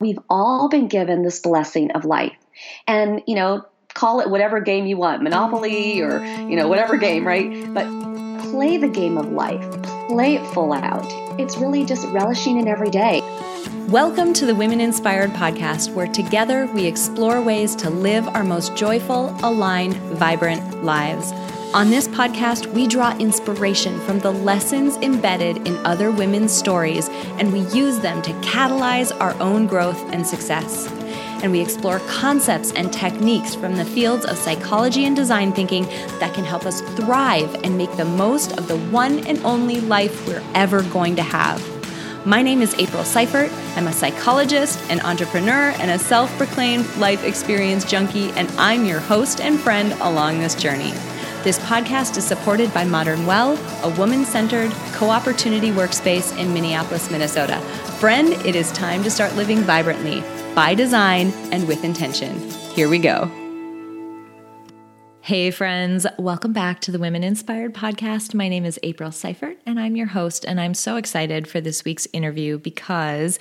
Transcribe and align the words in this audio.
We've 0.00 0.18
all 0.28 0.68
been 0.68 0.88
given 0.88 1.22
this 1.22 1.38
blessing 1.38 1.92
of 1.92 2.04
life. 2.04 2.36
And, 2.88 3.22
you 3.28 3.36
know, 3.36 3.64
call 3.94 4.20
it 4.20 4.28
whatever 4.28 4.58
game 4.58 4.86
you 4.86 4.96
want, 4.96 5.22
Monopoly 5.22 6.02
or, 6.02 6.24
you 6.24 6.56
know, 6.56 6.66
whatever 6.66 6.96
game, 6.96 7.24
right? 7.24 7.72
But 7.72 7.86
play 8.50 8.76
the 8.76 8.88
game 8.88 9.16
of 9.16 9.30
life, 9.30 9.64
play 10.08 10.34
it 10.34 10.44
full 10.52 10.72
out. 10.72 11.06
It's 11.38 11.56
really 11.58 11.84
just 11.84 12.08
relishing 12.08 12.58
in 12.58 12.66
every 12.66 12.90
day. 12.90 13.20
Welcome 13.88 14.32
to 14.32 14.46
the 14.46 14.54
Women 14.56 14.80
Inspired 14.80 15.30
podcast, 15.30 15.94
where 15.94 16.08
together 16.08 16.66
we 16.74 16.86
explore 16.86 17.40
ways 17.40 17.76
to 17.76 17.88
live 17.88 18.26
our 18.26 18.42
most 18.42 18.74
joyful, 18.74 19.32
aligned, 19.44 19.94
vibrant 19.94 20.82
lives. 20.82 21.30
On 21.74 21.90
this 21.90 22.06
podcast, 22.06 22.68
we 22.68 22.86
draw 22.86 23.18
inspiration 23.18 23.98
from 24.02 24.20
the 24.20 24.30
lessons 24.30 24.96
embedded 24.98 25.66
in 25.66 25.76
other 25.84 26.12
women's 26.12 26.52
stories, 26.52 27.08
and 27.40 27.52
we 27.52 27.62
use 27.76 27.98
them 27.98 28.22
to 28.22 28.30
catalyze 28.34 29.10
our 29.20 29.34
own 29.42 29.66
growth 29.66 30.00
and 30.12 30.24
success. 30.24 30.86
And 31.42 31.50
we 31.50 31.60
explore 31.60 31.98
concepts 32.06 32.70
and 32.74 32.92
techniques 32.92 33.56
from 33.56 33.74
the 33.74 33.84
fields 33.84 34.24
of 34.24 34.38
psychology 34.38 35.04
and 35.04 35.16
design 35.16 35.52
thinking 35.52 35.82
that 36.20 36.32
can 36.32 36.44
help 36.44 36.64
us 36.64 36.80
thrive 36.94 37.52
and 37.64 37.76
make 37.76 37.90
the 37.96 38.04
most 38.04 38.56
of 38.56 38.68
the 38.68 38.76
one 38.76 39.26
and 39.26 39.44
only 39.44 39.80
life 39.80 40.28
we're 40.28 40.44
ever 40.54 40.84
going 40.84 41.16
to 41.16 41.24
have. 41.24 41.60
My 42.24 42.40
name 42.40 42.62
is 42.62 42.72
April 42.78 43.02
Seifert. 43.02 43.50
I'm 43.76 43.88
a 43.88 43.92
psychologist, 43.92 44.78
an 44.90 45.00
entrepreneur, 45.00 45.74
and 45.80 45.90
a 45.90 45.98
self 45.98 46.30
proclaimed 46.36 46.86
life 46.98 47.24
experience 47.24 47.84
junkie, 47.84 48.30
and 48.36 48.48
I'm 48.58 48.84
your 48.84 49.00
host 49.00 49.40
and 49.40 49.58
friend 49.58 49.92
along 49.94 50.38
this 50.38 50.54
journey. 50.54 50.92
This 51.44 51.58
podcast 51.58 52.16
is 52.16 52.24
supported 52.24 52.72
by 52.72 52.84
Modern 52.84 53.26
Well, 53.26 53.58
a 53.84 53.94
woman 53.98 54.24
centered 54.24 54.72
co 54.94 55.10
opportunity 55.10 55.70
workspace 55.70 56.34
in 56.38 56.54
Minneapolis, 56.54 57.10
Minnesota. 57.10 57.60
Friend, 58.00 58.32
it 58.46 58.56
is 58.56 58.72
time 58.72 59.02
to 59.02 59.10
start 59.10 59.36
living 59.36 59.58
vibrantly, 59.58 60.24
by 60.54 60.74
design, 60.74 61.34
and 61.52 61.68
with 61.68 61.84
intention. 61.84 62.40
Here 62.70 62.88
we 62.88 62.98
go. 62.98 63.30
Hey, 65.20 65.50
friends, 65.50 66.06
welcome 66.18 66.54
back 66.54 66.80
to 66.80 66.90
the 66.90 66.98
Women 66.98 67.22
Inspired 67.22 67.74
podcast. 67.74 68.32
My 68.32 68.48
name 68.48 68.64
is 68.64 68.80
April 68.82 69.12
Seifert, 69.12 69.58
and 69.66 69.78
I'm 69.78 69.96
your 69.96 70.06
host. 70.06 70.46
And 70.46 70.58
I'm 70.58 70.72
so 70.72 70.96
excited 70.96 71.46
for 71.46 71.60
this 71.60 71.84
week's 71.84 72.08
interview 72.14 72.56
because 72.56 73.38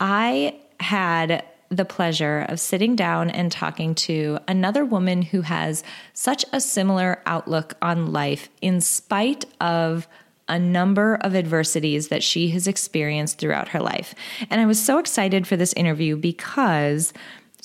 I 0.00 0.58
had 0.80 1.44
the 1.68 1.84
pleasure 1.84 2.46
of 2.48 2.60
sitting 2.60 2.96
down 2.96 3.30
and 3.30 3.50
talking 3.50 3.94
to 3.94 4.38
another 4.46 4.84
woman 4.84 5.22
who 5.22 5.42
has 5.42 5.82
such 6.12 6.44
a 6.52 6.60
similar 6.60 7.22
outlook 7.26 7.74
on 7.82 8.12
life 8.12 8.48
in 8.60 8.80
spite 8.80 9.44
of 9.60 10.06
a 10.48 10.58
number 10.58 11.16
of 11.16 11.34
adversities 11.34 12.08
that 12.08 12.22
she 12.22 12.50
has 12.50 12.68
experienced 12.68 13.38
throughout 13.38 13.68
her 13.68 13.80
life. 13.80 14.14
And 14.48 14.60
I 14.60 14.66
was 14.66 14.82
so 14.82 14.98
excited 14.98 15.46
for 15.46 15.56
this 15.56 15.72
interview 15.72 16.16
because 16.16 17.12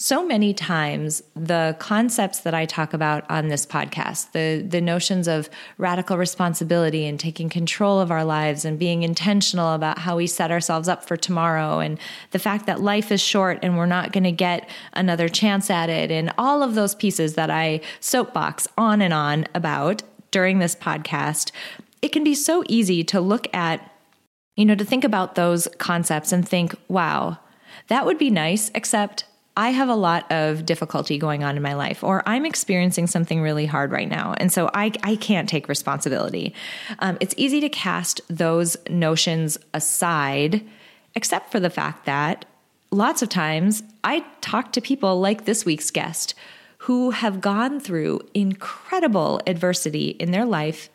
so 0.02 0.25
many 0.25 0.52
times 0.52 1.21
the 1.35 1.75
concepts 1.77 2.39
that 2.39 2.55
I 2.55 2.66
talk 2.66 2.91
about 2.95 3.23
on 3.30 3.49
this 3.49 3.67
podcast, 3.67 4.31
the 4.31 4.66
the 4.67 4.81
notions 4.81 5.27
of 5.27 5.47
radical 5.77 6.17
responsibility 6.17 7.05
and 7.05 7.19
taking 7.19 7.49
control 7.49 7.99
of 7.99 8.09
our 8.09 8.25
lives 8.25 8.66
and 8.66 8.80
being 8.80 9.03
intentional 9.03 9.75
about 9.75 9.99
how 9.99 10.17
we 10.17 10.25
set 10.25 10.49
ourselves 10.49 10.88
up 10.88 11.05
for 11.05 11.16
tomorrow 11.16 11.80
and 11.80 11.99
the 12.31 12.39
fact 12.39 12.66
that 12.66 12.81
life 12.81 13.11
is 13.11 13.21
short 13.21 13.59
and 13.61 13.77
we're 13.77 13.85
not 13.85 14.11
going 14.11 14.23
to 14.23 14.31
get 14.31 14.67
another 14.93 15.30
chance 15.30 15.69
at 15.69 15.88
it 15.88 16.09
and 16.09 16.33
all 16.36 16.63
of 16.63 16.73
those 16.73 16.95
pieces 16.95 17.36
that 17.36 17.52
I 17.52 17.80
soapbox 17.99 18.67
on 18.80 19.02
and 19.03 19.13
on 19.13 19.45
about 19.53 20.02
during 20.31 20.58
this 20.58 20.75
podcast, 20.75 21.52
it 22.02 22.09
can 22.09 22.23
be 22.23 22.33
so 22.33 22.63
easy 22.67 23.03
to 23.03 23.21
look 23.21 23.47
at 23.53 23.88
you 24.55 24.65
know 24.65 24.73
to 24.73 24.83
think 24.83 25.03
about 25.03 25.36
those 25.36 25.67
concepts 25.77 26.31
and 26.31 26.47
think, 26.49 26.73
wow, 26.88 27.38
that 27.88 28.03
would 28.08 28.17
be 28.17 28.31
nice 28.31 28.71
except 28.73 29.25
I 29.57 29.71
have 29.71 29.89
a 29.89 29.95
lot 29.95 30.31
of 30.31 30.66
difficulty 30.66 31.17
going 31.17 31.44
on 31.44 31.57
in 31.57 31.63
my 31.63 31.73
life, 31.73 32.03
or 32.03 32.23
I'm 32.25 32.45
experiencing 32.45 33.07
something 33.07 33.41
really 33.41 33.66
hard 33.66 33.91
right 33.91 34.08
now. 34.08 34.33
And 34.38 34.52
so 34.52 34.69
I, 34.73 34.93
I 35.03 35.17
can't 35.17 35.49
take 35.49 35.67
responsibility. 35.67 36.53
Um, 36.99 37.17
it's 37.20 37.36
easy 37.37 37.59
to 37.59 37.70
cast 37.70 38.21
those 38.30 38.77
notions 38.89 39.58
aside, 39.73 40.64
except 41.15 41.52
for 41.52 41.59
the 41.59 41.70
fact 41.70 42.05
that 42.05 42.45
lots 42.92 43.21
of 43.21 43.30
times 43.30 43.83
I 44.03 44.26
talk 44.39 44.71
to 44.73 44.81
people 44.81 45.20
like 45.20 45.43
this 45.45 45.65
week's 45.65 45.92
guest 45.92 46.33
who 46.86 47.11
have 47.11 47.42
gone 47.42 47.80
through 47.80 48.21
incredible 48.33 49.42
adversity 49.45 50.09
in 50.11 50.31
their 50.31 50.45
life 50.45 50.89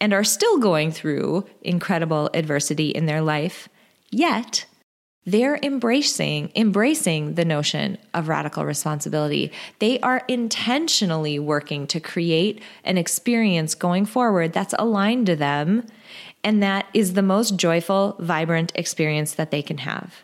and 0.00 0.12
are 0.12 0.24
still 0.24 0.58
going 0.58 0.90
through 0.90 1.46
incredible 1.62 2.28
adversity 2.34 2.90
in 2.90 3.06
their 3.06 3.22
life, 3.22 3.68
yet 4.10 4.66
they're 5.26 5.58
embracing 5.62 6.50
embracing 6.54 7.34
the 7.34 7.44
notion 7.44 7.98
of 8.14 8.28
radical 8.28 8.64
responsibility. 8.64 9.52
They 9.78 10.00
are 10.00 10.24
intentionally 10.28 11.38
working 11.38 11.86
to 11.88 12.00
create 12.00 12.62
an 12.84 12.96
experience 12.96 13.74
going 13.74 14.06
forward 14.06 14.52
that's 14.52 14.74
aligned 14.78 15.26
to 15.26 15.36
them 15.36 15.86
and 16.42 16.62
that 16.62 16.86
is 16.94 17.12
the 17.12 17.22
most 17.22 17.56
joyful 17.56 18.16
vibrant 18.18 18.72
experience 18.74 19.34
that 19.34 19.50
they 19.50 19.62
can 19.62 19.78
have. 19.78 20.22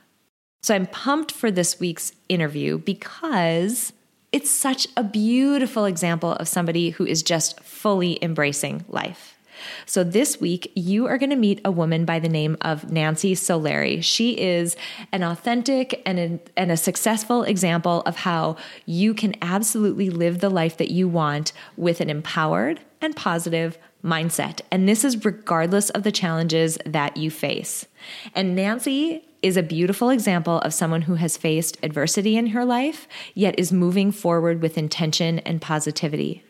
So 0.62 0.75
i'm 0.75 0.87
pumped 0.87 1.31
for 1.31 1.51
this 1.51 1.79
week's 1.79 2.12
interview 2.29 2.79
because 2.79 3.93
it's 4.33 4.51
such 4.51 4.89
a 4.97 5.05
beautiful 5.05 5.85
example 5.85 6.33
of 6.33 6.49
somebody 6.49 6.91
who 6.91 7.06
is 7.06 7.23
just 7.23 7.61
fully 7.61 8.19
embracing 8.23 8.85
life 8.89 9.36
so 9.84 10.04
this 10.04 10.41
week, 10.41 10.72
you 10.75 11.06
are 11.06 11.19
going 11.19 11.31
to 11.31 11.37
meet 11.37 11.60
a 11.65 11.71
woman 11.71 12.04
by 12.04 12.19
the 12.19 12.28
name 12.28 12.56
of 12.60 12.91
Nancy 12.91 13.34
Solari. 13.34 14.03
She 14.03 14.38
is 14.38 14.77
an 15.12 15.22
authentic 15.22 16.03
and 16.06 16.19
a, 16.19 16.41
and 16.56 16.71
a 16.71 16.77
successful 16.77 17.43
example 17.43 18.03
of 18.03 18.16
how 18.16 18.56
you 18.84 19.15
can 19.15 19.34
absolutely 19.43 20.10
live 20.10 20.41
the 20.41 20.50
life 20.50 20.76
that 20.76 20.91
you 20.91 21.09
want 21.09 21.53
with 21.76 22.00
an 22.00 22.10
empowered 22.10 22.81
and 23.00 23.15
positive 23.15 23.78
mindset. 24.03 24.60
And 24.71 24.88
this 24.88 25.05
is 25.05 25.25
regardless 25.25 25.91
of 25.91 26.03
the 26.03 26.12
challenges 26.12 26.78
that 26.87 27.16
you 27.16 27.31
face. 27.31 27.87
And 28.34 28.55
Nancy 28.55 29.25
is 29.43 29.56
a 29.56 29.62
beautiful 29.62 30.10
example 30.10 30.59
of 30.60 30.72
someone 30.72 31.03
who 31.03 31.15
has 31.15 31.37
faced 31.37 31.76
adversity 31.82 32.37
in 32.37 32.49
her 32.49 32.65
life, 32.65 33.06
yet 33.34 33.59
is 33.59 33.72
moving 33.72 34.10
forward 34.10 34.62
with 34.62 34.78
intention 34.78 35.41
and 35.41 35.60
positivity. 35.60 36.43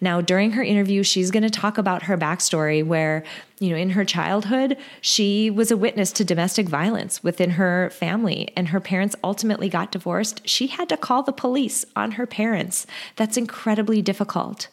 Now, 0.00 0.20
during 0.20 0.52
her 0.52 0.62
interview, 0.62 1.02
she's 1.02 1.30
going 1.30 1.42
to 1.42 1.50
talk 1.50 1.78
about 1.78 2.04
her 2.04 2.16
backstory 2.16 2.84
where, 2.84 3.24
you 3.58 3.70
know, 3.70 3.76
in 3.76 3.90
her 3.90 4.04
childhood, 4.04 4.76
she 5.00 5.50
was 5.50 5.70
a 5.70 5.76
witness 5.76 6.12
to 6.12 6.24
domestic 6.24 6.68
violence 6.68 7.22
within 7.22 7.50
her 7.50 7.90
family, 7.90 8.50
and 8.56 8.68
her 8.68 8.80
parents 8.80 9.16
ultimately 9.22 9.68
got 9.68 9.92
divorced. 9.92 10.46
She 10.48 10.68
had 10.68 10.88
to 10.88 10.96
call 10.96 11.22
the 11.22 11.32
police 11.32 11.84
on 11.96 12.12
her 12.12 12.26
parents. 12.26 12.86
That's 13.16 13.36
incredibly 13.36 14.02
difficult. 14.02 14.68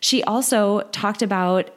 She 0.00 0.22
also 0.24 0.82
talked 0.92 1.22
about 1.22 1.70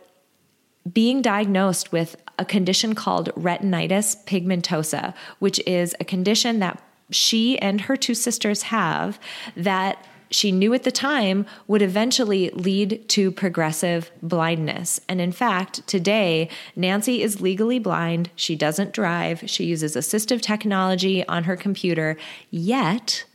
being 0.92 1.22
diagnosed 1.22 1.92
with 1.92 2.16
a 2.40 2.46
condition 2.46 2.96
called 2.96 3.30
retinitis 3.36 4.26
pigmentosa, 4.26 5.14
which 5.40 5.60
is 5.66 5.96
a 6.00 6.06
condition 6.06 6.60
that 6.60 6.82
she 7.10 7.58
and 7.60 7.82
her 7.82 7.96
two 7.96 8.14
sisters 8.16 8.64
have 8.64 9.20
that 9.56 10.06
she 10.34 10.52
knew 10.52 10.74
at 10.74 10.84
the 10.84 10.92
time 10.92 11.46
would 11.68 11.82
eventually 11.82 12.50
lead 12.52 13.08
to 13.10 13.32
progressive 13.32 14.12
blindness. 14.22 15.00
And 15.08 15.22
in 15.22 15.32
fact, 15.32 15.86
today, 15.88 16.50
Nancy 16.76 17.22
is 17.22 17.42
legally 17.42 17.80
blind. 17.80 18.30
She 18.36 18.56
doesn't 18.56 18.94
drive. 18.94 19.44
She 19.46 19.66
uses 19.66 19.96
assistive 19.96 20.42
technology 20.42 21.26
on 21.28 21.44
her 21.44 21.56
computer. 21.56 22.18
Yet, 22.50 23.26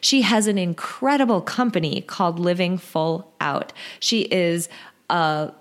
she 0.00 0.22
has 0.22 0.46
an 0.46 0.58
incredible 0.58 1.40
company 1.40 2.00
called 2.00 2.38
Living 2.38 2.78
Full 2.78 3.32
Out. 3.40 3.72
She 4.00 4.22
is 4.22 4.68
a 5.10 5.52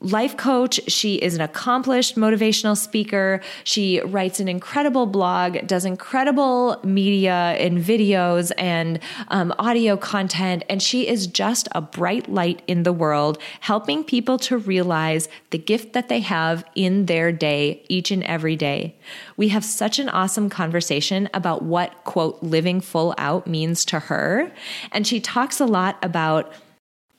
life 0.00 0.36
coach. 0.36 0.80
She 0.86 1.16
is 1.16 1.34
an 1.34 1.40
accomplished 1.40 2.16
motivational 2.16 2.76
speaker. 2.76 3.40
She 3.64 4.00
writes 4.00 4.38
an 4.38 4.48
incredible 4.48 5.06
blog, 5.06 5.66
does 5.66 5.84
incredible 5.84 6.80
media 6.84 7.56
and 7.58 7.78
videos 7.78 8.52
and 8.56 9.00
um, 9.28 9.52
audio 9.58 9.96
content. 9.96 10.64
And 10.68 10.80
she 10.80 11.08
is 11.08 11.26
just 11.26 11.68
a 11.72 11.80
bright 11.80 12.28
light 12.28 12.62
in 12.68 12.84
the 12.84 12.92
world, 12.92 13.38
helping 13.60 14.04
people 14.04 14.38
to 14.38 14.56
realize 14.56 15.28
the 15.50 15.58
gift 15.58 15.94
that 15.94 16.08
they 16.08 16.20
have 16.20 16.64
in 16.74 17.06
their 17.06 17.32
day 17.32 17.84
each 17.88 18.10
and 18.12 18.22
every 18.24 18.54
day. 18.54 18.94
We 19.36 19.48
have 19.48 19.64
such 19.64 19.98
an 19.98 20.08
awesome 20.08 20.48
conversation 20.48 21.28
about 21.34 21.62
what, 21.62 22.04
quote, 22.04 22.40
living 22.42 22.80
full 22.80 23.14
out 23.18 23.46
means 23.46 23.84
to 23.86 23.98
her. 23.98 24.52
And 24.92 25.06
she 25.06 25.20
talks 25.20 25.58
a 25.58 25.66
lot 25.66 25.98
about 26.02 26.52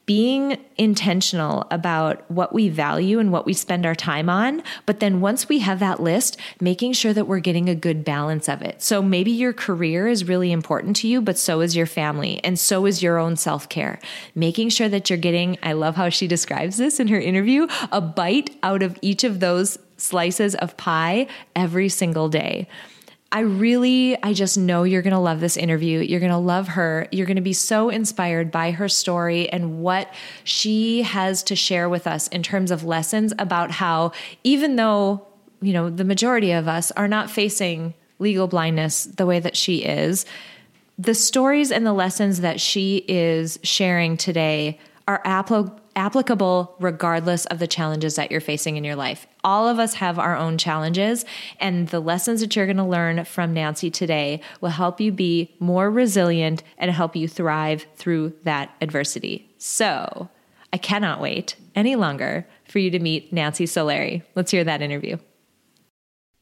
being 0.10 0.58
intentional 0.76 1.68
about 1.70 2.24
what 2.32 2.52
we 2.52 2.68
value 2.68 3.20
and 3.20 3.32
what 3.32 3.46
we 3.46 3.54
spend 3.54 3.86
our 3.86 3.94
time 3.94 4.28
on. 4.28 4.64
But 4.88 5.02
then 5.02 5.22
once 5.22 5.48
we 5.48 5.60
have 5.60 5.78
that 5.82 6.00
list, 6.00 6.36
making 6.60 6.94
sure 6.94 7.14
that 7.14 7.28
we're 7.28 7.40
getting 7.40 7.70
a 7.70 7.76
good 7.76 8.04
balance 8.04 8.50
of 8.50 8.64
it. 8.64 8.82
So 8.82 9.04
maybe 9.04 9.30
your 9.30 9.54
career 9.54 10.08
is 10.08 10.28
really 10.28 10.52
important 10.52 10.96
to 10.96 11.08
you, 11.08 11.22
but 11.22 11.38
so 11.38 11.62
is 11.62 11.76
your 11.76 11.86
family 11.86 12.44
and 12.44 12.58
so 12.58 12.88
is 12.88 13.04
your 13.04 13.20
own 13.20 13.36
self 13.36 13.70
care. 13.70 14.00
Making 14.34 14.70
sure 14.70 14.90
that 14.90 15.12
you're 15.12 15.20
getting, 15.20 15.60
I 15.62 15.74
love 15.74 15.96
how 15.96 16.10
she 16.10 16.26
describes 16.26 16.78
this 16.78 17.00
in 17.00 17.08
her 17.10 17.20
interview, 17.20 17.68
a 17.92 18.02
bite 18.02 18.58
out 18.64 18.82
of 18.82 18.98
each 19.04 19.24
of 19.24 19.40
those 19.40 19.78
slices 19.98 20.56
of 20.56 20.76
pie 20.76 21.28
every 21.56 21.88
single 21.88 22.30
day 22.30 22.68
I 23.31 23.42
really, 23.42 24.22
I 24.24 24.34
just 24.34 24.58
know 24.58 24.84
you're 24.84 25.04
going 25.04 25.14
to 25.14 25.20
love 25.20 25.40
this 25.40 25.56
interview. 25.56 26.00
You're 26.00 26.20
going 26.20 26.31
to 26.31 26.38
love 26.38 26.70
her. 26.70 27.08
You're 27.12 27.28
going 27.28 27.36
to 27.36 27.42
be 27.42 27.54
so 27.54 27.90
inspired 27.90 28.50
by 28.50 28.72
her 28.72 28.90
story 28.90 29.48
and 29.50 29.81
what 29.81 30.12
she 30.44 31.04
has 31.04 31.44
to 31.44 31.56
share 31.56 31.88
with 31.88 32.08
us 32.08 32.28
in 32.30 32.42
terms 32.42 32.72
of 32.72 32.84
lessons 32.84 33.34
about 33.38 33.70
how, 33.70 34.14
even 34.44 34.78
though, 34.78 35.28
you 35.62 35.74
know, 35.74 35.92
the 35.92 36.04
majority 36.04 36.52
of 36.52 36.68
us 36.68 36.90
are 36.92 37.08
not 37.08 37.30
facing 37.30 37.94
legal 38.18 38.48
blindness 38.48 39.06
the 39.06 39.28
way 39.28 39.40
that 39.40 39.56
she 39.56 39.84
is, 39.84 40.26
the 40.98 41.14
stories 41.14 41.72
and 41.72 41.86
the 41.86 41.94
lessons 41.94 42.42
that 42.42 42.60
she 42.60 43.06
is 43.08 43.60
sharing 43.62 44.18
today 44.18 44.80
are 45.08 45.22
applicable 45.24 45.79
applicable 45.96 46.76
regardless 46.80 47.46
of 47.48 47.60
the 47.60 47.68
challenges 47.68 48.16
that 48.16 48.32
you're 48.32 48.42
facing 48.42 48.78
in 48.78 48.84
your 48.84 48.96
life. 48.96 49.28
All 49.44 49.68
of 49.68 49.80
us 49.80 49.96
have 49.96 50.20
our 50.20 50.36
own 50.36 50.58
challenges, 50.58 51.26
and 51.60 51.88
the 51.90 52.00
lessons 52.00 52.42
that 52.42 52.56
you're 52.56 52.66
going 52.66 52.78
to 52.78 52.84
learn 52.84 53.26
from 53.26 53.54
Nancy 53.54 53.90
today 53.90 54.42
will 54.62 54.70
help 54.70 55.00
you 55.00 55.12
be 55.12 55.56
more 55.60 55.90
resilient 55.90 56.64
and 56.78 56.92
help 56.92 57.16
you 57.16 57.28
thrive 57.28 57.86
through 57.96 58.34
that 58.44 58.74
adversity. 58.82 59.50
So, 59.58 60.30
I 60.72 60.78
cannot 60.78 61.22
wait 61.22 61.56
any 61.76 61.96
longer 61.96 62.48
for 62.66 62.80
you 62.80 62.92
to 62.92 63.00
meet 63.00 63.34
Nancy 63.34 63.66
Solari. 63.66 64.24
Let's 64.36 64.52
hear 64.52 64.64
that 64.64 64.82
interview. 64.82 65.18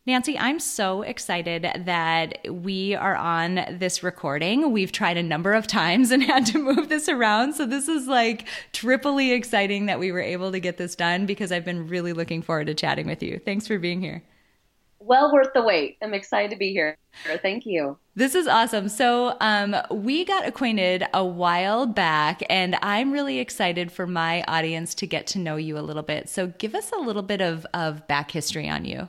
Nancy, 0.07 0.39
I'm 0.39 0.62
so 0.62 1.01
excited 1.01 1.69
that 1.83 2.38
we 2.50 2.95
are 2.95 3.18
on 3.18 3.65
this 3.77 4.04
recording. 4.04 4.71
We've 4.71 4.94
tried 4.94 5.18
a 5.18 5.21
number 5.21 5.51
of 5.54 5.68
times 5.68 6.12
and 6.12 6.24
had 6.24 6.45
to 6.45 6.59
move 6.59 6.88
this 6.88 7.09
around. 7.09 7.56
So 7.56 7.65
this 7.65 7.89
is 7.89 8.07
like 8.07 8.48
triply 8.71 9.33
exciting 9.33 9.88
that 9.88 10.00
we 10.00 10.13
were 10.13 10.21
able 10.21 10.54
to 10.54 10.62
get 10.62 10.77
this 10.77 10.95
done 10.95 11.25
because 11.25 11.51
I've 11.51 11.65
been 11.65 11.89
really 11.89 12.13
looking 12.13 12.42
forward 12.42 12.68
to 12.68 12.74
chatting 12.74 13.06
with 13.06 13.21
you. 13.21 13.42
Thanks 13.44 13.68
for 13.68 13.77
being 13.77 14.00
here. 14.00 14.24
Well 15.00 15.33
worth 15.33 15.50
the 15.54 15.62
wait. 15.62 15.98
I'm 16.01 16.13
excited 16.13 16.51
to 16.51 16.57
be 16.57 16.71
here. 16.71 16.95
Thank 17.42 17.65
you. 17.65 17.98
This 18.15 18.33
is 18.33 18.48
awesome. 18.48 18.88
So, 18.88 19.36
um, 19.42 19.75
we 19.92 20.24
got 20.25 20.48
acquainted 20.48 21.06
a 21.13 21.24
while 21.24 21.86
back, 21.86 22.42
and 22.50 22.77
I'm 22.81 23.12
really 23.12 23.39
excited 23.39 23.92
for 23.92 24.07
my 24.07 24.44
audience 24.48 24.95
to 24.95 25.07
get 25.07 25.27
to 25.27 25.39
know 25.39 25.56
you 25.56 25.77
a 25.77 25.81
little 25.81 26.01
bit. 26.01 26.30
So, 26.30 26.48
give 26.48 26.74
us 26.74 26.92
a 26.92 26.98
little 26.98 27.21
bit 27.21 27.42
of, 27.42 27.65
of 27.74 28.07
back 28.07 28.31
history 28.31 28.68
on 28.68 28.86
you. 28.86 29.07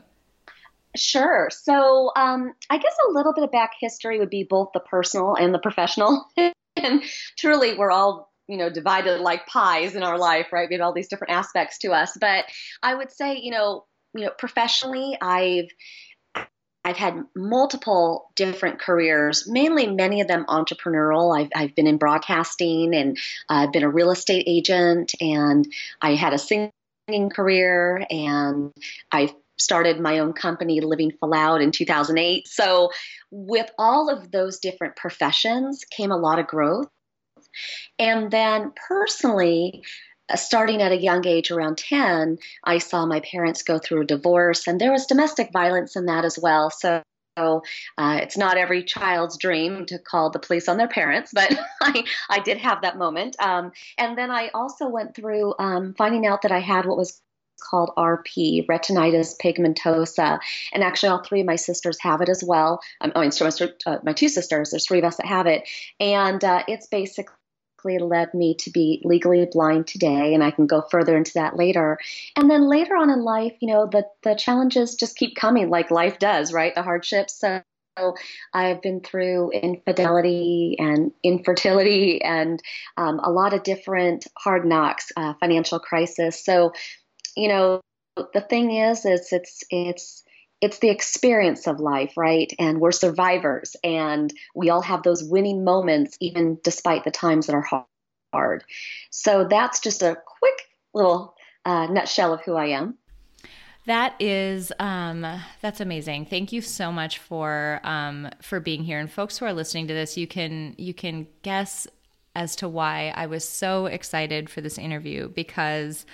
Sure. 0.96 1.49
So 1.50 2.11
um, 2.17 2.55
I 2.70 2.79
guess 2.79 2.96
a 3.08 3.12
little 3.12 3.32
bit 3.32 3.44
of 3.44 3.52
back 3.52 3.73
history 3.79 4.19
would 4.19 4.31
be 4.31 4.44
both 4.44 4.70
the 4.73 4.81
personal 4.81 5.35
and 5.35 5.55
the 5.55 5.58
professional. 5.58 6.26
and 6.37 7.02
truly, 7.37 7.76
we're 7.76 7.90
all 7.90 8.32
you 8.49 8.56
know 8.56 8.70
divided 8.70 9.20
like 9.20 9.46
pies 9.46 9.94
in 9.94 10.02
our 10.02 10.19
life, 10.19 10.52
right? 10.52 10.69
We 10.69 10.76
have 10.76 10.82
all 10.82 10.94
these 10.94 11.08
different 11.08 11.32
aspects 11.32 11.79
to 11.79 11.93
us. 11.93 12.17
But 12.19 12.46
I 12.82 12.94
would 12.94 13.12
say, 13.12 13.38
you 13.40 13.50
know, 13.50 13.85
you 14.14 14.25
know, 14.25 14.32
professionally, 14.37 15.17
I've 15.20 15.69
I've 16.85 16.96
had 16.96 17.23
multiple 17.37 18.31
different 18.35 18.81
careers, 18.81 19.46
mainly 19.46 19.87
many 19.87 20.23
of 20.23 20.29
them 20.29 20.46
entrepreneurial. 20.49 21.38
I've, 21.38 21.50
I've 21.55 21.75
been 21.75 21.87
in 21.87 21.99
broadcasting 21.99 22.94
and 22.94 23.19
I've 23.49 23.73
been 23.73 23.82
a 23.82 23.90
real 23.90 24.11
estate 24.11 24.44
agent 24.46 25.12
and 25.20 25.70
I 26.00 26.14
had 26.14 26.32
a 26.32 26.38
singing 26.38 27.31
career 27.31 28.06
and 28.08 28.73
I've 29.12 29.35
started 29.58 30.00
my 30.00 30.19
own 30.19 30.32
company, 30.32 30.81
Living 30.81 31.12
Full 31.20 31.34
Out, 31.34 31.60
in 31.60 31.70
2008. 31.70 32.49
So, 32.49 32.90
with 33.31 33.70
all 33.78 34.08
of 34.08 34.31
those 34.31 34.58
different 34.58 34.96
professions 34.96 35.84
came 35.84 36.10
a 36.10 36.16
lot 36.16 36.38
of 36.38 36.46
growth. 36.46 36.88
And 37.99 38.31
then 38.31 38.72
personally, 38.88 39.82
uh, 40.31 40.37
starting 40.37 40.82
at 40.82 40.93
a 40.93 40.96
young 40.96 41.26
age, 41.26 41.50
around 41.50 41.78
10, 41.78 42.38
I 42.64 42.78
saw 42.78 43.06
my 43.06 43.20
parents 43.20 43.62
go 43.62 43.78
through 43.78 44.02
a 44.02 44.06
divorce, 44.06 44.66
and 44.66 44.81
there 44.81 44.93
was 44.93 45.06
domestic 45.06 45.52
violence 45.52 45.96
in 45.96 46.06
that 46.06 46.25
as 46.25 46.38
well. 46.38 46.70
So, 46.70 47.02
uh, 47.37 48.19
it's 48.20 48.37
not 48.37 48.56
every 48.56 48.82
child's 48.82 49.38
dream 49.38 49.87
to 49.87 49.99
call 49.99 50.31
the 50.31 50.40
police 50.40 50.69
on 50.69 50.76
their 50.76 50.88
parents, 50.88 51.31
but 51.32 51.56
I, 51.81 52.04
I 52.28 52.40
did 52.40 52.58
have 52.58 52.82
that 52.82 52.99
moment. 52.99 53.37
Um, 53.38 53.72
and 53.96 54.19
then 54.19 54.31
I 54.31 54.49
also 54.54 54.88
went 54.88 55.14
through 55.14 55.54
um, 55.58 55.94
finding 55.96 56.26
out 56.26 56.43
that 56.43 56.52
I 56.52 56.58
had 56.61 56.84
what 56.84 56.96
was 56.96 57.20
called 57.60 57.90
RP, 57.96 58.66
retinitis 58.66 59.37
pigmentosa. 59.43 60.38
And 60.72 60.82
actually, 60.82 61.10
all 61.10 61.22
three 61.22 61.40
of 61.40 61.46
my 61.46 61.56
sisters 61.56 61.99
have 62.00 62.20
it 62.20 62.28
as 62.28 62.43
well. 62.44 62.81
Um, 63.00 63.12
I 63.14 63.20
mean, 63.22 63.32
so 63.32 63.44
my, 63.44 63.70
uh, 63.87 63.99
my 64.02 64.12
two 64.12 64.28
sisters, 64.28 64.70
there's 64.70 64.87
three 64.87 64.99
of 64.99 65.05
us 65.05 65.16
that 65.16 65.26
have 65.26 65.46
it. 65.46 65.69
And 66.00 66.43
uh, 66.43 66.64
it's 66.69 66.87
basically 66.87 67.34
led 67.84 68.34
me 68.34 68.55
to 68.58 68.70
be 68.70 69.00
legally 69.05 69.46
blind 69.50 69.87
today 69.87 70.34
and 70.34 70.43
i 70.43 70.50
can 70.50 70.66
go 70.66 70.82
further 70.90 71.16
into 71.16 71.31
that 71.34 71.56
later 71.56 71.96
and 72.37 72.50
then 72.50 72.69
later 72.69 72.94
on 72.96 73.08
in 73.08 73.22
life 73.22 73.55
you 73.61 73.69
know 73.69 73.87
the 73.87 74.04
the 74.25 74.34
challenges 74.34 74.96
just 74.96 75.16
keep 75.16 75.37
coming 75.37 75.70
like 75.70 75.90
life 75.90 76.19
does 76.19 76.52
right 76.52 76.75
the 76.75 76.82
hardships 76.82 77.38
so 77.38 77.62
I've 78.54 78.82
been 78.82 79.00
through 79.00 79.50
infidelity 79.50 80.76
and 80.78 81.12
infertility 81.22 82.22
and 82.22 82.61
um, 82.96 83.20
a 83.22 83.31
lot 83.31 83.54
of 83.54 83.62
different 83.62 84.26
hard 84.37 84.64
knocks, 84.64 85.11
uh, 85.16 85.34
financial 85.40 85.78
crisis. 85.78 86.44
So 86.44 86.72
you 87.38 87.49
know, 87.49 87.81
the 88.17 88.40
thing 88.40 88.73
is, 88.73 89.05
is 89.05 89.32
it's 89.32 89.64
it's 89.70 90.25
it's 90.61 90.81
the 90.81 90.90
experience 90.90 91.69
of 91.69 91.79
life, 91.79 92.14
right? 92.17 92.52
And 92.58 92.81
we're 92.81 92.93
survivors, 92.93 93.76
and 93.85 94.32
we 94.55 94.70
all 94.70 94.82
have 94.82 95.02
those 95.02 95.23
winning 95.23 95.64
moments, 95.64 96.17
even 96.20 96.58
despite 96.64 97.05
the 97.05 97.11
times 97.11 97.46
that 97.46 97.55
are 97.55 97.85
hard. 98.32 98.64
So 99.11 99.46
that's 99.49 99.81
just 99.81 100.02
a 100.02 100.17
quick 100.17 100.58
little 100.94 101.35
uh, 101.64 101.87
nutshell 101.87 102.35
of 102.35 102.40
who 102.43 102.55
I 102.55 102.67
am. 102.67 102.99
That 103.87 104.20
is 104.20 104.73
um, 104.81 105.25
that's 105.62 105.81
amazing. 105.81 106.26
Thank 106.26 106.52
you 106.52 106.61
so 106.61 106.93
much 106.93 107.19
for 107.19 107.81
um, 107.85 108.29
for 108.43 108.61
being 108.61 108.85
here. 108.85 108.99
And 108.99 109.11
folks 109.11 109.38
who 109.38 109.46
are 109.46 109.52
listening 109.52 109.87
to 109.87 109.94
this, 109.94 110.17
you 110.17 110.26
can 110.26 110.75
you 110.76 110.93
can 110.93 111.26
guess 111.43 111.87
as 112.38 112.55
to 112.55 112.69
why 112.69 113.12
I 113.17 113.26
was 113.26 113.46
so 113.46 113.87
excited 113.87 114.49
for 114.49 114.61
this 114.61 114.79
interview 114.79 115.29
because 115.29 116.06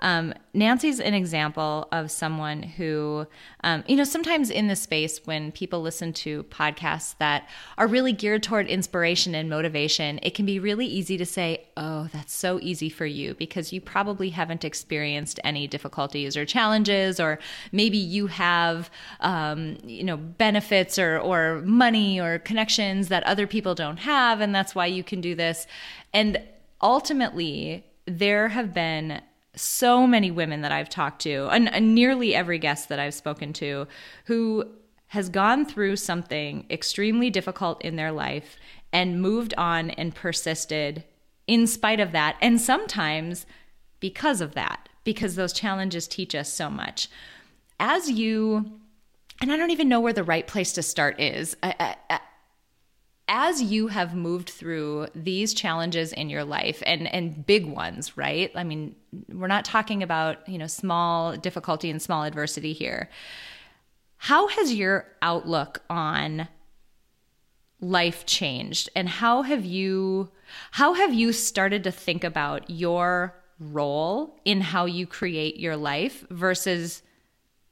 um, 0.00 0.32
Nancy's 0.54 0.98
an 0.98 1.14
example 1.14 1.86
of 1.92 2.10
someone 2.10 2.62
who, 2.62 3.26
um, 3.62 3.84
you 3.86 3.96
know, 3.96 4.04
sometimes 4.04 4.50
in 4.50 4.66
the 4.66 4.76
space 4.76 5.20
when 5.26 5.52
people 5.52 5.82
listen 5.82 6.12
to 6.14 6.42
podcasts 6.44 7.16
that 7.18 7.48
are 7.76 7.86
really 7.86 8.12
geared 8.12 8.42
toward 8.42 8.66
inspiration 8.66 9.34
and 9.34 9.50
motivation, 9.50 10.18
it 10.22 10.34
can 10.34 10.46
be 10.46 10.58
really 10.58 10.86
easy 10.86 11.16
to 11.18 11.26
say, 11.26 11.66
oh, 11.76 12.08
that's 12.12 12.34
so 12.34 12.58
easy 12.62 12.88
for 12.88 13.04
you 13.04 13.34
because 13.34 13.72
you 13.72 13.80
probably 13.80 14.30
haven't 14.30 14.64
experienced 14.64 15.38
any 15.44 15.66
difficulties 15.66 16.36
or 16.36 16.44
challenges, 16.46 17.20
or 17.20 17.38
maybe 17.70 17.98
you 17.98 18.26
have, 18.26 18.90
um, 19.20 19.76
you 19.84 20.02
know, 20.02 20.16
benefits 20.16 20.98
or, 20.98 21.18
or 21.18 21.60
money 21.62 22.18
or 22.18 22.38
connections 22.38 23.08
that 23.08 23.22
other 23.24 23.46
people 23.46 23.74
don't 23.74 23.98
have, 23.98 24.40
and 24.40 24.54
that's 24.54 24.74
why 24.74 24.86
you 24.86 25.04
can 25.04 25.20
do 25.20 25.34
this. 25.34 25.66
And 26.12 26.42
ultimately, 26.82 27.84
there 28.06 28.48
have 28.48 28.74
been 28.74 29.20
so 29.54 30.06
many 30.06 30.30
women 30.30 30.60
that 30.62 30.72
I've 30.72 30.88
talked 30.88 31.22
to, 31.22 31.48
and, 31.48 31.72
and 31.72 31.94
nearly 31.94 32.34
every 32.34 32.58
guest 32.58 32.88
that 32.88 32.98
I've 32.98 33.14
spoken 33.14 33.52
to, 33.54 33.86
who 34.26 34.64
has 35.08 35.28
gone 35.28 35.64
through 35.64 35.96
something 35.96 36.64
extremely 36.70 37.30
difficult 37.30 37.82
in 37.82 37.96
their 37.96 38.12
life 38.12 38.56
and 38.92 39.20
moved 39.20 39.54
on 39.54 39.90
and 39.90 40.14
persisted 40.14 41.04
in 41.46 41.66
spite 41.66 41.98
of 41.98 42.12
that. 42.12 42.36
And 42.40 42.60
sometimes 42.60 43.44
because 43.98 44.40
of 44.40 44.54
that, 44.54 44.88
because 45.02 45.34
those 45.34 45.52
challenges 45.52 46.06
teach 46.06 46.34
us 46.34 46.52
so 46.52 46.70
much. 46.70 47.08
As 47.80 48.10
you, 48.10 48.78
and 49.40 49.50
I 49.50 49.56
don't 49.56 49.70
even 49.70 49.88
know 49.88 50.00
where 50.00 50.12
the 50.12 50.22
right 50.22 50.46
place 50.46 50.72
to 50.74 50.82
start 50.82 51.18
is. 51.20 51.56
I, 51.62 51.96
I, 52.08 52.20
as 53.30 53.62
you 53.62 53.86
have 53.86 54.12
moved 54.12 54.50
through 54.50 55.06
these 55.14 55.54
challenges 55.54 56.12
in 56.12 56.28
your 56.28 56.42
life 56.42 56.82
and 56.84 57.06
and 57.14 57.46
big 57.46 57.64
ones 57.64 58.16
right? 58.16 58.50
I 58.54 58.64
mean 58.64 58.96
we're 59.32 59.46
not 59.46 59.64
talking 59.64 60.02
about 60.02 60.46
you 60.48 60.58
know 60.58 60.66
small 60.66 61.36
difficulty 61.36 61.88
and 61.90 62.02
small 62.02 62.24
adversity 62.24 62.72
here. 62.72 63.08
How 64.16 64.48
has 64.48 64.74
your 64.74 65.06
outlook 65.22 65.82
on 65.88 66.48
life 67.80 68.26
changed? 68.26 68.90
And 68.94 69.08
how 69.08 69.42
have 69.42 69.64
you 69.64 70.30
how 70.72 70.94
have 70.94 71.14
you 71.14 71.32
started 71.32 71.84
to 71.84 71.92
think 71.92 72.24
about 72.24 72.68
your 72.68 73.36
role 73.60 74.40
in 74.44 74.60
how 74.60 74.86
you 74.86 75.06
create 75.06 75.58
your 75.58 75.76
life 75.76 76.26
versus 76.30 77.02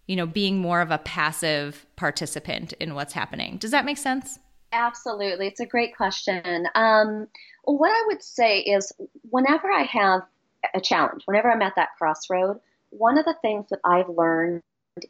you 0.07 0.15
know 0.15 0.27
being 0.27 0.59
more 0.59 0.81
of 0.81 0.93
a 0.93 0.99
passive 0.99 1.85
participant 1.97 2.75
in 2.75 2.95
what's 2.95 3.12
happening? 3.12 3.57
Does 3.57 3.73
that 3.73 3.85
make 3.85 3.99
sense 3.99 4.38
Absolutely. 4.73 5.47
It's 5.47 5.61
a 5.61 5.67
great 5.67 5.97
question. 5.97 6.67
Um, 6.75 7.29
what 7.65 7.91
I 7.91 8.05
would 8.09 8.23
say 8.23 8.61
is 8.61 8.93
whenever 9.31 9.71
I 9.71 9.83
have 9.83 10.23
a 10.75 10.81
challenge, 10.81 11.23
whenever 11.27 11.51
I'm 11.51 11.63
at 11.63 11.77
that 11.77 11.97
crossroad, 11.97 12.61
one 12.91 13.19
of 13.19 13.25
the 13.25 13.37
things 13.43 13.67
that 13.71 13.81
I've 13.85 14.09
learned 14.09 14.63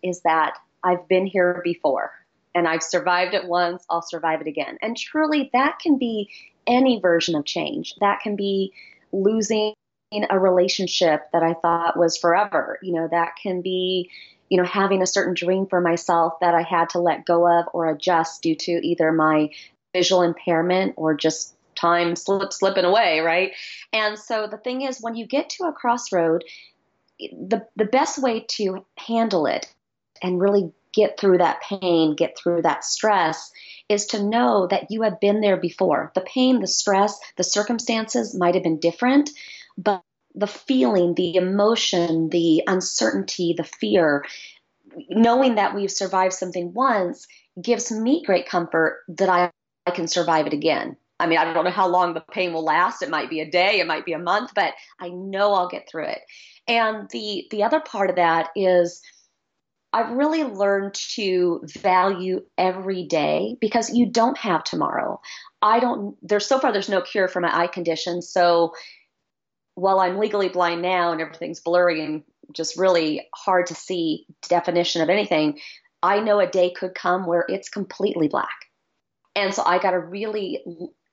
is 0.03 0.21
that 0.23 0.59
I've 0.83 1.09
been 1.09 1.27
here 1.27 1.61
before 1.65 2.13
and 2.55 2.69
I've 2.69 2.83
survived 2.83 3.35
it 3.35 3.47
once, 3.47 3.85
I'll 3.91 4.03
survive 4.03 4.41
it 4.41 4.47
again. 4.47 4.79
And 4.83 4.97
truly, 4.97 5.51
that 5.53 5.79
can 5.81 5.99
be 5.99 6.31
any 6.67 7.01
version 7.01 7.35
of 7.35 7.45
change. 7.45 7.95
That 8.01 8.21
can 8.21 8.37
be 8.37 8.73
losing 9.13 9.75
a 10.31 10.39
relationship 10.39 11.23
that 11.33 11.43
I 11.43 11.55
thought 11.55 11.99
was 11.99 12.17
forever. 12.17 12.79
You 12.83 12.95
know, 12.95 13.09
that 13.11 13.35
can 13.43 13.61
be 13.61 14.11
you 14.49 14.57
know, 14.57 14.65
having 14.65 15.03
a 15.03 15.07
certain 15.07 15.35
dream 15.35 15.67
for 15.67 15.81
myself 15.81 16.35
that 16.41 16.55
I 16.55 16.63
had 16.63 16.91
to 16.91 17.01
let 17.01 17.27
go 17.27 17.47
of 17.47 17.67
or 17.73 17.89
adjust 17.91 18.43
due 18.43 18.55
to 18.57 18.73
either 18.87 19.13
my 19.13 19.51
visual 19.93 20.23
impairment 20.23 20.95
or 20.97 21.15
just 21.15 21.55
time 21.75 22.17
slip 22.17 22.53
slipping 22.53 22.85
away, 22.85 23.21
right? 23.21 23.53
And 23.93 24.19
so 24.19 24.47
the 24.47 24.59
thing 24.59 24.83
is 24.83 25.01
when 25.01 25.15
you 25.15 25.27
get 25.27 25.51
to 25.51 25.65
a 25.65 25.73
crossroad, 25.73 26.45
the 27.19 27.67
the 27.77 27.85
best 27.85 28.23
way 28.23 28.45
to 28.49 28.85
handle 28.97 29.47
it 29.47 29.73
and 30.23 30.41
really 30.41 30.73
get 30.93 31.19
through 31.19 31.39
that 31.39 31.61
pain, 31.63 32.17
get 32.17 32.37
through 32.37 32.63
that 32.63 32.85
stress 32.85 33.53
is 33.89 34.07
to 34.07 34.23
know 34.23 34.67
that 34.67 34.91
you 34.91 35.03
have 35.03 35.21
been 35.21 35.41
there 35.41 35.57
before. 35.57 36.11
The 36.15 36.23
pain, 36.23 36.61
the 36.61 36.67
stress, 36.67 37.19
the 37.37 37.45
circumstances 37.45 38.35
might 38.35 38.55
have 38.55 38.65
been 38.65 38.81
different, 38.81 39.31
but 39.77 40.03
the 40.39 40.47
feeling, 40.47 41.15
the 41.15 41.35
emotion, 41.35 42.29
the 42.31 42.63
uncertainty, 42.67 43.55
the 43.57 43.65
fear, 43.65 44.25
knowing 45.09 45.57
that 45.57 45.75
we've 45.75 45.91
survived 45.91 46.35
something 46.35 46.73
once 46.73 47.27
gives 47.61 47.91
me 47.91 48.23
great 48.25 48.49
comfort 48.49 49.03
that 49.09 49.29
I, 49.29 49.51
I 49.87 49.91
can 49.91 50.07
survive 50.07 50.47
it 50.47 50.53
again. 50.53 50.97
I 51.21 51.27
mean, 51.27 51.39
I 51.39 51.53
don't 51.53 51.65
know 51.65 51.71
how 51.71 51.89
long 51.89 52.15
the 52.15 52.25
pain 52.33 52.53
will 52.53 52.65
last. 52.65 53.03
It 53.03 53.11
might 53.11 53.29
be 53.29 53.41
a 53.41 53.51
day, 53.51 53.81
it 53.81 53.87
might 53.87 54.05
be 54.05 54.13
a 54.13 54.19
month, 54.19 54.53
but 54.55 54.75
I 55.01 55.09
know 55.09 55.53
I'll 55.55 55.69
get 55.69 55.89
through 55.91 56.07
it. 56.07 56.21
And 56.69 57.09
the 57.11 57.47
the 57.51 57.65
other 57.65 57.81
part 57.81 58.11
of 58.11 58.17
that 58.17 58.51
is 58.55 59.03
I've 59.93 60.11
really 60.11 60.45
learned 60.45 60.95
to 61.15 61.63
value 61.65 62.43
every 62.57 63.05
day 63.07 63.57
because 63.61 63.91
you 63.91 64.07
don't 64.07 64.37
have 64.39 64.63
tomorrow. 64.63 65.21
I 65.63 65.81
don't 65.81 66.17
there's 66.23 66.47
so 66.47 66.61
far 66.61 66.73
there's 66.73 66.89
no 66.89 67.01
cure 67.01 67.27
for 67.27 67.41
my 67.41 67.57
eye 67.57 67.67
condition. 67.67 68.23
So 68.23 68.75
while 69.79 70.01
I'm 70.01 70.19
legally 70.19 70.49
blind 70.49 70.83
now 70.83 71.13
and 71.13 71.21
everything's 71.21 71.61
blurry 71.61 72.05
and 72.05 72.25
just 72.53 72.77
really 72.77 73.29
hard 73.33 73.67
to 73.67 73.75
see 73.75 74.27
definition 74.49 75.03
of 75.03 75.09
anything, 75.09 75.61
I 76.03 76.19
know 76.19 76.41
a 76.41 76.49
day 76.49 76.71
could 76.71 76.97
come 76.97 77.27
where 77.27 77.45
it's 77.49 77.69
completely 77.69 78.27
black. 78.27 78.67
And 79.37 79.55
so 79.55 79.63
I 79.65 79.79
got 79.79 79.93
to 79.93 80.01
really 80.01 80.65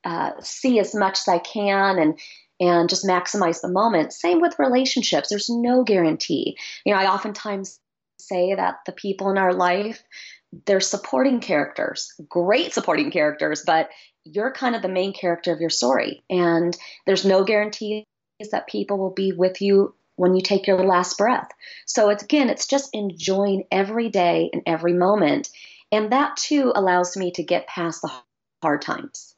uh, 0.04 0.32
see 0.42 0.80
as 0.80 0.96
much 0.96 1.20
as 1.20 1.28
I 1.28 1.38
can 1.40 2.00
and 2.00 2.20
and 2.58 2.88
just 2.88 3.06
maximize 3.06 3.62
the 3.62 3.68
moment. 3.68 4.14
Same 4.14 4.40
with 4.40 4.58
relationships. 4.58 5.28
There's 5.28 5.50
no 5.50 5.84
guarantee. 5.84 6.58
You 6.86 6.94
know, 6.94 7.00
I 7.00 7.12
oftentimes 7.12 7.80
say 8.18 8.56
that 8.56 8.78
the 8.86 8.94
people 8.94 9.30
in 9.30 9.38
our 9.38 9.54
life, 9.54 10.02
they're 10.66 10.80
supporting 10.80 11.42
characters, 11.42 12.14
great 12.30 12.74
supporting 12.74 13.12
characters, 13.12 13.62
but 13.66 13.90
you're 14.24 14.54
kind 14.54 14.74
of 14.74 14.82
the 14.82 14.88
main 14.88 15.12
character 15.12 15.52
of 15.52 15.60
your 15.60 15.70
story. 15.70 16.24
And 16.30 16.76
there's 17.06 17.26
no 17.26 17.44
guarantee 17.44 18.06
that 18.52 18.68
people 18.68 18.98
will 18.98 19.14
be 19.14 19.32
with 19.32 19.62
you 19.62 19.96
when 20.16 20.36
you 20.36 20.42
take 20.42 20.68
your 20.68 20.84
last 20.86 21.18
breath. 21.18 21.50
So 21.86 22.10
it's 22.10 22.24
again, 22.24 22.50
it's 22.50 22.68
just 22.68 22.90
enjoying 22.94 23.66
every 23.72 24.10
day 24.10 24.50
and 24.54 24.62
every 24.66 24.94
moment. 24.94 25.50
And 25.92 26.12
that 26.12 26.38
too 26.38 26.72
allows 26.76 27.16
me 27.16 27.32
to 27.32 27.44
get 27.44 27.68
past 27.68 28.02
the 28.02 28.12
hard 28.62 28.82
times. 28.82 29.36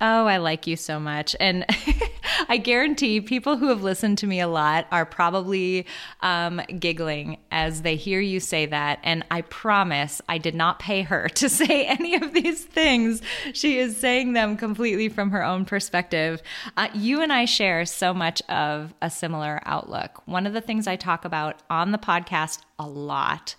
Oh, 0.00 0.26
I 0.26 0.38
like 0.38 0.66
you 0.66 0.76
so 0.76 0.98
much. 0.98 1.36
And 1.38 1.64
I 2.48 2.56
guarantee 2.56 3.20
people 3.20 3.56
who 3.56 3.68
have 3.68 3.82
listened 3.82 4.18
to 4.18 4.26
me 4.26 4.40
a 4.40 4.48
lot 4.48 4.86
are 4.90 5.06
probably 5.06 5.86
um, 6.20 6.60
giggling 6.78 7.38
as 7.50 7.82
they 7.82 7.96
hear 7.96 8.20
you 8.20 8.40
say 8.40 8.66
that. 8.66 9.00
And 9.02 9.24
I 9.30 9.42
promise 9.42 10.20
I 10.28 10.38
did 10.38 10.54
not 10.54 10.78
pay 10.78 11.02
her 11.02 11.28
to 11.28 11.48
say 11.48 11.86
any 11.86 12.14
of 12.14 12.32
these 12.32 12.64
things. 12.64 13.22
She 13.52 13.78
is 13.78 13.96
saying 13.96 14.32
them 14.32 14.56
completely 14.56 15.08
from 15.08 15.30
her 15.30 15.44
own 15.44 15.64
perspective. 15.64 16.42
Uh, 16.76 16.88
you 16.94 17.22
and 17.22 17.32
I 17.32 17.44
share 17.44 17.84
so 17.84 18.14
much 18.14 18.42
of 18.48 18.94
a 19.02 19.10
similar 19.10 19.60
outlook. 19.64 20.22
One 20.26 20.46
of 20.46 20.52
the 20.52 20.60
things 20.60 20.86
I 20.86 20.96
talk 20.96 21.24
about 21.24 21.62
on 21.70 21.92
the 21.92 21.98
podcast 21.98 22.60
a 22.78 22.86
lot 22.86 23.54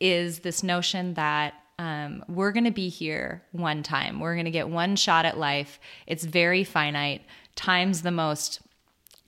is 0.00 0.40
this 0.40 0.62
notion 0.62 1.14
that 1.14 1.54
um, 1.78 2.24
we're 2.28 2.50
going 2.50 2.64
to 2.64 2.72
be 2.72 2.88
here 2.88 3.42
one 3.52 3.82
time. 3.82 4.18
We're 4.18 4.34
going 4.34 4.46
to 4.46 4.50
get 4.50 4.68
one 4.68 4.96
shot 4.96 5.24
at 5.24 5.38
life. 5.38 5.78
It's 6.06 6.24
very 6.24 6.64
finite. 6.64 7.22
Time's 7.58 8.02
the 8.02 8.12
most 8.12 8.60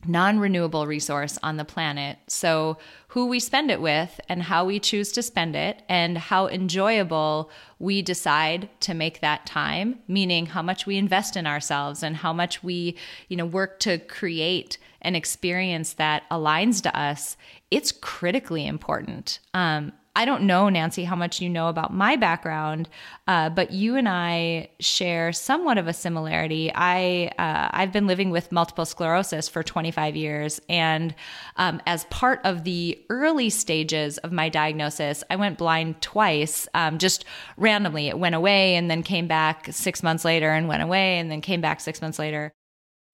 non 0.07 0.39
renewable 0.39 0.87
resource 0.87 1.37
on 1.43 1.57
the 1.57 1.65
planet. 1.65 2.17
So, 2.29 2.79
who 3.09 3.27
we 3.27 3.41
spend 3.41 3.73
it 3.73 3.81
with 3.81 4.21
and 4.29 4.45
how 4.45 4.65
we 4.65 4.79
choose 4.79 5.11
to 5.13 5.23
spend 5.23 5.57
it 5.57 5.83
and 5.89 6.17
how 6.17 6.47
enjoyable 6.47 7.51
we 7.81 8.03
decide 8.03 8.71
to 8.83 8.95
make 8.95 9.21
that 9.21 9.47
time, 9.47 9.99
meaning 10.07 10.47
how 10.47 10.63
much 10.63 10.87
we 10.87 10.97
invest 10.97 11.37
in 11.37 11.45
ourselves 11.45 12.05
and 12.05 12.15
how 12.15 12.33
much 12.33 12.63
we, 12.63 12.97
you 13.27 13.37
know, 13.37 13.45
work 13.45 13.81
to 13.81 13.99
create 13.99 14.79
an 15.03 15.17
experience 15.17 15.95
that 15.95 16.23
aligns 16.31 16.81
to 16.83 16.97
us, 16.97 17.37
it's 17.73 17.91
critically 17.91 18.65
important. 18.65 19.41
Um, 19.55 19.93
I 20.17 20.25
don't 20.25 20.43
know, 20.43 20.69
Nancy, 20.69 21.05
how 21.05 21.15
much 21.15 21.41
you 21.41 21.49
know 21.49 21.69
about 21.69 21.95
my 21.95 22.17
background, 22.17 22.89
uh, 23.29 23.49
but 23.49 23.71
you 23.71 23.95
and 23.95 24.09
I 24.09 24.71
share 24.81 25.33
somewhat 25.33 25.79
of 25.79 25.87
a 25.87 25.93
similarity. 25.93 26.73
I 26.75 27.31
uh, 27.39 27.69
I've 27.71 27.93
been 27.93 28.09
living 28.09 28.31
with 28.31 28.51
multiple 28.51 28.85
sclerosis 28.85 29.49
for 29.49 29.63
25 29.63 30.17
years, 30.17 30.61
and 30.69 31.15
um, 31.57 31.81
as 31.87 32.05
part 32.07 32.41
of 32.43 32.65
the 32.65 33.01
early 33.09 33.51
stages 33.51 34.19
of 34.19 34.33
my 34.33 34.49
diagnosis, 34.49 35.23
I 35.31 35.37
went 35.37 35.59
blind 35.59 36.03
twice, 36.03 36.67
um, 36.75 36.99
just 36.99 37.25
randomly. 37.57 38.09
It 38.09 38.19
went 38.19 38.35
away 38.35 38.75
and 38.75 38.91
then 38.91 39.05
came 39.05 39.29
back 39.29 39.69
six 39.71 40.03
months 40.03 40.25
later, 40.25 40.51
and 40.51 40.67
went 40.67 40.83
away 40.83 41.19
and 41.19 41.31
then 41.31 41.41
came 41.41 41.61
back 41.61 41.81
six 41.81 42.03
months 42.03 42.19
later. 42.19 42.53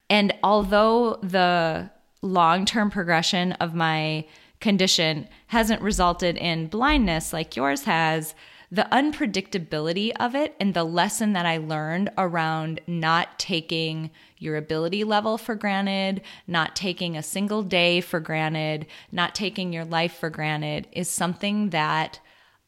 And 0.08 0.32
although 0.42 1.18
the 1.22 1.90
long 2.22 2.64
term 2.64 2.90
progression 2.90 3.52
of 3.52 3.74
my 3.74 4.24
condition 4.60 5.28
hasn't 5.48 5.82
resulted 5.82 6.36
in 6.36 6.68
blindness 6.68 7.32
like 7.32 7.56
yours 7.56 7.84
has, 7.84 8.34
the 8.70 8.88
unpredictability 8.90 10.10
of 10.18 10.34
it 10.34 10.54
and 10.58 10.74
the 10.74 10.84
lesson 10.84 11.34
that 11.34 11.46
I 11.46 11.58
learned 11.58 12.10
around 12.18 12.80
not 12.86 13.38
taking 13.38 14.10
your 14.38 14.56
ability 14.56 15.04
level 15.04 15.38
for 15.38 15.54
granted, 15.54 16.20
not 16.46 16.74
taking 16.74 17.16
a 17.16 17.22
single 17.22 17.62
day 17.62 18.00
for 18.00 18.18
granted, 18.18 18.86
not 19.12 19.34
taking 19.34 19.72
your 19.72 19.84
life 19.84 20.14
for 20.14 20.30
granted 20.30 20.88
is 20.92 21.08
something 21.08 21.70
that 21.70 22.18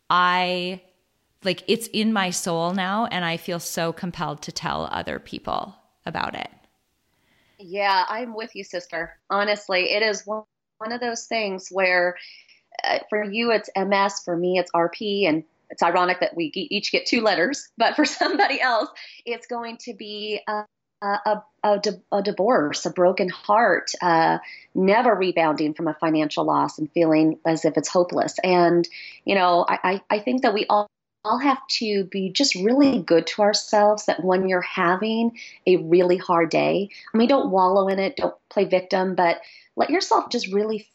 I 0.09 0.83
like 1.45 1.63
it's 1.69 1.89
in 1.89 2.13
my 2.13 2.31
soul 2.31 2.73
now 2.73 3.07
and 3.07 3.25
I 3.25 3.37
feel 3.37 3.61
so 3.61 3.93
compelled 3.93 4.43
to 4.43 4.53
tell 4.53 4.89
other 4.91 5.19
people 5.19 5.75
about 6.07 6.35
it. 6.35 6.51
Yeah, 7.59 8.05
I'm 8.09 8.35
with 8.35 8.55
you, 8.55 8.63
sister. 8.63 9.19
Honestly, 9.31 9.91
it 9.91 10.03
is 10.03 10.27
one 10.27 10.45
one 10.79 10.93
of 10.93 11.01
those 11.01 11.27
things 11.27 11.69
where 11.71 12.17
uh, 12.85 12.99
for 13.11 13.25
you 13.25 13.51
it's 13.51 13.69
MS, 13.77 14.21
for 14.25 14.37
me 14.37 14.59
it's 14.59 14.71
RP, 14.73 15.29
and 15.29 15.45
it's 15.71 15.83
ironic 15.83 16.21
that 16.21 16.37
we 16.37 16.51
each 16.55 16.93
get 16.93 17.07
two 17.07 17.21
letters, 17.21 17.69
but 17.77 17.97
for 17.97 18.05
somebody 18.05 18.61
else 18.61 18.89
it's 19.27 19.47
going 19.47 19.77
to 19.79 19.93
be 19.93 20.41
a, 20.49 20.65
a, 21.03 21.43
a, 21.63 21.81
a 22.13 22.23
divorce, 22.23 22.87
a 22.87 22.91
broken 22.91 23.29
heart, 23.29 23.93
uh, 24.01 24.39
never 24.75 25.15
rebounding 25.15 25.75
from 25.75 25.89
a 25.89 25.95
financial 25.95 26.45
loss 26.45 26.79
and 26.79 26.91
feeling 26.93 27.39
as 27.45 27.65
if 27.65 27.77
it's 27.77 27.89
hopeless. 27.89 28.37
And, 28.43 28.89
you 29.25 29.35
know, 29.35 29.65
I, 29.69 30.01
I 30.09 30.19
think 30.21 30.43
that 30.43 30.55
we 30.55 30.67
all 30.69 30.89
all 31.25 31.39
have 31.39 31.59
to 31.67 32.05
be 32.05 32.31
just 32.31 32.55
really 32.55 33.03
good 33.03 33.27
to 33.27 33.43
ourselves 33.43 34.07
that 34.07 34.25
when 34.25 34.49
you're 34.49 34.61
having 34.61 35.39
a 35.67 35.77
really 35.77 36.17
hard 36.17 36.49
day, 36.49 36.89
I 37.13 37.19
mean, 37.19 37.29
don't 37.29 37.51
wallow 37.51 37.89
in 37.89 37.99
it, 37.99 38.17
don't 38.17 38.35
play 38.49 38.65
victim, 38.65 39.15
but 39.15 39.41
let 39.79 39.91
yourself 39.91 40.29
just 40.31 40.53
really 40.53 40.87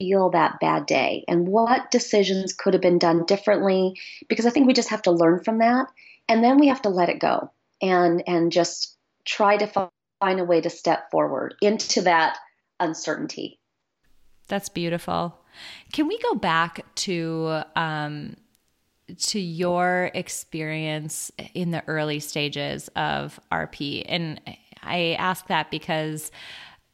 feel 0.00 0.30
that 0.30 0.58
bad 0.58 0.86
day 0.86 1.24
and 1.28 1.46
what 1.46 1.90
decisions 1.90 2.54
could 2.54 2.72
have 2.74 2.80
been 2.80 2.98
done 2.98 3.24
differently 3.26 3.94
because 4.28 4.46
I 4.46 4.50
think 4.50 4.66
we 4.66 4.72
just 4.72 4.88
have 4.88 5.02
to 5.02 5.12
learn 5.12 5.44
from 5.44 5.58
that 5.58 5.86
and 6.28 6.42
then 6.42 6.58
we 6.58 6.68
have 6.68 6.82
to 6.82 6.88
let 6.88 7.10
it 7.10 7.20
go 7.20 7.52
and 7.80 8.22
and 8.26 8.50
just 8.50 8.96
try 9.24 9.56
to 9.56 9.90
find 10.20 10.40
a 10.40 10.44
way 10.44 10.60
to 10.60 10.70
step 10.70 11.10
forward 11.10 11.54
into 11.60 12.02
that 12.02 12.38
uncertainty. 12.80 13.60
That's 14.48 14.68
beautiful. 14.68 15.38
Can 15.92 16.08
we 16.08 16.18
go 16.18 16.34
back 16.34 16.84
to 16.96 17.62
um, 17.76 18.36
to 19.18 19.38
your 19.38 20.10
experience 20.14 21.30
in 21.54 21.70
the 21.70 21.84
early 21.86 22.18
stages 22.18 22.88
of 22.96 23.38
RP? 23.52 24.04
And 24.08 24.40
I 24.82 25.16
ask 25.18 25.46
that 25.48 25.70
because 25.70 26.30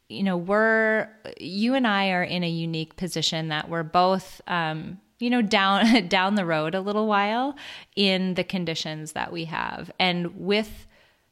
you 0.08 0.22
know, 0.22 0.36
we're, 0.36 1.08
you 1.38 1.74
and 1.74 1.86
I 1.86 2.10
are 2.10 2.22
in 2.22 2.42
a 2.42 2.48
unique 2.48 2.96
position 2.96 3.48
that 3.48 3.68
we're 3.68 3.82
both, 3.82 4.40
um, 4.46 4.98
you 5.18 5.30
know, 5.30 5.42
down, 5.42 6.08
down 6.08 6.34
the 6.34 6.46
road 6.46 6.74
a 6.74 6.80
little 6.80 7.06
while 7.06 7.56
in 7.94 8.34
the 8.34 8.44
conditions 8.44 9.12
that 9.12 9.32
we 9.32 9.44
have. 9.46 9.90
And 9.98 10.34
with 10.36 10.86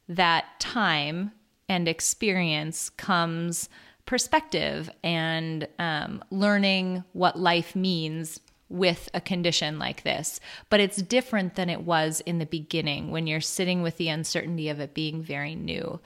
that 0.09 0.45
time 0.61 1.33
and 1.69 1.89
experience 1.89 2.91
comes 2.91 3.69
perspective 4.05 4.89
and 5.03 5.67
um, 5.79 6.23
learning 6.31 7.03
what 7.13 7.39
life 7.39 7.75
means 7.75 8.41
with 8.69 9.09
a 9.15 9.21
condition 9.21 9.79
like 9.79 10.03
this. 10.03 10.41
But 10.71 10.81
it's 10.81 10.97
different 10.97 11.55
than 11.55 11.71
it 11.71 11.83
was 11.83 12.21
in 12.21 12.39
the 12.39 12.47
beginning 12.47 13.11
when 13.11 13.27
you're 13.27 13.41
sitting 13.41 13.83
with 13.83 13.97
the 13.97 14.09
uncertainty 14.09 14.69
of 14.69 14.81
it 14.81 14.95
being 14.95 15.23
very 15.23 15.55
new. 15.55 16.01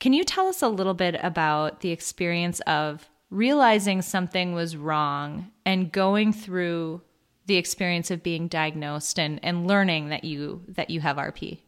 Can 0.00 0.12
you 0.12 0.24
tell 0.24 0.46
us 0.46 0.62
a 0.62 0.68
little 0.68 0.94
bit 0.94 1.16
about 1.22 1.80
the 1.80 1.90
experience 1.90 2.60
of 2.60 3.08
realizing 3.30 4.00
something 4.02 4.54
was 4.54 4.76
wrong 4.76 5.50
and 5.66 5.90
going 5.90 6.32
through 6.32 7.02
the 7.46 7.56
experience 7.56 8.10
of 8.10 8.22
being 8.22 8.48
diagnosed 8.48 9.18
and 9.18 9.40
and 9.42 9.66
learning 9.66 10.08
that 10.08 10.24
you 10.24 10.62
that 10.68 10.90
you 10.90 11.00
have 11.00 11.16
RP. 11.16 11.58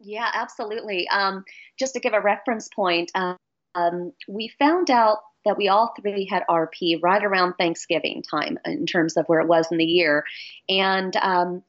Yeah, 0.00 0.28
absolutely. 0.32 1.08
Um, 1.08 1.44
just 1.78 1.94
to 1.94 2.00
give 2.00 2.12
a 2.12 2.20
reference 2.20 2.68
point, 2.68 3.10
um, 3.14 4.12
we 4.28 4.52
found 4.58 4.90
out 4.90 5.18
that 5.44 5.56
we 5.56 5.68
all 5.68 5.94
three 6.00 6.26
had 6.26 6.42
RP 6.50 7.00
right 7.02 7.24
around 7.24 7.54
Thanksgiving 7.54 8.22
time 8.28 8.58
in 8.64 8.84
terms 8.86 9.16
of 9.16 9.26
where 9.26 9.40
it 9.40 9.48
was 9.48 9.70
in 9.70 9.78
the 9.78 9.84
year, 9.84 10.24
and 10.68 11.14
um, 11.16 11.62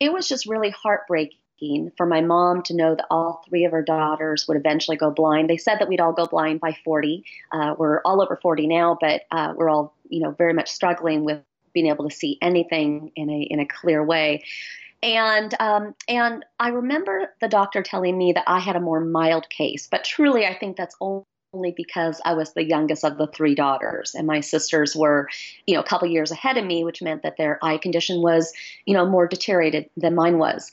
it 0.00 0.12
was 0.12 0.28
just 0.28 0.46
really 0.46 0.70
heartbreaking 0.70 1.38
for 1.96 2.06
my 2.06 2.20
mom 2.20 2.62
to 2.64 2.74
know 2.74 2.94
that 2.94 3.06
all 3.10 3.42
three 3.48 3.64
of 3.64 3.72
her 3.72 3.82
daughters 3.82 4.46
would 4.48 4.56
eventually 4.56 4.96
go 4.96 5.10
blind. 5.10 5.48
They 5.48 5.56
said 5.56 5.78
that 5.78 5.88
we'd 5.88 6.00
all 6.00 6.12
go 6.12 6.26
blind 6.26 6.60
by 6.60 6.76
40. 6.84 7.24
Uh, 7.52 7.74
we're 7.78 8.00
all 8.04 8.22
over 8.22 8.38
40 8.40 8.66
now, 8.66 8.96
but 9.00 9.22
uh, 9.30 9.54
we're 9.56 9.68
all, 9.68 9.94
you 10.08 10.20
know, 10.20 10.30
very 10.32 10.52
much 10.52 10.70
struggling 10.70 11.24
with 11.24 11.40
being 11.72 11.86
able 11.86 12.08
to 12.08 12.14
see 12.14 12.38
anything 12.42 13.12
in 13.16 13.30
a 13.30 13.40
in 13.42 13.60
a 13.60 13.66
clear 13.66 14.04
way. 14.04 14.44
And 15.02 15.54
um, 15.58 15.94
and 16.08 16.44
I 16.60 16.68
remember 16.68 17.34
the 17.40 17.48
doctor 17.48 17.82
telling 17.82 18.16
me 18.16 18.32
that 18.34 18.44
I 18.46 18.60
had 18.60 18.76
a 18.76 18.80
more 18.80 19.00
mild 19.00 19.48
case, 19.48 19.88
but 19.90 20.04
truly, 20.04 20.46
I 20.46 20.54
think 20.54 20.76
that's 20.76 20.96
only 21.00 21.24
only 21.54 21.72
because 21.76 22.20
I 22.24 22.34
was 22.34 22.54
the 22.54 22.64
youngest 22.64 23.04
of 23.04 23.18
the 23.18 23.26
three 23.26 23.54
daughters, 23.54 24.14
and 24.14 24.26
my 24.26 24.40
sisters 24.40 24.96
were, 24.96 25.28
you 25.66 25.74
know, 25.74 25.80
a 25.80 25.84
couple 25.84 26.08
years 26.08 26.30
ahead 26.30 26.56
of 26.56 26.64
me, 26.64 26.82
which 26.82 27.02
meant 27.02 27.22
that 27.22 27.36
their 27.36 27.58
eye 27.62 27.76
condition 27.76 28.22
was, 28.22 28.52
you 28.86 28.94
know, 28.94 29.06
more 29.06 29.26
deteriorated 29.26 29.90
than 29.96 30.14
mine 30.14 30.38
was. 30.38 30.70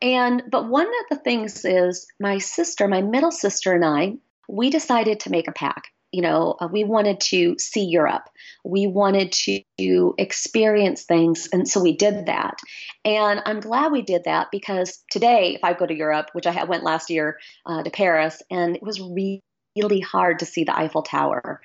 And 0.00 0.44
but 0.50 0.68
one 0.68 0.86
of 0.86 1.04
the 1.10 1.22
things 1.22 1.64
is 1.64 2.06
my 2.20 2.38
sister, 2.38 2.86
my 2.86 3.02
middle 3.02 3.32
sister, 3.32 3.74
and 3.74 3.84
I, 3.84 4.14
we 4.48 4.70
decided 4.70 5.20
to 5.20 5.30
make 5.30 5.48
a 5.48 5.52
pack. 5.52 5.88
You 6.12 6.22
know, 6.22 6.56
uh, 6.58 6.68
we 6.72 6.84
wanted 6.84 7.20
to 7.20 7.56
see 7.58 7.84
Europe. 7.84 8.30
We 8.64 8.86
wanted 8.86 9.32
to 9.32 10.14
experience 10.16 11.02
things. 11.02 11.48
And 11.52 11.68
so 11.68 11.82
we 11.82 11.96
did 11.96 12.26
that. 12.26 12.58
And 13.04 13.42
I'm 13.44 13.60
glad 13.60 13.92
we 13.92 14.00
did 14.00 14.24
that 14.24 14.48
because 14.50 15.04
today, 15.10 15.54
if 15.54 15.64
I 15.64 15.74
go 15.74 15.84
to 15.84 15.94
Europe, 15.94 16.30
which 16.32 16.46
I 16.46 16.64
went 16.64 16.82
last 16.82 17.10
year 17.10 17.38
uh, 17.66 17.82
to 17.82 17.90
Paris, 17.90 18.40
and 18.50 18.76
it 18.76 18.82
was 18.82 19.00
really, 19.00 19.42
really 19.76 20.00
hard 20.00 20.38
to 20.38 20.46
see 20.46 20.64
the 20.64 20.76
Eiffel 20.76 21.02
Tower. 21.02 21.60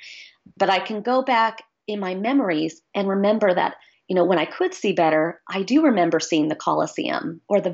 But 0.57 0.69
I 0.69 0.79
can 0.79 1.03
go 1.03 1.21
back 1.21 1.63
in 1.87 2.01
my 2.01 2.15
memories 2.15 2.81
and 2.93 3.07
remember 3.07 3.53
that, 3.53 3.75
you 4.09 4.15
know, 4.15 4.25
when 4.25 4.39
I 4.39 4.45
could 4.45 4.73
see 4.73 4.91
better, 4.91 5.41
I 5.47 5.63
do 5.63 5.83
remember 5.85 6.19
seeing 6.19 6.49
the 6.49 6.55
Colosseum 6.55 7.39
or 7.47 7.61
the 7.61 7.69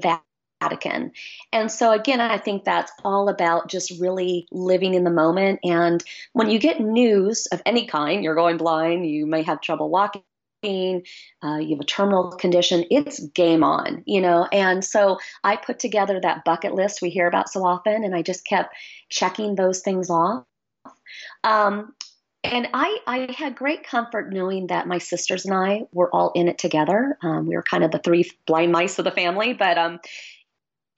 Vatican. 0.61 1.11
And 1.51 1.71
so, 1.71 1.91
again, 1.91 2.19
I 2.21 2.37
think 2.37 2.63
that's 2.63 2.91
all 3.03 3.29
about 3.29 3.69
just 3.69 3.99
really 3.99 4.47
living 4.51 4.93
in 4.93 5.03
the 5.03 5.09
moment. 5.09 5.59
And 5.63 6.03
when 6.33 6.49
you 6.49 6.59
get 6.59 6.79
news 6.79 7.47
of 7.47 7.61
any 7.65 7.85
kind, 7.85 8.23
you're 8.23 8.35
going 8.35 8.57
blind, 8.57 9.09
you 9.09 9.25
may 9.25 9.43
have 9.43 9.61
trouble 9.61 9.89
walking. 9.89 10.23
Uh, 10.61 11.55
you 11.55 11.69
have 11.69 11.79
a 11.79 11.85
terminal 11.85 12.31
condition, 12.31 12.83
it's 12.91 13.21
game 13.27 13.63
on, 13.63 14.03
you 14.05 14.19
know. 14.19 14.45
And 14.51 14.83
so 14.83 15.17
I 15.41 15.55
put 15.55 15.79
together 15.79 16.19
that 16.19 16.43
bucket 16.43 16.73
list 16.73 17.01
we 17.01 17.09
hear 17.09 17.27
about 17.27 17.49
so 17.49 17.63
often, 17.65 18.03
and 18.03 18.13
I 18.13 18.23
just 18.23 18.45
kept 18.45 18.75
checking 19.07 19.55
those 19.55 19.79
things 19.79 20.09
off. 20.09 20.43
Um, 21.45 21.93
and 22.43 22.67
I, 22.73 22.97
I 23.07 23.35
had 23.37 23.55
great 23.55 23.85
comfort 23.85 24.33
knowing 24.33 24.67
that 24.67 24.87
my 24.87 24.97
sisters 24.97 25.45
and 25.45 25.53
I 25.53 25.83
were 25.93 26.13
all 26.13 26.31
in 26.35 26.47
it 26.49 26.57
together. 26.57 27.17
Um, 27.21 27.47
we 27.47 27.55
were 27.55 27.63
kind 27.63 27.83
of 27.83 27.91
the 27.91 27.99
three 27.99 28.29
blind 28.45 28.73
mice 28.73 28.99
of 28.99 29.05
the 29.05 29.11
family, 29.11 29.53
but 29.53 29.77
um, 29.77 29.99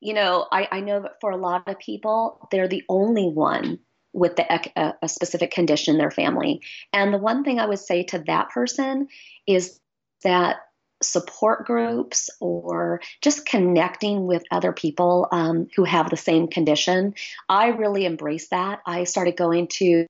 you 0.02 0.14
know, 0.14 0.48
I, 0.52 0.68
I 0.72 0.80
know 0.82 1.02
that 1.02 1.22
for 1.22 1.32
a 1.32 1.38
lot 1.38 1.68
of 1.68 1.80
people, 1.80 2.48
they're 2.52 2.68
the 2.68 2.84
only 2.90 3.30
one 3.30 3.80
with 4.14 4.36
the, 4.36 4.72
a, 4.76 4.96
a 5.02 5.08
specific 5.08 5.52
condition 5.52 5.94
in 5.94 6.00
their 6.00 6.12
family. 6.12 6.62
And 6.92 7.14
the 7.14 7.18
one 7.18 7.44
thing 7.44 7.60
I 7.60 7.68
would 7.68 7.80
say 7.80 8.04
to 8.06 8.20
that 8.28 8.50
person 8.50 9.08
is 9.48 9.80
that 10.24 10.58
support 11.02 11.66
groups 11.66 12.30
or 12.40 13.02
just 13.22 13.46
connecting 13.46 14.28
with 14.28 14.44
other 14.52 14.72
people 14.72 15.28
um, 15.32 15.68
who 15.76 15.84
have 15.84 16.10
the 16.10 16.18
same 16.18 16.48
condition. 16.48 17.14
I 17.48 17.68
really 17.70 18.06
embrace 18.06 18.50
that. 18.50 18.82
I 18.86 19.06
started 19.06 19.38
going 19.38 19.68
to 19.68 20.06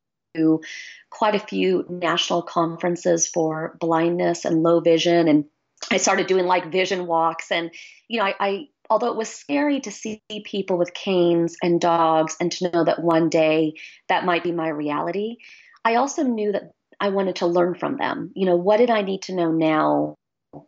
quite 1.10 1.35
a 1.35 1.39
few 1.39 1.85
national 1.89 2.42
conferences 2.42 3.27
for 3.27 3.77
blindness 3.79 4.46
and 4.46 4.63
low 4.63 4.79
vision 4.79 5.27
and 5.27 5.46
I 5.92 5.98
started 5.98 6.27
doing 6.27 6.46
like 6.46 6.72
vision 6.72 7.05
walks 7.05 7.51
and 7.51 7.72
you 8.07 8.20
know 8.20 8.25
I, 8.25 8.35
I 8.39 8.68
although 8.91 9.09
it 9.09 9.15
was 9.15 9.29
scary 9.29 9.79
to 9.79 9.89
see 9.89 10.21
people 10.43 10.77
with 10.77 10.93
canes 10.93 11.55
and 11.63 11.79
dogs 11.79 12.35
and 12.41 12.51
to 12.51 12.69
know 12.69 12.83
that 12.83 13.01
one 13.01 13.29
day 13.29 13.73
that 14.09 14.25
might 14.25 14.43
be 14.43 14.51
my 14.51 14.67
reality, 14.67 15.37
I 15.85 15.95
also 15.95 16.23
knew 16.23 16.51
that 16.51 16.73
I 16.99 17.07
wanted 17.07 17.37
to 17.37 17.47
learn 17.47 17.75
from 17.75 17.95
them. 17.95 18.33
You 18.35 18.45
know, 18.45 18.57
what 18.57 18.77
did 18.77 18.89
I 18.89 19.01
need 19.01 19.21
to 19.23 19.33
know 19.33 19.49
now 19.49 20.15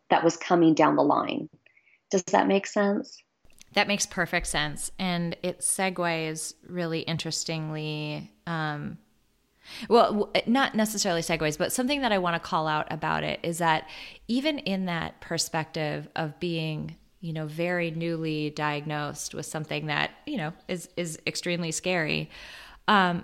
that 0.09 0.23
was 0.23 0.37
coming 0.37 0.73
down 0.73 0.95
the 0.95 1.03
line? 1.03 1.49
Does 2.11 2.23
that 2.31 2.47
make 2.47 2.65
sense? 2.65 3.21
That 3.73 3.89
makes 3.89 4.05
perfect 4.05 4.47
sense. 4.47 4.89
And 4.97 5.35
it 5.43 5.59
segues 5.59 6.53
really 6.65 7.01
interestingly. 7.01 8.31
Um, 8.47 8.99
well, 9.89 10.31
not 10.47 10.75
necessarily 10.75 11.21
segues, 11.21 11.57
but 11.57 11.73
something 11.73 11.99
that 12.01 12.13
I 12.13 12.19
want 12.19 12.35
to 12.35 12.39
call 12.39 12.67
out 12.67 12.87
about 12.89 13.25
it 13.25 13.41
is 13.43 13.57
that 13.57 13.89
even 14.29 14.59
in 14.59 14.85
that 14.85 15.19
perspective 15.19 16.07
of 16.15 16.39
being 16.39 16.95
you 17.23 17.31
know, 17.31 17.47
very 17.47 17.89
newly 17.89 18.49
diagnosed 18.49 19.33
with 19.33 19.45
something 19.45 19.85
that, 19.85 20.11
you 20.25 20.35
know, 20.35 20.51
is 20.67 20.89
is 20.97 21.17
extremely 21.25 21.71
scary. 21.71 22.29
Um, 22.89 23.23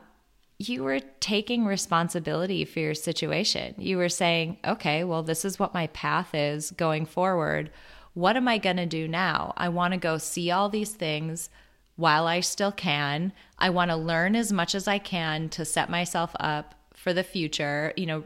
you 0.57 0.85
were 0.85 1.01
taking 1.19 1.65
responsibility 1.65 2.63
for 2.63 2.79
your 2.79 2.93
situation. 2.93 3.75
You 3.77 3.97
were 3.97 4.07
saying, 4.07 4.57
okay, 4.65 5.03
well, 5.03 5.21
this 5.21 5.43
is 5.43 5.59
what 5.59 5.73
my 5.73 5.87
path 5.87 6.33
is 6.33 6.71
going 6.71 7.05
forward. 7.07 7.71
What 8.13 8.37
am 8.37 8.47
I 8.47 8.57
going 8.57 8.77
to 8.77 8.85
do 8.85 9.05
now? 9.05 9.53
I 9.57 9.67
want 9.67 9.93
to 9.93 9.99
go 9.99 10.17
see 10.17 10.49
all 10.49 10.69
these 10.69 10.91
things 10.91 11.49
while 11.97 12.25
I 12.25 12.39
still 12.39 12.71
can. 12.71 13.33
I 13.57 13.69
want 13.69 13.91
to 13.91 13.97
learn 13.97 14.33
as 14.33 14.53
much 14.53 14.75
as 14.75 14.87
I 14.87 14.97
can 14.97 15.49
to 15.49 15.65
set 15.65 15.89
myself 15.89 16.33
up 16.39 16.73
for 16.93 17.11
the 17.11 17.23
future, 17.23 17.91
you 17.97 18.05
know, 18.05 18.23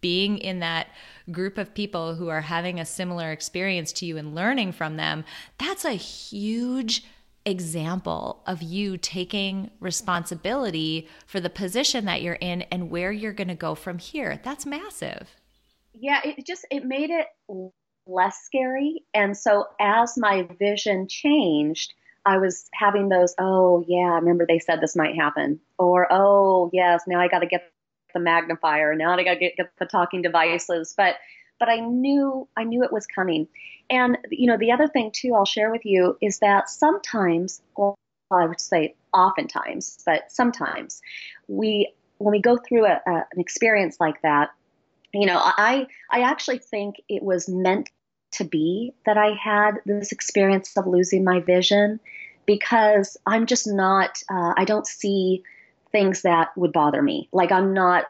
being 0.00 0.38
in 0.38 0.60
that 0.60 0.86
group 1.30 1.58
of 1.58 1.74
people 1.74 2.14
who 2.14 2.28
are 2.28 2.42
having 2.42 2.78
a 2.78 2.86
similar 2.86 3.32
experience 3.32 3.92
to 3.92 4.06
you 4.06 4.16
and 4.16 4.34
learning 4.34 4.72
from 4.72 4.96
them, 4.96 5.24
that's 5.58 5.84
a 5.84 5.92
huge 5.92 7.04
example 7.44 8.42
of 8.46 8.60
you 8.60 8.98
taking 8.98 9.70
responsibility 9.78 11.08
for 11.26 11.40
the 11.40 11.48
position 11.48 12.04
that 12.04 12.20
you're 12.20 12.34
in 12.34 12.62
and 12.62 12.90
where 12.90 13.12
you're 13.12 13.32
going 13.32 13.48
to 13.48 13.54
go 13.54 13.74
from 13.74 13.98
here. 13.98 14.40
That's 14.42 14.66
massive. 14.66 15.28
Yeah, 15.94 16.20
it 16.24 16.44
just 16.44 16.66
it 16.70 16.84
made 16.84 17.10
it 17.10 17.26
less 18.06 18.38
scary. 18.44 19.04
And 19.14 19.36
so 19.36 19.66
as 19.80 20.14
my 20.16 20.48
vision 20.58 21.06
changed, 21.08 21.94
I 22.24 22.38
was 22.38 22.68
having 22.74 23.08
those, 23.08 23.34
oh 23.38 23.84
yeah, 23.86 24.12
I 24.12 24.16
remember 24.16 24.44
they 24.46 24.58
said 24.58 24.80
this 24.80 24.96
might 24.96 25.14
happen. 25.14 25.60
Or 25.78 26.08
oh 26.10 26.70
yes, 26.72 27.04
now 27.06 27.20
I 27.20 27.28
got 27.28 27.38
to 27.40 27.46
get 27.46 27.70
the 28.16 28.20
magnifier. 28.20 28.94
Now 28.94 29.12
I 29.12 29.22
got 29.22 29.34
to 29.34 29.38
get, 29.38 29.56
get 29.56 29.70
the 29.78 29.84
talking 29.84 30.22
devices. 30.22 30.94
But 30.96 31.16
but 31.60 31.68
I 31.68 31.80
knew 31.80 32.48
I 32.56 32.64
knew 32.64 32.82
it 32.82 32.92
was 32.92 33.06
coming. 33.06 33.46
And 33.90 34.16
you 34.30 34.46
know, 34.46 34.56
the 34.56 34.72
other 34.72 34.88
thing 34.88 35.10
too, 35.12 35.34
I'll 35.34 35.44
share 35.44 35.70
with 35.70 35.84
you 35.84 36.16
is 36.22 36.38
that 36.38 36.68
sometimes, 36.68 37.60
well, 37.76 37.94
I 38.30 38.46
would 38.46 38.60
say 38.60 38.94
oftentimes, 39.12 39.98
but 40.06 40.32
sometimes 40.32 41.02
we 41.46 41.92
when 42.18 42.32
we 42.32 42.40
go 42.40 42.56
through 42.56 42.86
a, 42.86 43.00
a, 43.06 43.12
an 43.32 43.38
experience 43.38 43.98
like 44.00 44.22
that, 44.22 44.50
you 45.12 45.26
know, 45.26 45.38
I 45.38 45.86
I 46.10 46.22
actually 46.22 46.58
think 46.58 46.96
it 47.08 47.22
was 47.22 47.48
meant 47.48 47.90
to 48.32 48.44
be 48.44 48.94
that 49.04 49.18
I 49.18 49.32
had 49.40 49.74
this 49.84 50.10
experience 50.10 50.76
of 50.76 50.86
losing 50.86 51.22
my 51.22 51.40
vision 51.40 52.00
because 52.46 53.16
I'm 53.26 53.44
just 53.46 53.66
not 53.66 54.22
uh, 54.30 54.54
I 54.56 54.64
don't 54.64 54.86
see 54.86 55.42
things 55.92 56.22
that 56.22 56.48
would 56.56 56.72
bother 56.72 57.02
me. 57.02 57.28
Like 57.32 57.52
I'm 57.52 57.72
not 57.72 58.06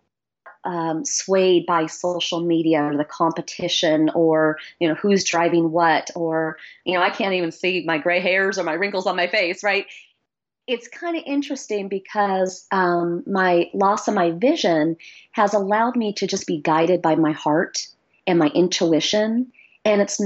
um, 0.64 1.04
swayed 1.04 1.64
by 1.64 1.86
social 1.86 2.40
media 2.40 2.82
or 2.82 2.96
the 2.96 3.04
competition 3.04 4.10
or 4.14 4.58
you 4.80 4.88
know 4.88 4.94
who's 4.94 5.24
driving 5.24 5.70
what 5.70 6.10
or 6.16 6.58
you 6.84 6.94
know 6.94 7.02
I 7.02 7.10
can't 7.10 7.34
even 7.34 7.52
see 7.52 7.84
my 7.86 7.98
gray 7.98 8.20
hairs 8.20 8.58
or 8.58 8.64
my 8.64 8.72
wrinkles 8.72 9.06
on 9.06 9.16
my 9.16 9.28
face, 9.28 9.62
right? 9.62 9.86
It's 10.66 10.88
kind 10.88 11.16
of 11.16 11.22
interesting 11.24 11.88
because 11.88 12.66
um, 12.72 13.22
my 13.24 13.70
loss 13.72 14.08
of 14.08 14.14
my 14.14 14.32
vision 14.32 14.96
has 15.30 15.54
allowed 15.54 15.94
me 15.94 16.12
to 16.14 16.26
just 16.26 16.48
be 16.48 16.60
guided 16.60 17.00
by 17.00 17.14
my 17.14 17.30
heart 17.30 17.86
and 18.26 18.40
my 18.40 18.48
intuition, 18.48 19.52
and 19.84 20.00
it's 20.00 20.20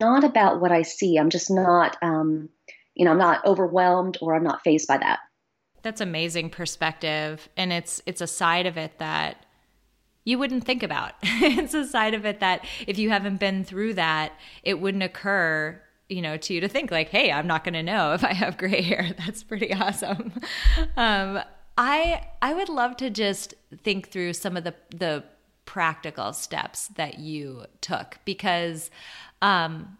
not 0.00 0.24
about 0.24 0.62
what 0.62 0.72
I 0.72 0.82
see. 0.82 1.18
I'm 1.18 1.28
just 1.28 1.50
not, 1.50 1.98
um, 2.00 2.48
you 2.94 3.04
know, 3.04 3.10
I'm 3.10 3.18
not 3.18 3.44
overwhelmed 3.44 4.16
or 4.22 4.34
I'm 4.34 4.42
not 4.42 4.64
fazed 4.64 4.88
by 4.88 4.96
that. 4.96 5.18
That's 5.84 6.00
amazing 6.00 6.50
perspective 6.50 7.48
and 7.56 7.72
it's 7.72 8.02
it's 8.06 8.20
a 8.20 8.26
side 8.26 8.66
of 8.66 8.76
it 8.76 8.98
that 8.98 9.44
you 10.24 10.38
wouldn't 10.38 10.64
think 10.64 10.82
about. 10.82 11.12
it's 11.22 11.74
a 11.74 11.86
side 11.86 12.14
of 12.14 12.24
it 12.24 12.40
that 12.40 12.64
if 12.86 12.98
you 12.98 13.10
haven't 13.10 13.38
been 13.38 13.62
through 13.62 13.94
that, 13.94 14.32
it 14.62 14.80
wouldn't 14.80 15.02
occur, 15.02 15.80
you 16.08 16.22
know, 16.22 16.36
to 16.38 16.54
you 16.54 16.60
to 16.60 16.68
think 16.68 16.90
like, 16.90 17.10
"Hey, 17.10 17.30
I'm 17.30 17.46
not 17.46 17.62
going 17.62 17.74
to 17.74 17.82
know 17.82 18.14
if 18.14 18.24
I 18.24 18.32
have 18.32 18.56
gray 18.56 18.82
hair." 18.82 19.10
That's 19.18 19.42
pretty 19.42 19.72
awesome. 19.72 20.32
Um, 20.96 21.42
I 21.76 22.28
I 22.40 22.54
would 22.54 22.68
love 22.68 22.96
to 22.98 23.10
just 23.10 23.54
think 23.82 24.08
through 24.08 24.32
some 24.32 24.56
of 24.56 24.64
the 24.64 24.74
the 24.90 25.24
practical 25.66 26.32
steps 26.32 26.88
that 26.88 27.18
you 27.18 27.64
took 27.80 28.18
because 28.26 28.90
um 29.40 29.96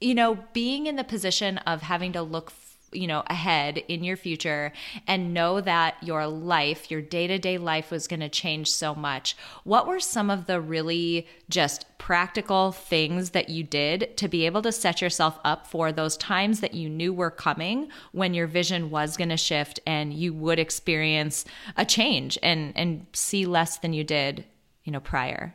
you 0.00 0.12
know 0.12 0.36
being 0.52 0.86
in 0.86 0.96
the 0.96 1.04
position 1.04 1.58
of 1.58 1.82
having 1.82 2.12
to 2.12 2.20
look 2.20 2.52
you 2.92 3.06
know 3.06 3.22
ahead 3.28 3.78
in 3.88 4.04
your 4.04 4.16
future 4.16 4.72
and 5.06 5.34
know 5.34 5.60
that 5.60 5.96
your 6.02 6.26
life 6.26 6.90
your 6.90 7.00
day-to-day 7.00 7.58
life 7.58 7.90
was 7.90 8.06
going 8.06 8.20
to 8.20 8.28
change 8.28 8.70
so 8.70 8.94
much. 8.94 9.36
What 9.64 9.86
were 9.86 10.00
some 10.00 10.30
of 10.30 10.46
the 10.46 10.60
really 10.60 11.26
just 11.48 11.86
practical 11.98 12.72
things 12.72 13.30
that 13.30 13.48
you 13.48 13.62
did 13.62 14.16
to 14.16 14.28
be 14.28 14.46
able 14.46 14.62
to 14.62 14.72
set 14.72 15.00
yourself 15.00 15.38
up 15.44 15.66
for 15.66 15.92
those 15.92 16.16
times 16.16 16.60
that 16.60 16.74
you 16.74 16.88
knew 16.88 17.12
were 17.12 17.30
coming 17.30 17.88
when 18.10 18.34
your 18.34 18.46
vision 18.46 18.90
was 18.90 19.16
going 19.16 19.28
to 19.28 19.36
shift 19.36 19.78
and 19.86 20.12
you 20.12 20.34
would 20.34 20.58
experience 20.58 21.44
a 21.76 21.84
change 21.84 22.38
and 22.42 22.72
and 22.76 23.06
see 23.12 23.46
less 23.46 23.78
than 23.78 23.92
you 23.92 24.04
did 24.04 24.44
you 24.84 24.92
know 24.92 25.00
prior? 25.00 25.54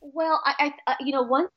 Well 0.00 0.40
i, 0.44 0.72
I 0.86 0.92
uh, 0.92 0.96
you 1.00 1.12
know 1.12 1.22
one 1.22 1.48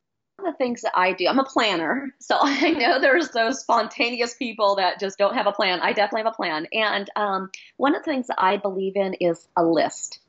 the 0.43 0.53
things 0.53 0.81
that 0.81 0.93
I 0.95 1.13
do, 1.13 1.27
I'm 1.27 1.39
a 1.39 1.43
planner. 1.43 2.13
So 2.19 2.37
I 2.39 2.71
know 2.71 2.99
there's 2.99 3.29
those 3.29 3.59
spontaneous 3.59 4.35
people 4.35 4.75
that 4.75 4.99
just 4.99 5.17
don't 5.17 5.33
have 5.33 5.47
a 5.47 5.51
plan. 5.51 5.81
I 5.81 5.91
definitely 5.91 6.23
have 6.23 6.33
a 6.33 6.35
plan. 6.35 6.67
And 6.71 7.09
um, 7.15 7.49
one 7.75 7.93
of 7.93 8.03
the 8.03 8.11
things 8.11 8.27
that 8.27 8.41
I 8.41 8.57
believe 8.57 8.95
in 8.95 9.15
is 9.15 9.47
a 9.57 9.65
list. 9.65 10.19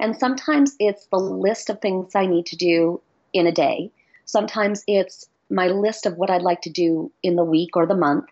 And 0.00 0.16
sometimes 0.16 0.76
it's 0.78 1.06
the 1.06 1.18
list 1.18 1.68
of 1.68 1.80
things 1.80 2.14
I 2.14 2.26
need 2.26 2.46
to 2.46 2.56
do 2.56 3.02
in 3.32 3.46
a 3.46 3.52
day. 3.52 3.90
Sometimes 4.24 4.82
it's 4.86 5.28
my 5.50 5.68
list 5.68 6.06
of 6.06 6.16
what 6.16 6.30
I'd 6.30 6.42
like 6.42 6.62
to 6.62 6.70
do 6.70 7.12
in 7.22 7.36
the 7.36 7.44
week 7.44 7.76
or 7.76 7.86
the 7.86 7.94
month. 7.94 8.26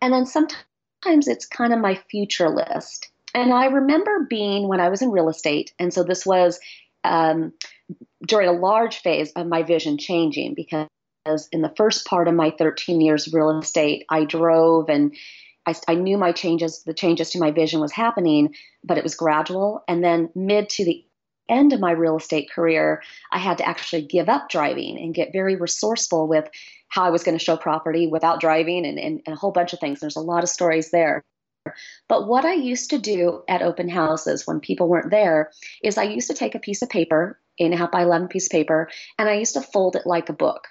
And 0.00 0.12
then 0.12 0.26
sometimes 0.26 1.28
it's 1.28 1.46
kind 1.46 1.72
of 1.72 1.80
my 1.80 1.96
future 2.10 2.50
list. 2.50 3.10
And 3.34 3.52
I 3.52 3.66
remember 3.66 4.26
being 4.28 4.68
when 4.68 4.80
I 4.80 4.88
was 4.88 5.02
in 5.02 5.10
real 5.10 5.28
estate, 5.28 5.74
and 5.78 5.92
so 5.92 6.04
this 6.04 6.24
was 6.24 6.60
um, 7.02 7.52
during 8.26 8.48
a 8.48 8.52
large 8.52 8.98
phase 8.98 9.32
of 9.32 9.46
my 9.46 9.62
vision 9.62 9.98
changing 9.98 10.54
because 10.54 10.88
in 11.52 11.62
the 11.62 11.72
first 11.76 12.06
part 12.06 12.28
of 12.28 12.34
my 12.34 12.50
13 12.50 13.00
years 13.00 13.26
of 13.26 13.34
real 13.34 13.58
estate, 13.58 14.04
I 14.10 14.24
drove 14.24 14.88
and 14.88 15.14
I, 15.66 15.74
I, 15.88 15.94
knew 15.94 16.18
my 16.18 16.32
changes, 16.32 16.82
the 16.84 16.92
changes 16.92 17.30
to 17.30 17.40
my 17.40 17.50
vision 17.50 17.80
was 17.80 17.92
happening, 17.92 18.54
but 18.82 18.98
it 18.98 19.04
was 19.04 19.14
gradual. 19.14 19.82
And 19.88 20.04
then 20.04 20.30
mid 20.34 20.68
to 20.70 20.84
the 20.84 21.04
end 21.48 21.72
of 21.72 21.80
my 21.80 21.92
real 21.92 22.16
estate 22.16 22.50
career, 22.50 23.02
I 23.32 23.38
had 23.38 23.58
to 23.58 23.68
actually 23.68 24.02
give 24.02 24.28
up 24.28 24.48
driving 24.50 24.98
and 24.98 25.14
get 25.14 25.32
very 25.32 25.56
resourceful 25.56 26.28
with 26.28 26.48
how 26.88 27.04
I 27.04 27.10
was 27.10 27.24
going 27.24 27.36
to 27.36 27.44
show 27.44 27.56
property 27.56 28.06
without 28.06 28.40
driving 28.40 28.86
and, 28.86 28.98
and, 28.98 29.22
and 29.26 29.34
a 29.34 29.38
whole 29.38 29.52
bunch 29.52 29.72
of 29.72 29.80
things. 29.80 30.00
There's 30.00 30.16
a 30.16 30.20
lot 30.20 30.42
of 30.42 30.48
stories 30.48 30.90
there. 30.90 31.22
But 32.08 32.28
what 32.28 32.44
I 32.44 32.54
used 32.54 32.90
to 32.90 32.98
do 32.98 33.42
at 33.48 33.62
open 33.62 33.88
houses 33.88 34.46
when 34.46 34.60
people 34.60 34.86
weren't 34.86 35.10
there 35.10 35.50
is 35.82 35.96
I 35.96 36.04
used 36.04 36.28
to 36.28 36.34
take 36.34 36.54
a 36.54 36.60
piece 36.60 36.82
of 36.82 36.90
paper, 36.90 37.40
a 37.58 37.76
half 37.76 37.90
by 37.90 38.02
11 38.02 38.28
piece 38.28 38.48
paper, 38.48 38.88
and 39.18 39.28
I 39.28 39.34
used 39.34 39.54
to 39.54 39.60
fold 39.60 39.96
it 39.96 40.06
like 40.06 40.28
a 40.28 40.34
book. 40.34 40.68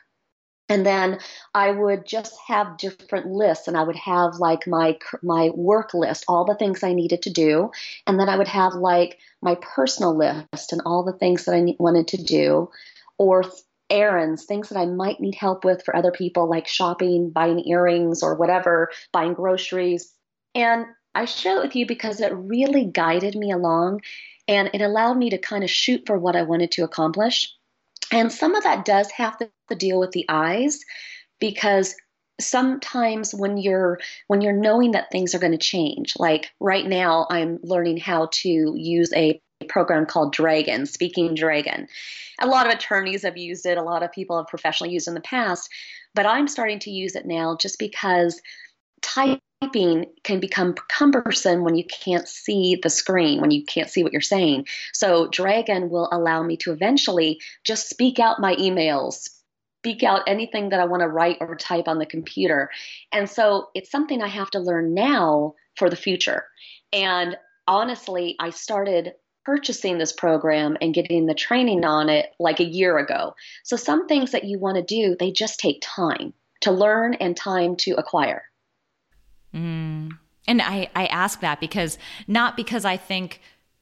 And 0.69 0.85
then 0.85 1.19
I 1.53 1.71
would 1.71 2.05
just 2.05 2.35
have 2.47 2.77
different 2.77 3.27
lists, 3.27 3.67
and 3.67 3.77
I 3.77 3.83
would 3.83 3.97
have 3.97 4.35
like 4.35 4.65
my 4.65 4.97
my 5.21 5.49
work 5.49 5.93
list, 5.93 6.25
all 6.27 6.45
the 6.45 6.55
things 6.55 6.83
I 6.83 6.93
needed 6.93 7.23
to 7.23 7.29
do, 7.29 7.71
and 8.07 8.19
then 8.19 8.29
I 8.29 8.37
would 8.37 8.47
have 8.47 8.73
like 8.73 9.19
my 9.41 9.55
personal 9.55 10.17
list 10.17 10.71
and 10.71 10.81
all 10.85 11.03
the 11.03 11.17
things 11.17 11.45
that 11.45 11.55
I 11.55 11.75
wanted 11.79 12.07
to 12.09 12.23
do, 12.23 12.69
or 13.17 13.43
errands, 13.89 14.45
things 14.45 14.69
that 14.69 14.79
I 14.79 14.85
might 14.85 15.19
need 15.19 15.35
help 15.35 15.65
with 15.65 15.83
for 15.83 15.95
other 15.95 16.11
people, 16.11 16.49
like 16.49 16.67
shopping, 16.67 17.29
buying 17.29 17.67
earrings, 17.67 18.23
or 18.23 18.35
whatever, 18.35 18.89
buying 19.11 19.33
groceries, 19.33 20.13
and 20.55 20.85
I 21.13 21.25
share 21.25 21.57
it 21.57 21.63
with 21.63 21.75
you 21.75 21.85
because 21.85 22.21
it 22.21 22.33
really 22.33 22.85
guided 22.85 23.35
me 23.35 23.51
along 23.51 24.01
and 24.47 24.69
it 24.73 24.81
allowed 24.81 25.17
me 25.17 25.29
to 25.29 25.37
kind 25.37 25.63
of 25.63 25.69
shoot 25.69 26.03
for 26.05 26.17
what 26.17 26.35
I 26.35 26.43
wanted 26.43 26.71
to 26.71 26.83
accomplish. 26.83 27.53
And 28.11 28.31
some 28.31 28.55
of 28.55 28.63
that 28.63 28.85
does 28.85 29.09
have 29.11 29.37
to 29.37 29.49
deal 29.75 29.99
with 29.99 30.11
the 30.11 30.25
eyes 30.29 30.79
because 31.39 31.95
sometimes 32.39 33.33
when 33.33 33.57
you're 33.57 33.99
when 34.27 34.41
you're 34.41 34.53
knowing 34.53 34.91
that 34.91 35.11
things 35.11 35.35
are 35.35 35.39
going 35.39 35.51
to 35.51 35.57
change 35.57 36.13
like 36.17 36.51
right 36.59 36.87
now 36.87 37.27
i'm 37.29 37.59
learning 37.61 37.95
how 37.95 38.27
to 38.31 38.73
use 38.75 39.13
a 39.13 39.39
program 39.69 40.05
called 40.05 40.33
dragon 40.33 40.87
speaking 40.87 41.35
dragon 41.35 41.87
a 42.39 42.47
lot 42.47 42.65
of 42.65 42.73
attorneys 42.73 43.21
have 43.21 43.37
used 43.37 43.67
it 43.67 43.77
a 43.77 43.83
lot 43.83 44.01
of 44.01 44.11
people 44.11 44.35
have 44.35 44.47
professionally 44.47 44.91
used 44.91 45.07
in 45.07 45.13
the 45.13 45.21
past 45.21 45.69
but 46.15 46.25
i'm 46.25 46.47
starting 46.47 46.79
to 46.79 46.89
use 46.89 47.15
it 47.15 47.27
now 47.27 47.55
just 47.55 47.77
because 47.77 48.41
type 49.01 49.39
typing 49.63 50.05
can 50.23 50.39
become 50.39 50.75
cumbersome 50.89 51.63
when 51.63 51.75
you 51.75 51.85
can't 51.85 52.27
see 52.27 52.77
the 52.81 52.89
screen, 52.89 53.41
when 53.41 53.51
you 53.51 53.63
can't 53.65 53.89
see 53.89 54.03
what 54.03 54.11
you're 54.11 54.21
saying. 54.21 54.67
So 54.93 55.27
Dragon 55.27 55.89
will 55.89 56.09
allow 56.11 56.43
me 56.43 56.57
to 56.57 56.71
eventually 56.71 57.41
just 57.63 57.89
speak 57.89 58.19
out 58.19 58.39
my 58.39 58.55
emails, 58.55 59.29
speak 59.81 60.03
out 60.03 60.23
anything 60.27 60.69
that 60.69 60.79
I 60.79 60.85
want 60.85 61.01
to 61.01 61.07
write 61.07 61.37
or 61.39 61.55
type 61.55 61.87
on 61.87 61.99
the 61.99 62.05
computer. 62.05 62.69
And 63.11 63.29
so 63.29 63.69
it's 63.73 63.91
something 63.91 64.21
I 64.21 64.27
have 64.27 64.51
to 64.51 64.59
learn 64.59 64.93
now 64.93 65.55
for 65.75 65.89
the 65.89 65.95
future. 65.95 66.45
And 66.91 67.37
honestly, 67.67 68.35
I 68.39 68.49
started 68.51 69.13
purchasing 69.45 69.97
this 69.97 70.13
program 70.13 70.77
and 70.81 70.93
getting 70.93 71.25
the 71.25 71.33
training 71.33 71.83
on 71.83 72.09
it 72.09 72.31
like 72.39 72.61
a 72.61 72.65
year 72.65 72.97
ago. 72.97 73.35
So 73.63 73.75
some 73.75 74.07
things 74.07 74.31
that 74.31 74.45
you 74.45 74.57
want 74.57 74.77
to 74.77 74.83
do, 74.83 75.17
they 75.19 75.31
just 75.31 75.59
take 75.59 75.79
time 75.81 76.33
to 76.61 76.71
learn 76.71 77.15
and 77.15 77.35
time 77.35 77.75
to 77.75 77.91
acquire. 77.95 78.43
Mm. 79.53 80.17
And 80.47 80.61
I, 80.61 80.89
I 80.95 81.05
ask 81.05 81.39
that 81.41 81.59
because 81.59 81.97
not 82.27 82.57
because 82.57 82.85
I 82.85 82.97
think 82.97 83.41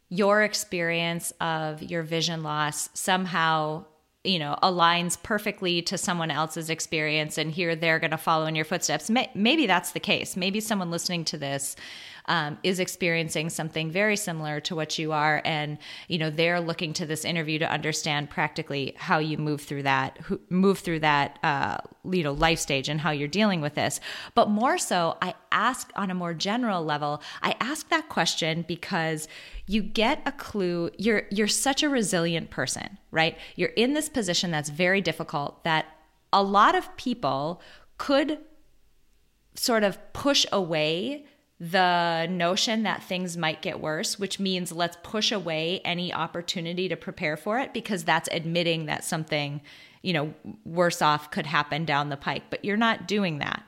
your 0.10 0.44
experience 0.44 1.32
of 1.40 1.82
your 1.82 2.04
vision 2.04 2.44
loss 2.44 2.90
somehow 2.94 3.86
you 4.24 4.38
know 4.38 4.56
aligns 4.62 5.22
perfectly 5.24 5.82
to 5.82 5.98
someone 5.98 6.30
else's 6.30 6.70
experience 6.70 7.38
and 7.38 7.52
here 7.52 7.76
they're 7.76 7.98
going 7.98 8.12
to 8.12 8.18
follow 8.18 8.46
in 8.46 8.54
your 8.54 8.66
footsteps 8.66 9.10
maybe 9.34 9.66
that's 9.66 9.94
the 9.94 10.00
case 10.00 10.38
maybe 10.38 10.60
someone 10.60 10.92
listening 10.92 11.26
to 11.26 11.38
this 11.38 11.76
um, 12.28 12.60
is 12.62 12.80
experiencing 12.80 13.50
something 13.50 13.90
very 13.90 14.16
similar 14.16 14.60
to 14.60 14.76
what 14.76 15.00
you 15.00 15.12
are 15.12 15.42
and 15.44 15.78
you 16.08 16.20
know 16.20 16.30
they're 16.30 16.62
looking 16.62 16.94
to 16.94 17.06
this 17.06 17.26
interview 17.26 17.58
to 17.58 17.72
understand 17.72 18.30
practically 18.30 18.94
how 18.98 19.18
you 19.18 19.38
move 19.38 19.62
through 19.62 19.84
that 19.84 20.20
move 20.52 20.80
through 20.80 21.00
that 21.00 21.40
uh, 21.42 21.78
you 22.10 22.24
know 22.24 22.34
life 22.34 22.60
stage 22.60 22.90
and 22.90 23.02
how 23.02 23.12
you're 23.12 23.28
dealing 23.28 23.62
with 23.62 23.76
this. 23.76 24.00
But 24.36 24.50
more 24.50 24.78
so 24.78 25.18
i 25.22 25.34
ask 25.52 25.92
on 25.96 26.10
a 26.10 26.16
more 26.16 26.34
general 26.34 26.84
level 26.84 27.22
i 27.42 27.56
ask 27.60 27.90
that 27.90 28.08
question 28.08 28.64
because 28.68 29.28
you 29.68 29.82
get 29.82 30.22
a 30.26 30.32
clue. 30.32 30.90
You're 30.98 31.24
you're 31.30 31.48
such 31.48 31.84
a 31.84 31.90
resilient 31.90 32.50
person 32.50 32.98
right? 33.12 33.38
You're 33.56 33.70
in 33.70 33.94
this 33.94 34.10
position 34.10 34.52
that's 34.52 34.70
very 34.70 35.02
difficult 35.02 35.64
that 35.64 35.86
a 36.34 36.42
lot 36.42 36.76
of 36.76 36.96
people 36.98 37.62
could 37.98 38.40
sort 39.54 39.84
of 39.84 40.00
push 40.14 40.46
away 40.52 41.26
the 41.60 42.26
notion 42.28 42.84
that 42.84 43.04
things 43.04 43.38
might 43.38 43.62
get 43.62 43.80
worse, 43.80 44.18
which 44.18 44.40
means 44.40 44.72
let's 44.72 44.98
push 45.04 45.32
away 45.32 45.80
any 45.86 46.12
opportunity 46.12 46.90
to 46.90 46.96
prepare 46.96 47.38
for 47.38 47.60
it 47.60 47.72
because 47.74 48.04
that's 48.04 48.30
admitting 48.32 48.88
that 48.88 49.04
something, 49.04 49.62
you 50.02 50.14
know, 50.14 50.34
worse 50.66 51.02
off 51.02 51.32
could 51.32 51.46
happen 51.46 51.86
down 51.86 52.10
the 52.10 52.18
pike. 52.18 52.44
But 52.50 52.66
you're 52.66 52.78
not 52.78 53.08
doing 53.08 53.40
that. 53.40 53.64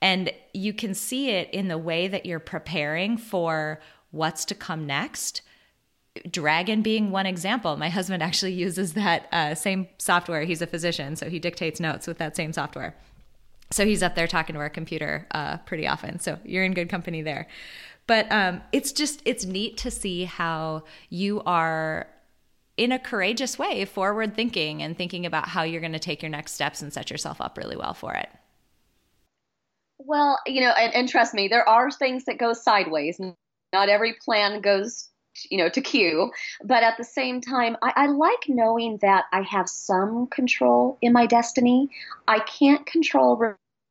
And 0.00 0.32
you 0.52 0.72
can 0.72 0.94
see 0.94 1.30
it 1.30 1.50
in 1.50 1.68
the 1.68 1.78
way 1.78 2.08
that 2.08 2.26
you're 2.26 2.40
preparing 2.40 3.16
for 3.16 3.80
what's 4.10 4.44
to 4.46 4.54
come 4.54 4.86
next. 4.86 5.42
Dragon 6.30 6.82
being 6.82 7.10
one 7.10 7.26
example. 7.26 7.76
My 7.76 7.88
husband 7.88 8.22
actually 8.22 8.52
uses 8.66 8.94
that 8.94 9.28
uh, 9.32 9.54
same 9.54 9.88
software. 9.98 10.44
He's 10.44 10.62
a 10.62 10.66
physician, 10.66 11.16
so 11.16 11.28
he 11.28 11.38
dictates 11.38 11.80
notes 11.80 12.06
with 12.06 12.18
that 12.18 12.36
same 12.36 12.52
software 12.52 12.94
so 13.74 13.84
he's 13.84 14.02
up 14.02 14.14
there 14.14 14.28
talking 14.28 14.54
to 14.54 14.60
our 14.60 14.70
computer 14.70 15.26
uh, 15.32 15.58
pretty 15.58 15.86
often. 15.86 16.20
So 16.20 16.38
you're 16.44 16.64
in 16.64 16.74
good 16.74 16.88
company 16.88 17.22
there. 17.22 17.48
But 18.06 18.30
um, 18.30 18.62
it's 18.72 18.92
just 18.92 19.22
it's 19.24 19.44
neat 19.44 19.76
to 19.78 19.90
see 19.90 20.24
how 20.24 20.84
you 21.08 21.42
are 21.44 22.06
in 22.76 22.92
a 22.92 22.98
courageous 22.98 23.58
way, 23.58 23.84
forward 23.84 24.34
thinking 24.34 24.82
and 24.82 24.96
thinking 24.96 25.26
about 25.26 25.48
how 25.48 25.62
you're 25.62 25.80
going 25.80 25.92
to 25.92 25.98
take 25.98 26.22
your 26.22 26.30
next 26.30 26.52
steps 26.52 26.82
and 26.82 26.92
set 26.92 27.10
yourself 27.10 27.40
up 27.40 27.56
really 27.56 27.76
well 27.76 27.94
for 27.94 28.14
it. 28.14 28.28
Well, 29.98 30.38
you 30.46 30.60
know, 30.60 30.70
and, 30.70 30.94
and 30.94 31.08
trust 31.08 31.34
me, 31.34 31.48
there 31.48 31.68
are 31.68 31.90
things 31.90 32.24
that 32.24 32.38
go 32.38 32.52
sideways. 32.52 33.20
Not 33.72 33.88
every 33.88 34.14
plan 34.24 34.60
goes 34.60 35.08
you 35.50 35.58
know 35.58 35.68
to 35.68 35.80
queue 35.80 36.30
but 36.64 36.84
at 36.84 36.96
the 36.96 37.04
same 37.04 37.40
time 37.40 37.76
I, 37.82 37.92
I, 37.96 38.06
like 38.06 38.44
knowing 38.48 38.98
that 39.02 39.24
i 39.32 39.42
have 39.42 39.68
some 39.68 40.28
control 40.28 40.96
in 41.02 41.12
my 41.12 41.26
destiny 41.26 41.90
i 42.28 42.38
can't 42.38 42.86
control 42.86 43.36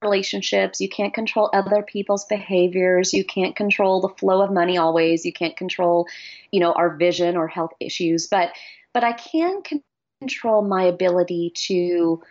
relationships. 0.04 0.80
You 0.80 0.90
can't 0.90 1.14
control 1.14 1.50
other 1.54 1.82
people's 1.82 2.26
behaviors. 2.26 3.14
You 3.14 3.24
can't 3.26 3.56
control 3.56 4.02
the 4.02 4.10
flow 4.10 4.42
of 4.42 4.52
money 4.52 4.78
always. 4.78 5.26
You 5.26 5.34
can't 5.34 5.58
control, 5.58 6.08
you 6.52 6.60
know, 6.60 6.74
our 6.74 6.96
vision 6.96 7.36
or 7.38 7.48
health 7.48 7.74
issues. 7.80 8.28
But 8.28 8.52
but 8.94 9.04
I 9.04 9.14
can 9.14 9.62
control 10.20 10.62
my 10.62 10.84
ability 10.84 11.52
to 11.68 12.22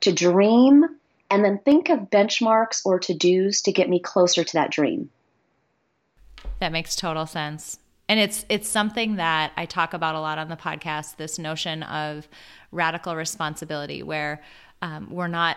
to 0.00 0.12
dream 0.12 0.84
and 1.30 1.44
then 1.44 1.58
think 1.64 1.88
of 1.88 2.10
benchmarks 2.10 2.82
or 2.84 2.98
to-dos 3.00 3.62
to 3.62 3.72
get 3.72 3.88
me 3.88 3.98
closer 3.98 4.44
to 4.44 4.52
that 4.54 4.70
dream. 4.70 5.10
That 6.60 6.72
makes 6.72 6.94
total 6.94 7.26
sense. 7.26 7.78
And 8.08 8.20
it's 8.20 8.44
it's 8.48 8.68
something 8.68 9.16
that 9.16 9.52
I 9.56 9.66
talk 9.66 9.92
about 9.92 10.14
a 10.14 10.20
lot 10.20 10.38
on 10.38 10.48
the 10.48 10.56
podcast. 10.56 11.16
This 11.16 11.38
notion 11.38 11.82
of 11.82 12.28
radical 12.70 13.16
responsibility, 13.16 14.02
where 14.02 14.42
um, 14.80 15.08
we're 15.10 15.28
not 15.28 15.56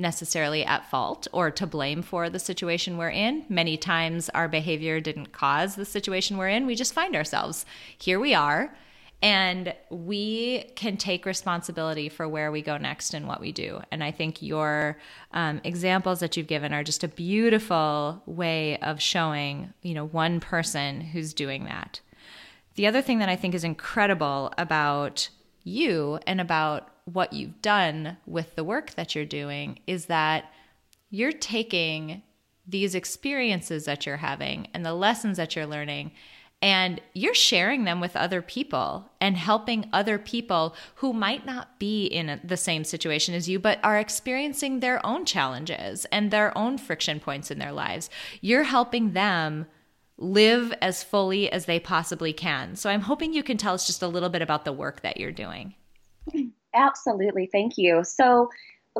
necessarily 0.00 0.64
at 0.64 0.90
fault 0.90 1.28
or 1.32 1.50
to 1.50 1.66
blame 1.66 2.02
for 2.02 2.28
the 2.30 2.38
situation 2.38 2.96
we're 2.96 3.10
in. 3.10 3.44
Many 3.48 3.76
times 3.76 4.28
our 4.30 4.48
behavior 4.48 5.00
didn't 5.00 5.32
cause 5.32 5.76
the 5.76 5.84
situation 5.84 6.36
we're 6.36 6.48
in. 6.48 6.66
We 6.66 6.74
just 6.74 6.94
find 6.94 7.14
ourselves 7.14 7.66
here. 7.98 8.18
We 8.18 8.34
are 8.34 8.74
and 9.22 9.74
we 9.90 10.64
can 10.76 10.96
take 10.96 11.26
responsibility 11.26 12.08
for 12.08 12.26
where 12.26 12.50
we 12.50 12.62
go 12.62 12.78
next 12.78 13.12
and 13.12 13.28
what 13.28 13.40
we 13.40 13.52
do. 13.52 13.82
And 13.90 14.02
I 14.02 14.10
think 14.10 14.40
your 14.40 14.96
um, 15.32 15.60
examples 15.62 16.20
that 16.20 16.36
you've 16.36 16.46
given 16.46 16.72
are 16.72 16.82
just 16.82 17.04
a 17.04 17.08
beautiful 17.08 18.22
way 18.24 18.78
of 18.78 19.00
showing, 19.00 19.74
you 19.82 19.92
know, 19.92 20.06
one 20.06 20.40
person 20.40 21.02
who's 21.02 21.34
doing 21.34 21.64
that. 21.64 22.00
The 22.76 22.86
other 22.86 23.02
thing 23.02 23.18
that 23.18 23.28
I 23.28 23.36
think 23.36 23.54
is 23.54 23.64
incredible 23.64 24.54
about 24.56 25.28
you 25.64 26.18
and 26.26 26.40
about 26.40 26.88
what 27.04 27.32
you've 27.32 27.60
done 27.62 28.16
with 28.26 28.54
the 28.56 28.64
work 28.64 28.94
that 28.94 29.14
you're 29.14 29.24
doing 29.24 29.80
is 29.86 30.06
that 30.06 30.52
you're 31.10 31.32
taking 31.32 32.22
these 32.66 32.94
experiences 32.94 33.84
that 33.84 34.06
you're 34.06 34.18
having 34.18 34.68
and 34.74 34.84
the 34.84 34.94
lessons 34.94 35.36
that 35.36 35.56
you're 35.56 35.66
learning 35.66 36.12
and 36.62 37.00
you're 37.14 37.34
sharing 37.34 37.84
them 37.84 38.00
with 38.00 38.14
other 38.14 38.42
people 38.42 39.10
and 39.20 39.36
helping 39.36 39.88
other 39.92 40.18
people 40.18 40.74
who 40.96 41.12
might 41.12 41.46
not 41.46 41.78
be 41.78 42.04
in 42.04 42.38
the 42.44 42.56
same 42.56 42.84
situation 42.84 43.34
as 43.34 43.48
you, 43.48 43.58
but 43.58 43.80
are 43.82 43.98
experiencing 43.98 44.80
their 44.80 45.04
own 45.04 45.24
challenges 45.24 46.04
and 46.06 46.30
their 46.30 46.56
own 46.56 46.76
friction 46.76 47.18
points 47.18 47.50
in 47.50 47.58
their 47.58 47.72
lives. 47.72 48.10
You're 48.42 48.64
helping 48.64 49.12
them 49.12 49.66
live 50.18 50.74
as 50.82 51.02
fully 51.02 51.50
as 51.50 51.64
they 51.64 51.80
possibly 51.80 52.34
can. 52.34 52.76
So 52.76 52.90
I'm 52.90 53.00
hoping 53.00 53.32
you 53.32 53.42
can 53.42 53.56
tell 53.56 53.72
us 53.72 53.86
just 53.86 54.02
a 54.02 54.08
little 54.08 54.28
bit 54.28 54.42
about 54.42 54.66
the 54.66 54.72
work 54.72 55.00
that 55.00 55.16
you're 55.16 55.32
doing. 55.32 55.74
Absolutely. 56.74 57.48
Thank 57.50 57.78
you. 57.78 58.04
So, 58.04 58.50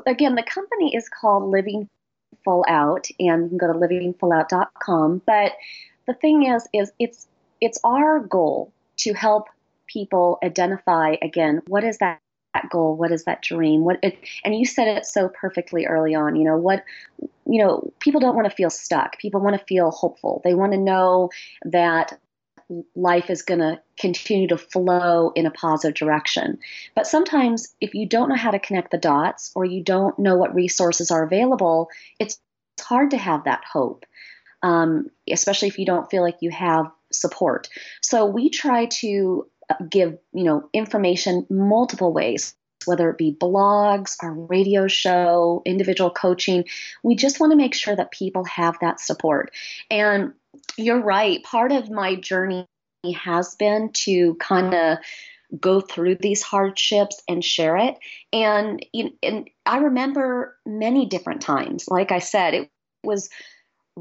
again, 0.06 0.34
the 0.34 0.42
company 0.42 0.94
is 0.94 1.08
called 1.08 1.50
Living 1.50 1.88
Full 2.44 2.64
Out, 2.68 3.08
and 3.18 3.44
you 3.44 3.48
can 3.48 3.58
go 3.58 3.72
to 3.72 3.78
livingfullout.com. 3.78 5.22
But 5.26 5.52
the 6.06 6.14
thing 6.14 6.46
is, 6.46 6.66
is 6.72 6.92
it's 6.98 7.28
it's 7.60 7.78
our 7.84 8.20
goal 8.20 8.72
to 8.98 9.12
help 9.12 9.48
people 9.86 10.38
identify 10.42 11.16
again 11.22 11.60
what 11.66 11.84
is 11.84 11.98
that 11.98 12.20
that 12.54 12.68
goal 12.70 12.96
what 12.96 13.12
is 13.12 13.24
that 13.24 13.42
dream 13.42 13.84
what 13.84 13.98
it, 14.02 14.18
and 14.44 14.56
you 14.56 14.64
said 14.64 14.88
it 14.88 15.04
so 15.04 15.28
perfectly 15.28 15.86
early 15.86 16.14
on 16.14 16.36
you 16.36 16.44
know 16.44 16.56
what 16.56 16.84
you 17.46 17.62
know 17.62 17.92
people 18.00 18.20
don't 18.20 18.34
want 18.34 18.48
to 18.48 18.54
feel 18.54 18.70
stuck 18.70 19.18
people 19.18 19.40
want 19.40 19.58
to 19.58 19.64
feel 19.66 19.90
hopeful 19.90 20.40
they 20.44 20.54
want 20.54 20.72
to 20.72 20.78
know 20.78 21.28
that 21.64 22.18
life 22.94 23.30
is 23.30 23.42
going 23.42 23.60
to 23.60 23.80
continue 23.98 24.48
to 24.48 24.58
flow 24.58 25.30
in 25.34 25.46
a 25.46 25.50
positive 25.50 25.94
direction. 25.94 26.58
But 26.94 27.06
sometimes 27.06 27.74
if 27.80 27.94
you 27.94 28.06
don't 28.06 28.28
know 28.28 28.36
how 28.36 28.50
to 28.50 28.58
connect 28.58 28.90
the 28.90 28.98
dots 28.98 29.52
or 29.54 29.64
you 29.64 29.82
don't 29.82 30.18
know 30.18 30.36
what 30.36 30.54
resources 30.54 31.10
are 31.10 31.24
available 31.24 31.88
it's 32.18 32.40
hard 32.80 33.10
to 33.10 33.18
have 33.18 33.44
that 33.44 33.62
hope 33.70 34.06
um, 34.62 35.10
especially 35.30 35.68
if 35.68 35.78
you 35.78 35.86
don't 35.86 36.10
feel 36.10 36.22
like 36.22 36.38
you 36.40 36.50
have 36.50 36.90
support. 37.12 37.68
So 38.02 38.26
we 38.26 38.50
try 38.50 38.86
to 38.86 39.46
uh, 39.68 39.74
give 39.88 40.18
you 40.32 40.44
know 40.44 40.68
information 40.72 41.46
multiple 41.50 42.12
ways 42.12 42.54
whether 42.86 43.10
it 43.10 43.18
be 43.18 43.36
blogs 43.38 44.16
our 44.22 44.32
radio 44.32 44.88
show 44.88 45.60
individual 45.66 46.10
coaching. 46.10 46.64
We 47.02 47.14
just 47.14 47.38
want 47.38 47.52
to 47.52 47.56
make 47.56 47.74
sure 47.74 47.94
that 47.94 48.10
people 48.10 48.44
have 48.44 48.78
that 48.80 49.00
support. 49.00 49.52
And 49.90 50.32
you're 50.76 51.00
right 51.00 51.42
part 51.42 51.72
of 51.72 51.90
my 51.90 52.14
journey 52.14 52.66
has 53.14 53.54
been 53.54 53.90
to 53.92 54.34
kind 54.36 54.74
of 54.74 54.98
go 55.58 55.80
through 55.80 56.14
these 56.14 56.42
hardships 56.42 57.20
and 57.28 57.44
share 57.44 57.76
it 57.76 57.96
and 58.32 58.84
and 59.22 59.50
I 59.66 59.78
remember 59.78 60.56
many 60.64 61.06
different 61.06 61.40
times 61.40 61.88
like 61.88 62.12
I 62.12 62.20
said 62.20 62.54
it 62.54 62.70
was 63.02 63.30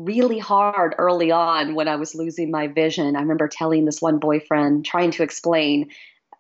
really 0.06 0.40
hard 0.40 0.96
early 0.98 1.32
on 1.32 1.76
when 1.76 1.88
I 1.88 1.96
was 1.98 2.16
losing 2.16 2.52
my 2.52 2.68
vision. 2.68 3.16
I 3.16 3.22
remember 3.22 3.48
telling 3.48 3.86
this 3.86 4.02
one 4.02 4.20
boyfriend, 4.20 4.86
trying 4.86 5.12
to 5.12 5.24
explain, 5.24 5.90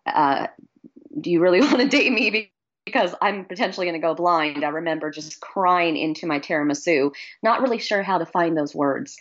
uh, 0.05 0.47
do 1.19 1.29
you 1.29 1.41
really 1.41 1.61
want 1.61 1.79
to 1.79 1.87
date 1.87 2.11
me? 2.11 2.51
Because 2.85 3.13
I'm 3.21 3.45
potentially 3.45 3.85
going 3.85 4.01
to 4.01 4.05
go 4.05 4.15
blind. 4.15 4.63
I 4.63 4.69
remember 4.69 5.11
just 5.11 5.41
crying 5.41 5.95
into 5.95 6.25
my 6.25 6.39
tiramisu, 6.39 7.13
not 7.43 7.61
really 7.61 7.77
sure 7.77 8.01
how 8.01 8.17
to 8.17 8.25
find 8.25 8.57
those 8.57 8.73
words. 8.73 9.17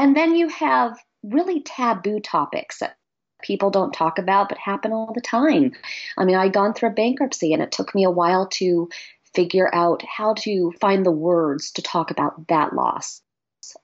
And 0.00 0.16
then 0.16 0.34
you 0.34 0.48
have 0.48 0.98
really 1.22 1.60
taboo 1.60 2.20
topics 2.20 2.78
that 2.78 2.96
people 3.42 3.68
don't 3.68 3.92
talk 3.92 4.18
about 4.18 4.48
but 4.48 4.56
happen 4.56 4.94
all 4.94 5.12
the 5.14 5.20
time. 5.20 5.72
I 6.16 6.24
mean, 6.24 6.36
I'd 6.36 6.54
gone 6.54 6.72
through 6.72 6.88
a 6.88 6.92
bankruptcy 6.92 7.52
and 7.52 7.62
it 7.62 7.70
took 7.70 7.94
me 7.94 8.04
a 8.04 8.10
while 8.10 8.48
to 8.54 8.88
figure 9.34 9.72
out 9.74 10.02
how 10.02 10.32
to 10.38 10.72
find 10.80 11.04
the 11.04 11.12
words 11.12 11.72
to 11.72 11.82
talk 11.82 12.10
about 12.10 12.48
that 12.48 12.72
loss 12.72 13.20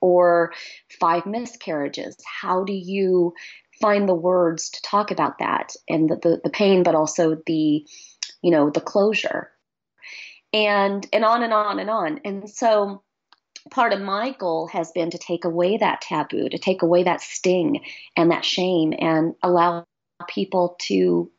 or 0.00 0.54
five 0.98 1.26
miscarriages. 1.26 2.16
How 2.24 2.64
do 2.64 2.72
you 2.72 3.34
find 3.78 4.08
the 4.08 4.14
words 4.14 4.70
to 4.70 4.80
talk 4.80 5.10
about 5.10 5.36
that 5.40 5.74
and 5.86 6.08
the, 6.08 6.16
the, 6.16 6.40
the 6.44 6.50
pain, 6.50 6.82
but 6.82 6.94
also 6.94 7.36
the, 7.44 7.86
you 8.40 8.50
know, 8.50 8.70
the 8.70 8.80
closure? 8.80 9.50
And 10.54 11.06
and 11.12 11.26
on 11.26 11.42
and 11.42 11.52
on 11.52 11.78
and 11.78 11.90
on. 11.90 12.20
And 12.24 12.48
so 12.48 13.02
part 13.70 13.92
of 13.92 14.00
my 14.00 14.32
goal 14.32 14.68
has 14.68 14.92
been 14.92 15.10
to 15.10 15.18
take 15.18 15.44
away 15.44 15.76
that 15.78 16.00
taboo, 16.00 16.48
to 16.48 16.58
take 16.58 16.82
away 16.82 17.02
that 17.04 17.20
sting 17.20 17.80
and 18.16 18.30
that 18.30 18.44
shame 18.44 18.92
and 18.98 19.34
allow 19.42 19.84
people 20.28 20.76
to 20.82 21.30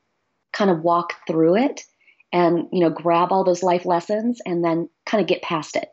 kind 0.53 0.69
of 0.69 0.81
walk 0.81 1.13
through 1.27 1.55
it 1.57 1.83
and 2.31 2.67
you 2.71 2.79
know 2.79 2.89
grab 2.89 3.31
all 3.31 3.43
those 3.43 3.63
life 3.63 3.85
lessons 3.85 4.41
and 4.45 4.63
then 4.63 4.89
kind 5.05 5.21
of 5.21 5.27
get 5.27 5.41
past 5.41 5.75
it 5.75 5.89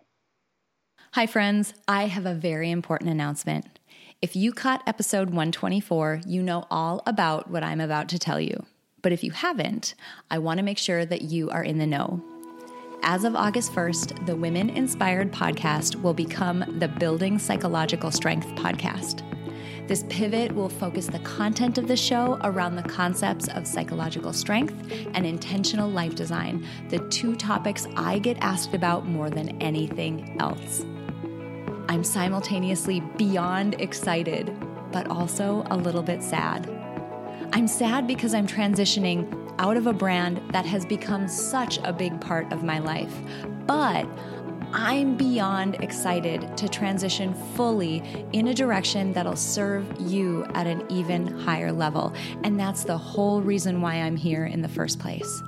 Hi, 1.15 1.27
friends. 1.27 1.75
I 1.87 2.07
have 2.07 2.27
a 2.27 2.35
very 2.35 2.73
important 2.73 3.09
announcement. 3.09 3.79
If 4.21 4.35
you 4.35 4.53
caught 4.53 4.83
episode 4.85 5.29
124, 5.29 6.23
you 6.27 6.43
know 6.43 6.67
all 6.73 7.05
about 7.07 7.49
what 7.53 7.63
I'm 7.63 7.81
about 7.81 8.09
to 8.09 8.19
tell 8.19 8.41
you. 8.41 8.67
But 9.01 9.13
if 9.13 9.23
you 9.23 9.31
haven't, 9.31 9.95
I 10.29 10.39
want 10.39 10.59
to 10.59 10.65
make 10.65 10.77
sure 10.77 11.07
that 11.07 11.23
you 11.23 11.51
are 11.51 11.63
in 11.63 11.79
the 11.79 11.87
know. 11.87 12.34
As 13.07 13.25
of 13.25 13.37
August 13.37 13.75
1st, 13.75 14.25
the 14.25 14.35
Women 14.35 14.71
Inspired 14.71 15.31
podcast 15.31 16.01
will 16.01 16.15
become 16.15 16.65
the 16.79 16.89
Building 16.89 17.39
Psychological 17.39 18.11
Strength 18.11 18.47
podcast. 18.55 19.21
This 19.87 20.07
pivot 20.09 20.53
will 20.53 20.71
focus 20.71 21.09
the 21.09 21.19
content 21.19 21.77
of 21.77 21.87
the 21.87 21.99
show 21.99 22.39
around 22.45 22.77
the 22.77 22.83
concepts 22.83 23.47
of 23.49 23.67
psychological 23.67 24.33
strength 24.33 24.73
and 25.13 25.27
intentional 25.27 25.91
life 25.91 26.15
design, 26.15 26.67
the 26.89 27.07
two 27.11 27.37
topics 27.37 27.87
I 27.95 28.21
get 28.21 28.39
asked 28.41 28.73
about 28.73 29.07
more 29.07 29.29
than 29.29 29.61
anything 29.61 30.39
else. 30.41 30.87
I'm 31.91 32.05
simultaneously 32.05 33.01
beyond 33.19 33.79
excited, 33.83 34.51
but 34.93 35.09
also 35.09 35.63
a 35.67 35.77
little 35.77 36.03
bit 36.03 36.23
sad. 36.23 36.71
I'm 37.53 37.69
sad 37.69 38.07
because 38.07 38.33
I'm 38.33 38.47
transitioning 38.47 39.44
out 39.59 39.77
of 39.77 39.87
a 39.87 39.93
brand 39.93 40.41
that 40.53 40.65
has 40.67 40.85
become 40.85 41.29
such 41.29 41.79
a 41.85 41.93
big 41.93 42.21
part 42.21 42.53
of 42.53 42.63
my 42.63 42.79
life, 42.79 43.13
but 43.67 44.07
I'm 44.73 45.17
beyond 45.17 45.77
excited 45.83 46.57
to 46.57 46.69
transition 46.69 47.35
fully 47.55 48.03
in 48.33 48.49
a 48.49 48.55
direction 48.55 49.13
that'll 49.13 49.37
serve 49.37 49.87
you 50.01 50.45
at 50.55 50.67
an 50.67 50.85
even 50.91 51.27
higher 51.27 51.71
level. 51.71 52.13
And 52.43 52.59
that's 52.59 52.83
the 52.85 52.99
whole 52.99 53.41
reason 53.41 53.81
why 53.81 53.95
I'm 53.95 54.17
here 54.17 54.47
in 54.47 54.63
the 54.63 54.69
first 54.69 54.99
place. 54.99 55.43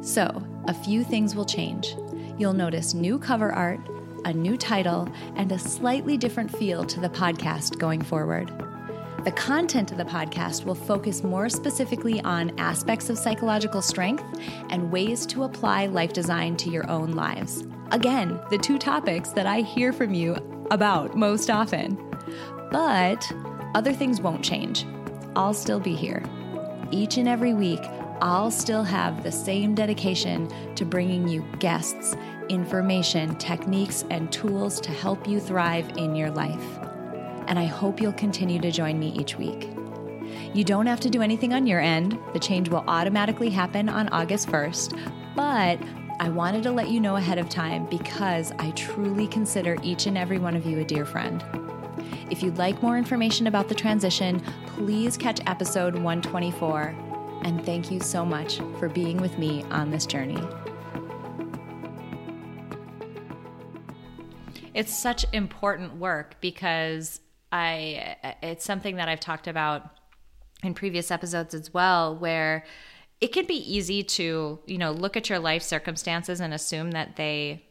So, 0.00 0.42
a 0.68 0.74
few 0.74 1.04
things 1.04 1.34
will 1.34 1.44
change. 1.44 1.94
You'll 2.38 2.54
notice 2.54 2.94
new 2.94 3.18
cover 3.18 3.52
art 3.52 3.80
a 4.24 4.32
new 4.32 4.56
title, 4.56 5.08
and 5.36 5.50
a 5.52 5.58
slightly 5.58 6.16
different 6.16 6.56
feel 6.56 6.84
to 6.84 7.00
the 7.00 7.08
podcast 7.08 7.78
going 7.78 8.02
forward. 8.02 8.71
The 9.24 9.30
content 9.30 9.92
of 9.92 9.98
the 9.98 10.04
podcast 10.04 10.64
will 10.64 10.74
focus 10.74 11.22
more 11.22 11.48
specifically 11.48 12.20
on 12.22 12.58
aspects 12.58 13.08
of 13.08 13.16
psychological 13.16 13.80
strength 13.80 14.24
and 14.68 14.90
ways 14.90 15.26
to 15.26 15.44
apply 15.44 15.86
life 15.86 16.12
design 16.12 16.56
to 16.56 16.70
your 16.70 16.90
own 16.90 17.12
lives. 17.12 17.64
Again, 17.92 18.40
the 18.50 18.58
two 18.58 18.78
topics 18.78 19.30
that 19.30 19.46
I 19.46 19.60
hear 19.60 19.92
from 19.92 20.12
you 20.12 20.34
about 20.72 21.16
most 21.16 21.50
often. 21.50 21.96
But 22.72 23.32
other 23.76 23.92
things 23.92 24.20
won't 24.20 24.44
change. 24.44 24.84
I'll 25.36 25.54
still 25.54 25.78
be 25.78 25.94
here. 25.94 26.24
Each 26.90 27.16
and 27.16 27.28
every 27.28 27.54
week, 27.54 27.80
I'll 28.20 28.50
still 28.50 28.82
have 28.82 29.22
the 29.22 29.30
same 29.30 29.76
dedication 29.76 30.50
to 30.74 30.84
bringing 30.84 31.28
you 31.28 31.46
guests 31.60 32.16
information, 32.48 33.36
techniques, 33.36 34.04
and 34.10 34.32
tools 34.32 34.80
to 34.80 34.90
help 34.90 35.28
you 35.28 35.38
thrive 35.38 35.96
in 35.96 36.16
your 36.16 36.30
life. 36.32 36.91
And 37.46 37.58
I 37.58 37.64
hope 37.64 38.00
you'll 38.00 38.12
continue 38.12 38.60
to 38.60 38.70
join 38.70 38.98
me 38.98 39.08
each 39.18 39.36
week. 39.36 39.70
You 40.54 40.64
don't 40.64 40.86
have 40.86 41.00
to 41.00 41.10
do 41.10 41.22
anything 41.22 41.52
on 41.52 41.66
your 41.66 41.80
end, 41.80 42.18
the 42.32 42.38
change 42.38 42.68
will 42.68 42.84
automatically 42.86 43.50
happen 43.50 43.88
on 43.88 44.08
August 44.10 44.48
1st, 44.48 44.98
but 45.34 45.78
I 46.20 46.28
wanted 46.28 46.62
to 46.64 46.70
let 46.70 46.88
you 46.88 47.00
know 47.00 47.16
ahead 47.16 47.38
of 47.38 47.48
time 47.48 47.86
because 47.86 48.52
I 48.58 48.70
truly 48.72 49.26
consider 49.26 49.76
each 49.82 50.06
and 50.06 50.16
every 50.16 50.38
one 50.38 50.54
of 50.54 50.64
you 50.66 50.78
a 50.78 50.84
dear 50.84 51.04
friend. 51.04 51.44
If 52.30 52.42
you'd 52.42 52.58
like 52.58 52.82
more 52.82 52.96
information 52.96 53.46
about 53.46 53.68
the 53.68 53.74
transition, 53.74 54.40
please 54.66 55.16
catch 55.16 55.40
episode 55.46 55.94
124. 55.94 56.94
And 57.44 57.64
thank 57.66 57.90
you 57.90 58.00
so 58.00 58.24
much 58.24 58.58
for 58.78 58.88
being 58.88 59.16
with 59.16 59.36
me 59.36 59.64
on 59.64 59.90
this 59.90 60.06
journey. 60.06 60.40
It's 64.74 64.96
such 64.96 65.26
important 65.32 65.96
work 65.96 66.36
because 66.40 67.20
I 67.52 68.16
it's 68.42 68.64
something 68.64 68.96
that 68.96 69.08
I've 69.08 69.20
talked 69.20 69.46
about 69.46 69.90
in 70.62 70.74
previous 70.74 71.10
episodes 71.10 71.54
as 71.54 71.72
well 71.72 72.16
where 72.16 72.64
it 73.20 73.28
can 73.32 73.46
be 73.46 73.54
easy 73.54 74.02
to, 74.02 74.58
you 74.66 74.78
know, 74.78 74.90
look 74.90 75.16
at 75.16 75.28
your 75.28 75.38
life 75.38 75.62
circumstances 75.62 76.40
and 76.40 76.52
assume 76.52 76.92
that 76.92 77.16
they 77.16 77.64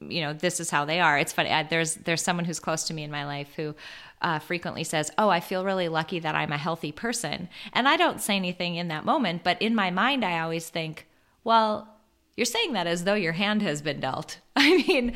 you 0.00 0.22
know 0.22 0.32
this 0.32 0.58
is 0.58 0.70
how 0.70 0.84
they 0.84 1.00
are. 1.00 1.18
It's 1.18 1.32
funny 1.32 1.50
there's 1.68 1.96
there's 1.96 2.22
someone 2.22 2.44
who's 2.44 2.60
close 2.60 2.84
to 2.84 2.94
me 2.94 3.02
in 3.02 3.10
my 3.10 3.24
life 3.24 3.48
who 3.56 3.74
uh, 4.22 4.38
frequently 4.38 4.84
says 4.84 5.10
oh 5.16 5.30
i 5.30 5.40
feel 5.40 5.64
really 5.64 5.88
lucky 5.88 6.18
that 6.18 6.34
i'm 6.34 6.52
a 6.52 6.58
healthy 6.58 6.92
person. 6.92 7.48
And 7.72 7.88
i 7.88 7.96
don't 7.96 8.20
say 8.20 8.36
anything 8.36 8.76
in 8.76 8.88
that 8.88 9.04
moment 9.04 9.42
but 9.44 9.60
in 9.60 9.74
my 9.74 9.90
mind 9.90 10.24
i 10.24 10.40
always 10.40 10.68
think 10.68 11.06
well 11.44 11.99
you're 12.40 12.46
saying 12.46 12.72
that 12.72 12.86
as 12.86 13.04
though 13.04 13.12
your 13.12 13.34
hand 13.34 13.60
has 13.60 13.82
been 13.82 14.00
dealt. 14.00 14.38
I 14.56 14.82
mean, 14.88 15.12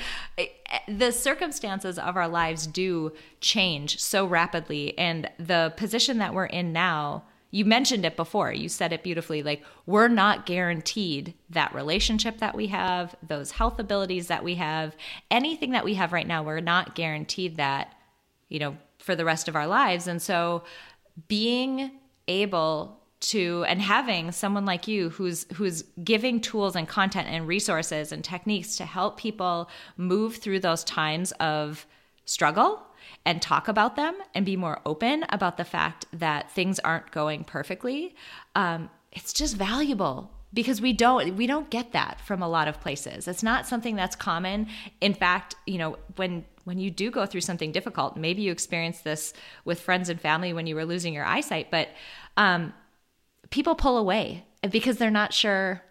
the 0.86 1.10
circumstances 1.10 1.98
of 1.98 2.18
our 2.18 2.28
lives 2.28 2.66
do 2.66 3.14
change 3.40 3.98
so 3.98 4.26
rapidly. 4.26 4.98
And 4.98 5.30
the 5.38 5.72
position 5.78 6.18
that 6.18 6.34
we're 6.34 6.44
in 6.44 6.74
now, 6.74 7.24
you 7.50 7.64
mentioned 7.64 8.04
it 8.04 8.14
before, 8.14 8.52
you 8.52 8.68
said 8.68 8.92
it 8.92 9.02
beautifully 9.02 9.42
like, 9.42 9.64
we're 9.86 10.08
not 10.08 10.44
guaranteed 10.44 11.32
that 11.48 11.74
relationship 11.74 12.40
that 12.40 12.54
we 12.54 12.66
have, 12.66 13.16
those 13.26 13.52
health 13.52 13.78
abilities 13.78 14.26
that 14.26 14.44
we 14.44 14.56
have, 14.56 14.94
anything 15.30 15.70
that 15.70 15.86
we 15.86 15.94
have 15.94 16.12
right 16.12 16.26
now, 16.26 16.42
we're 16.42 16.60
not 16.60 16.94
guaranteed 16.94 17.56
that, 17.56 17.94
you 18.50 18.58
know, 18.58 18.76
for 18.98 19.16
the 19.16 19.24
rest 19.24 19.48
of 19.48 19.56
our 19.56 19.66
lives. 19.66 20.06
And 20.08 20.20
so 20.20 20.62
being 21.26 21.90
able 22.28 23.00
to 23.24 23.64
and 23.66 23.80
having 23.80 24.32
someone 24.32 24.64
like 24.64 24.86
you 24.86 25.10
who's 25.10 25.46
who's 25.54 25.82
giving 26.02 26.40
tools 26.40 26.76
and 26.76 26.86
content 26.86 27.26
and 27.28 27.48
resources 27.48 28.12
and 28.12 28.22
techniques 28.22 28.76
to 28.76 28.84
help 28.84 29.16
people 29.16 29.68
move 29.96 30.36
through 30.36 30.60
those 30.60 30.84
times 30.84 31.32
of 31.32 31.86
struggle 32.26 32.82
and 33.24 33.40
talk 33.40 33.66
about 33.66 33.96
them 33.96 34.14
and 34.34 34.44
be 34.44 34.56
more 34.56 34.80
open 34.84 35.24
about 35.30 35.56
the 35.56 35.64
fact 35.64 36.04
that 36.12 36.50
things 36.50 36.78
aren't 36.80 37.10
going 37.12 37.44
perfectly 37.44 38.14
um, 38.54 38.90
it's 39.10 39.32
just 39.32 39.56
valuable 39.56 40.30
because 40.52 40.80
we 40.80 40.92
don't 40.92 41.34
we 41.36 41.46
don't 41.46 41.70
get 41.70 41.92
that 41.92 42.20
from 42.20 42.40
a 42.40 42.48
lot 42.48 42.68
of 42.68 42.80
places. 42.80 43.26
It's 43.26 43.42
not 43.42 43.66
something 43.66 43.96
that's 43.96 44.14
common. 44.14 44.68
In 45.00 45.12
fact 45.14 45.56
you 45.66 45.78
know 45.78 45.98
when 46.16 46.44
when 46.62 46.78
you 46.78 46.90
do 46.90 47.10
go 47.10 47.26
through 47.26 47.42
something 47.42 47.72
difficult 47.72 48.16
maybe 48.16 48.42
you 48.42 48.52
experienced 48.52 49.04
this 49.04 49.34
with 49.64 49.80
friends 49.80 50.08
and 50.08 50.20
family 50.20 50.52
when 50.52 50.66
you 50.66 50.74
were 50.74 50.86
losing 50.86 51.12
your 51.12 51.24
eyesight 51.24 51.70
but 51.70 51.88
um, 52.38 52.72
people 53.50 53.74
pull 53.74 53.98
away 53.98 54.44
because 54.70 54.98
they're 54.98 55.10
not 55.10 55.32
sure 55.32 55.82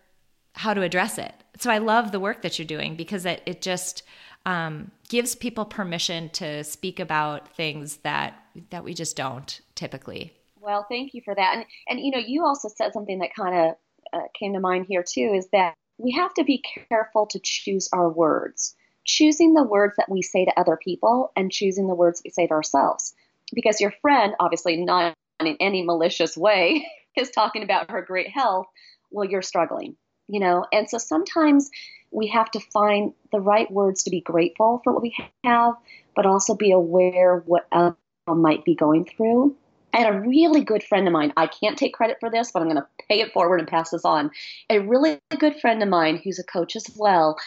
how 0.53 0.73
to 0.73 0.81
address 0.81 1.17
it. 1.17 1.33
So 1.59 1.69
I 1.69 1.77
love 1.79 2.11
the 2.11 2.19
work 2.19 2.41
that 2.41 2.57
you're 2.57 2.65
doing 2.67 2.95
because 2.95 3.25
it, 3.25 3.41
it 3.45 3.61
just 3.61 4.03
um, 4.45 4.91
gives 5.09 5.35
people 5.35 5.65
permission 5.65 6.29
to 6.29 6.63
speak 6.63 6.99
about 6.99 7.55
things 7.55 7.97
that 7.97 8.39
that 8.69 8.83
we 8.83 8.93
just 8.93 9.15
don't 9.15 9.61
typically. 9.75 10.33
Well, 10.59 10.85
thank 10.89 11.13
you 11.13 11.21
for 11.23 11.33
that. 11.35 11.55
And 11.55 11.65
and 11.87 11.99
you 11.99 12.11
know, 12.11 12.19
you 12.19 12.45
also 12.45 12.69
said 12.69 12.93
something 12.93 13.19
that 13.19 13.35
kind 13.35 13.55
of 13.55 13.75
uh, 14.13 14.27
came 14.37 14.53
to 14.53 14.59
mind 14.59 14.85
here 14.87 15.03
too 15.03 15.33
is 15.35 15.47
that 15.51 15.75
we 15.97 16.11
have 16.11 16.33
to 16.35 16.43
be 16.43 16.63
careful 16.89 17.27
to 17.27 17.39
choose 17.41 17.89
our 17.93 18.09
words. 18.09 18.75
Choosing 19.05 19.53
the 19.53 19.63
words 19.63 19.95
that 19.97 20.09
we 20.09 20.21
say 20.21 20.45
to 20.45 20.59
other 20.59 20.77
people 20.81 21.31
and 21.35 21.51
choosing 21.51 21.87
the 21.87 21.95
words 21.95 22.21
we 22.23 22.31
say 22.31 22.47
to 22.47 22.53
ourselves. 22.53 23.13
Because 23.53 23.81
your 23.81 23.91
friend, 24.01 24.33
obviously 24.39 24.77
not 24.77 25.13
in 25.39 25.57
any 25.59 25.83
malicious 25.83 26.37
way, 26.37 26.85
is 27.17 27.29
talking 27.29 27.63
about 27.63 27.91
her 27.91 28.01
great 28.01 28.29
health, 28.29 28.67
well, 29.11 29.25
you're 29.25 29.41
struggling, 29.41 29.95
you 30.27 30.39
know? 30.39 30.65
And 30.71 30.89
so 30.89 30.97
sometimes 30.97 31.69
we 32.11 32.27
have 32.27 32.51
to 32.51 32.59
find 32.59 33.13
the 33.31 33.39
right 33.39 33.69
words 33.71 34.03
to 34.03 34.09
be 34.09 34.21
grateful 34.21 34.81
for 34.83 34.93
what 34.93 35.01
we 35.01 35.15
have, 35.43 35.73
but 36.15 36.25
also 36.25 36.55
be 36.55 36.71
aware 36.71 37.43
what 37.45 37.67
else 37.71 37.95
might 38.27 38.63
be 38.63 38.75
going 38.75 39.05
through. 39.05 39.55
I 39.93 39.99
had 39.99 40.13
a 40.13 40.19
really 40.19 40.63
good 40.63 40.83
friend 40.83 41.07
of 41.07 41.13
mine. 41.13 41.33
I 41.37 41.47
can't 41.47 41.77
take 41.77 41.93
credit 41.93 42.17
for 42.19 42.29
this, 42.29 42.51
but 42.51 42.61
I'm 42.61 42.67
going 42.67 42.77
to 42.77 42.87
pay 43.07 43.21
it 43.21 43.31
forward 43.31 43.59
and 43.59 43.67
pass 43.67 43.91
this 43.91 44.05
on. 44.05 44.31
A 44.69 44.79
really 44.79 45.19
good 45.37 45.59
friend 45.59 45.83
of 45.83 45.89
mine 45.89 46.19
who's 46.23 46.39
a 46.39 46.43
coach 46.43 46.75
as 46.75 46.89
well. 46.95 47.37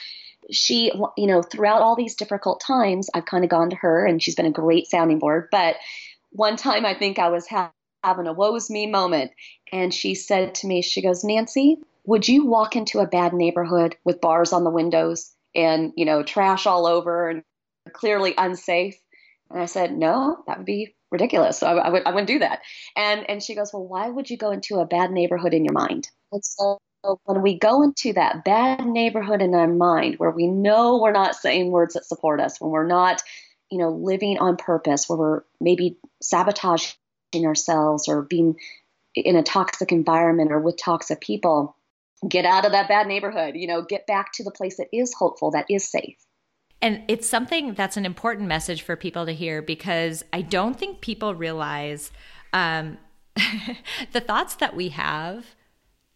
She, 0.53 0.93
you 1.17 1.27
know, 1.27 1.43
throughout 1.43 1.83
all 1.83 1.97
these 1.97 2.15
difficult 2.15 2.63
times, 2.65 3.11
I've 3.15 3.27
kind 3.27 3.43
of 3.43 3.51
gone 3.51 3.71
to 3.71 3.77
her 3.77 4.07
and 4.07 4.23
she's 4.23 4.37
been 4.37 4.47
a 4.47 4.53
great 4.53 4.87
sounding 4.87 5.19
board. 5.19 5.49
But 5.51 5.77
one 6.31 6.57
time 6.57 6.87
I 6.87 6.95
think 6.95 7.19
I 7.19 7.31
was 7.31 7.49
having 7.49 7.73
having 8.07 8.29
a 8.29 8.33
woe's 8.33 8.71
me 8.71 8.87
moment. 8.87 9.33
And 9.73 9.93
she 9.93 10.15
said 10.15 10.55
to 10.57 10.67
me, 10.67 10.81
she 10.81 11.03
goes, 11.03 11.25
Nancy, 11.25 11.77
would 12.05 12.29
you 12.29 12.47
walk 12.47 12.77
into 12.77 13.01
a 13.01 13.07
bad 13.07 13.33
neighborhood 13.33 13.97
with 14.05 14.21
bars 14.21 14.53
on 14.53 14.63
the 14.63 14.71
windows 14.71 15.35
and, 15.55 15.93
you 15.97 16.05
know, 16.05 16.23
trash 16.23 16.67
all 16.67 16.87
over 16.87 17.29
and 17.29 17.43
clearly 17.93 18.33
unsafe? 18.39 18.97
And 19.51 19.61
I 19.61 19.67
said, 19.67 19.93
no, 19.93 20.39
that 20.47 20.59
would 20.59 20.67
be 20.67 20.95
ridiculous. 21.11 21.65
I, 21.65 21.73
I, 21.73 21.91
would, 21.91 22.03
I 22.07 22.11
wouldn't 22.11 22.29
do 22.29 22.39
that. 22.39 22.61
And, 22.97 23.29
and 23.29 23.43
she 23.43 23.57
goes, 23.57 23.73
well, 23.73 23.87
why 23.87 24.09
would 24.09 24.31
you 24.31 24.37
go 24.37 24.53
into 24.53 24.77
a 24.77 24.87
bad 24.87 25.11
neighborhood 25.11 25.53
in 25.53 25.65
your 25.65 25.75
mind? 25.75 26.09
And 26.31 26.45
so 26.45 26.79
when 27.25 27.43
we 27.43 27.59
go 27.59 27.83
into 27.83 28.13
that 28.13 28.45
bad 28.45 28.87
neighborhood 28.87 29.43
in 29.43 29.55
our 29.55 29.67
mind 29.67 30.17
where 30.19 30.31
we 30.31 30.47
know 30.47 31.01
we're 31.01 31.13
not 31.13 31.35
saying 31.35 31.73
words 31.73 31.95
that 31.95 32.05
support 32.05 32.41
us, 32.41 32.61
when 32.61 32.71
we're 32.71 32.87
not, 32.87 33.23
you 33.71 33.79
know, 33.79 33.91
living 33.91 34.39
on 34.39 34.57
purpose, 34.57 35.09
where 35.09 35.19
we're 35.19 35.43
maybe 35.61 35.99
sabotaging 36.23 36.95
ourselves 37.35 38.09
or 38.09 38.23
being 38.23 38.57
in 39.15 39.37
a 39.37 39.43
toxic 39.43 39.93
environment 39.93 40.53
or 40.53 40.61
with 40.61 40.77
toxic 40.77 41.21
people, 41.21 41.77
get 42.29 42.45
out 42.45 42.65
of 42.65 42.73
that 42.73 42.89
bad 42.89 43.07
neighborhood, 43.07 43.57
you 43.57 43.67
know, 43.67 43.83
get 43.83 44.07
back 44.07 44.33
to 44.33 44.45
the 44.45 44.51
place 44.51 44.77
that 44.77 44.89
is 44.93 45.15
hopeful, 45.15 45.51
that 45.51 45.67
is 45.69 45.91
safe. 45.91 46.17
And 46.83 47.03
it's 47.09 47.29
something 47.29 47.75
that's 47.75 47.97
an 47.97 48.05
important 48.05 48.49
message 48.49 48.83
for 48.83 48.97
people 48.97 49.27
to 49.27 49.33
hear 49.33 49.63
because 49.63 50.25
I 50.33 50.43
don't 50.43 50.79
think 50.79 51.01
people 51.01 51.35
realize 51.35 52.11
um, 52.53 52.99
the 54.13 54.21
thoughts 54.21 54.57
that 54.57 54.77
we 54.77 54.91
have, 54.91 55.47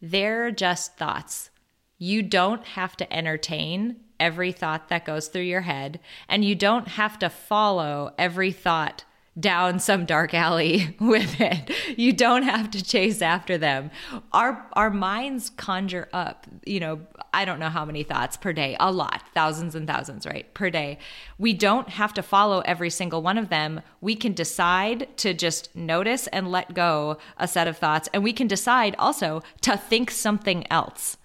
they're 0.03 0.51
just 0.51 0.97
thoughts. 0.97 1.51
You 1.99 2.23
don't 2.23 2.65
have 2.65 2.97
to 2.99 3.13
entertain 3.13 3.97
every 4.19 4.53
thought 4.53 4.89
that 4.89 5.07
goes 5.07 5.29
through 5.29 5.43
your 5.43 5.63
head, 5.63 5.99
and 6.29 6.45
you 6.45 6.55
don't 6.55 6.89
have 6.89 7.19
to 7.21 7.31
follow 7.31 8.13
every 8.19 8.53
thought 8.53 9.05
down 9.39 9.79
some 9.79 10.05
dark 10.07 10.35
alley 10.35 10.97
with 11.01 11.41
it. 11.41 11.71
You 11.97 12.13
don't 12.13 12.43
have 12.43 12.71
to 12.73 12.83
chase 12.83 13.23
after 13.23 13.57
them. 13.57 13.91
Our 14.33 14.67
our 14.73 14.91
minds 14.91 15.51
conjure 15.51 16.09
up, 16.13 16.47
you 16.67 16.81
know, 16.81 17.01
I 17.33 17.45
don't 17.45 17.61
know 17.61 17.69
how 17.69 17.85
many 17.85 18.03
thoughts 18.03 18.37
per 18.37 18.53
day, 18.53 18.77
a 18.81 18.91
lot, 18.91 19.23
thousands 19.35 19.75
and 19.75 19.87
thousands, 19.87 20.27
right? 20.27 20.53
Per 20.55 20.71
day. 20.71 20.99
We 21.39 21.53
don't 21.53 21.89
have 21.91 22.13
to 22.15 22.23
follow 22.23 22.61
every 22.61 22.91
single 22.91 23.23
one 23.23 23.39
of 23.39 23.49
them. 23.49 23.83
We 24.01 24.17
can 24.17 24.33
decide 24.33 25.17
to 25.19 25.33
just 25.33 25.75
notice 25.77 26.27
and 26.29 26.51
let 26.51 26.75
go 26.75 27.19
a 27.37 27.47
set 27.47 27.69
of 27.69 27.79
thoughts 27.79 28.09
and 28.13 28.25
we 28.25 28.33
can 28.33 28.47
decide 28.47 28.97
also 28.99 29.43
to 29.63 29.77
think 29.77 30.11
something 30.11 30.67
else 30.71 31.17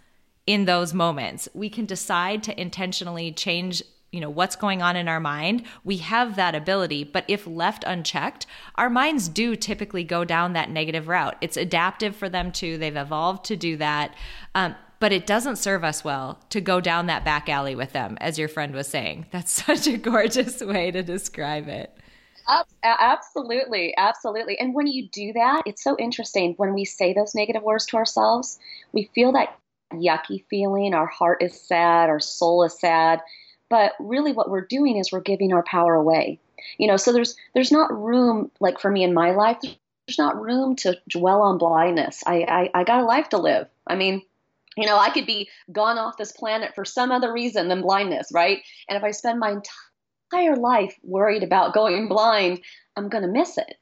in 0.46 0.66
those 0.66 0.94
moments. 0.94 1.50
We 1.54 1.70
can 1.70 1.86
decide 1.86 2.44
to 2.44 2.60
intentionally 2.60 3.32
change 3.32 3.82
you 4.12 4.20
know 4.20 4.30
what's 4.30 4.56
going 4.56 4.82
on 4.82 4.96
in 4.96 5.08
our 5.08 5.20
mind 5.20 5.64
we 5.84 5.98
have 5.98 6.36
that 6.36 6.56
ability 6.56 7.04
but 7.04 7.26
if 7.28 7.46
left 7.46 7.84
unchecked 7.86 8.46
our 8.76 8.90
minds 8.90 9.28
do 9.28 9.56
typically 9.56 10.04
go 10.04 10.24
down 10.24 10.54
that 10.54 10.70
negative 10.70 11.08
route 11.08 11.36
it's 11.42 11.58
adaptive 11.58 12.16
for 12.16 12.30
them 12.30 12.52
to 12.52 12.78
they've 12.78 12.96
evolved 12.96 13.44
to 13.46 13.56
do 13.56 13.78
that 13.78 14.16
um, 14.54 14.76
but 15.00 15.12
it 15.12 15.28
doesn't 15.28 15.58
serve 15.58 15.84
us 15.84 16.04
well 16.04 16.40
to 16.50 16.62
go 16.62 16.80
down 16.80 17.08
that 17.08 17.26
back 17.26 17.50
alley 17.50 17.76
with 17.76 17.92
them 17.92 18.18
as 18.22 18.40
your 18.40 18.48
friend 18.48 18.74
was 18.74 18.88
saying 18.88 19.26
that's 19.32 19.52
such 19.52 19.88
a 19.88 19.98
gorgeous 19.98 20.62
way 20.62 20.92
to 20.92 21.04
describe 21.04 21.68
it 21.68 21.92
Absolutely, 22.84 23.96
absolutely. 23.98 24.60
And 24.60 24.76
when 24.76 24.86
you 24.86 25.08
do 25.10 25.34
that, 25.34 25.64
it's 25.66 25.84
so 25.84 25.98
interesting. 25.98 26.54
When 26.58 26.76
we 26.76 26.86
say 26.86 27.12
those 27.12 27.34
negative 27.34 27.64
words 27.64 27.88
to 27.88 27.98
ourselves, 27.98 28.60
we 28.92 29.10
feel 29.16 29.32
that 29.32 29.58
yucky 29.94 30.44
feeling. 30.50 30.94
Our 30.94 31.08
heart 31.08 31.42
is 31.42 31.60
sad, 31.60 32.10
our 32.10 32.20
soul 32.20 32.64
is 32.64 32.80
sad. 32.80 33.22
But 33.70 33.94
really 34.00 34.32
what 34.32 34.50
we're 34.50 34.66
doing 34.66 34.98
is 34.98 35.12
we're 35.12 35.22
giving 35.22 35.54
our 35.54 35.64
power 35.64 35.96
away. 35.96 36.40
You 36.78 36.88
know, 36.88 36.98
so 36.98 37.12
there's 37.12 37.36
there's 37.54 37.72
not 37.72 37.92
room 37.92 38.52
like 38.60 38.80
for 38.80 38.90
me 38.90 39.04
in 39.04 39.14
my 39.14 39.32
life, 39.32 39.58
there's 39.62 40.18
not 40.20 40.40
room 40.40 40.76
to 40.78 40.98
dwell 41.10 41.42
on 41.42 41.58
blindness. 41.58 42.24
I, 42.26 42.70
I, 42.74 42.82
I 42.82 42.84
got 42.84 43.02
a 43.02 43.06
life 43.06 43.30
to 43.30 43.38
live. 43.38 43.68
I 43.88 43.96
mean, 43.96 44.22
you 44.78 44.86
know, 44.86 44.98
I 44.98 45.10
could 45.10 45.26
be 45.26 45.50
gone 45.72 45.98
off 45.98 46.18
this 46.18 46.32
planet 46.32 46.76
for 46.76 46.86
some 46.86 47.12
other 47.12 47.32
reason 47.32 47.70
than 47.70 47.82
blindness, 47.82 48.30
right? 48.34 48.62
And 48.88 48.98
if 48.98 49.04
I 49.04 49.12
spend 49.12 49.40
my 49.40 49.58
entire 50.32 50.56
life 50.56 50.96
worried 51.04 51.44
about 51.44 51.74
going 51.74 52.08
blind, 52.08 52.62
I'm 52.96 53.10
going 53.10 53.24
to 53.24 53.30
miss 53.30 53.58
it. 53.58 53.76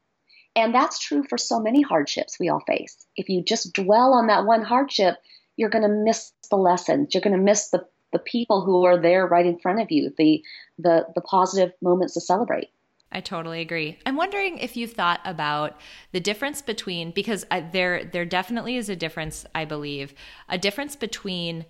And 0.56 0.74
that's 0.74 1.00
true 1.00 1.24
for 1.28 1.36
so 1.36 1.58
many 1.58 1.82
hardships 1.82 2.38
we 2.38 2.48
all 2.48 2.60
face. 2.60 3.06
If 3.16 3.28
you 3.28 3.42
just 3.42 3.72
dwell 3.72 4.12
on 4.12 4.28
that 4.28 4.46
one 4.46 4.62
hardship, 4.62 5.16
you're 5.56 5.70
going 5.70 5.82
to 5.82 5.88
miss 5.88 6.32
the 6.48 6.56
lessons. 6.56 7.12
You're 7.12 7.22
going 7.22 7.36
to 7.36 7.42
miss 7.42 7.70
the 7.70 7.84
the 8.14 8.18
people 8.20 8.64
who 8.64 8.84
are 8.84 8.96
there 8.96 9.26
right 9.26 9.44
in 9.44 9.58
front 9.58 9.82
of 9.82 9.90
you, 9.90 10.14
the 10.16 10.42
the 10.78 11.06
the 11.14 11.20
positive 11.20 11.72
moments 11.82 12.14
to 12.14 12.20
celebrate. 12.22 12.70
I 13.12 13.20
totally 13.20 13.60
agree. 13.60 13.98
I'm 14.06 14.16
wondering 14.16 14.58
if 14.58 14.76
you've 14.76 14.92
thought 14.92 15.20
about 15.24 15.78
the 16.12 16.20
difference 16.20 16.62
between 16.62 17.10
because 17.10 17.44
I, 17.50 17.60
there 17.60 18.04
there 18.04 18.24
definitely 18.24 18.76
is 18.76 18.88
a 18.88 18.96
difference, 18.96 19.44
I 19.54 19.66
believe, 19.66 20.14
a 20.48 20.56
difference 20.56 20.96
between 20.96 21.66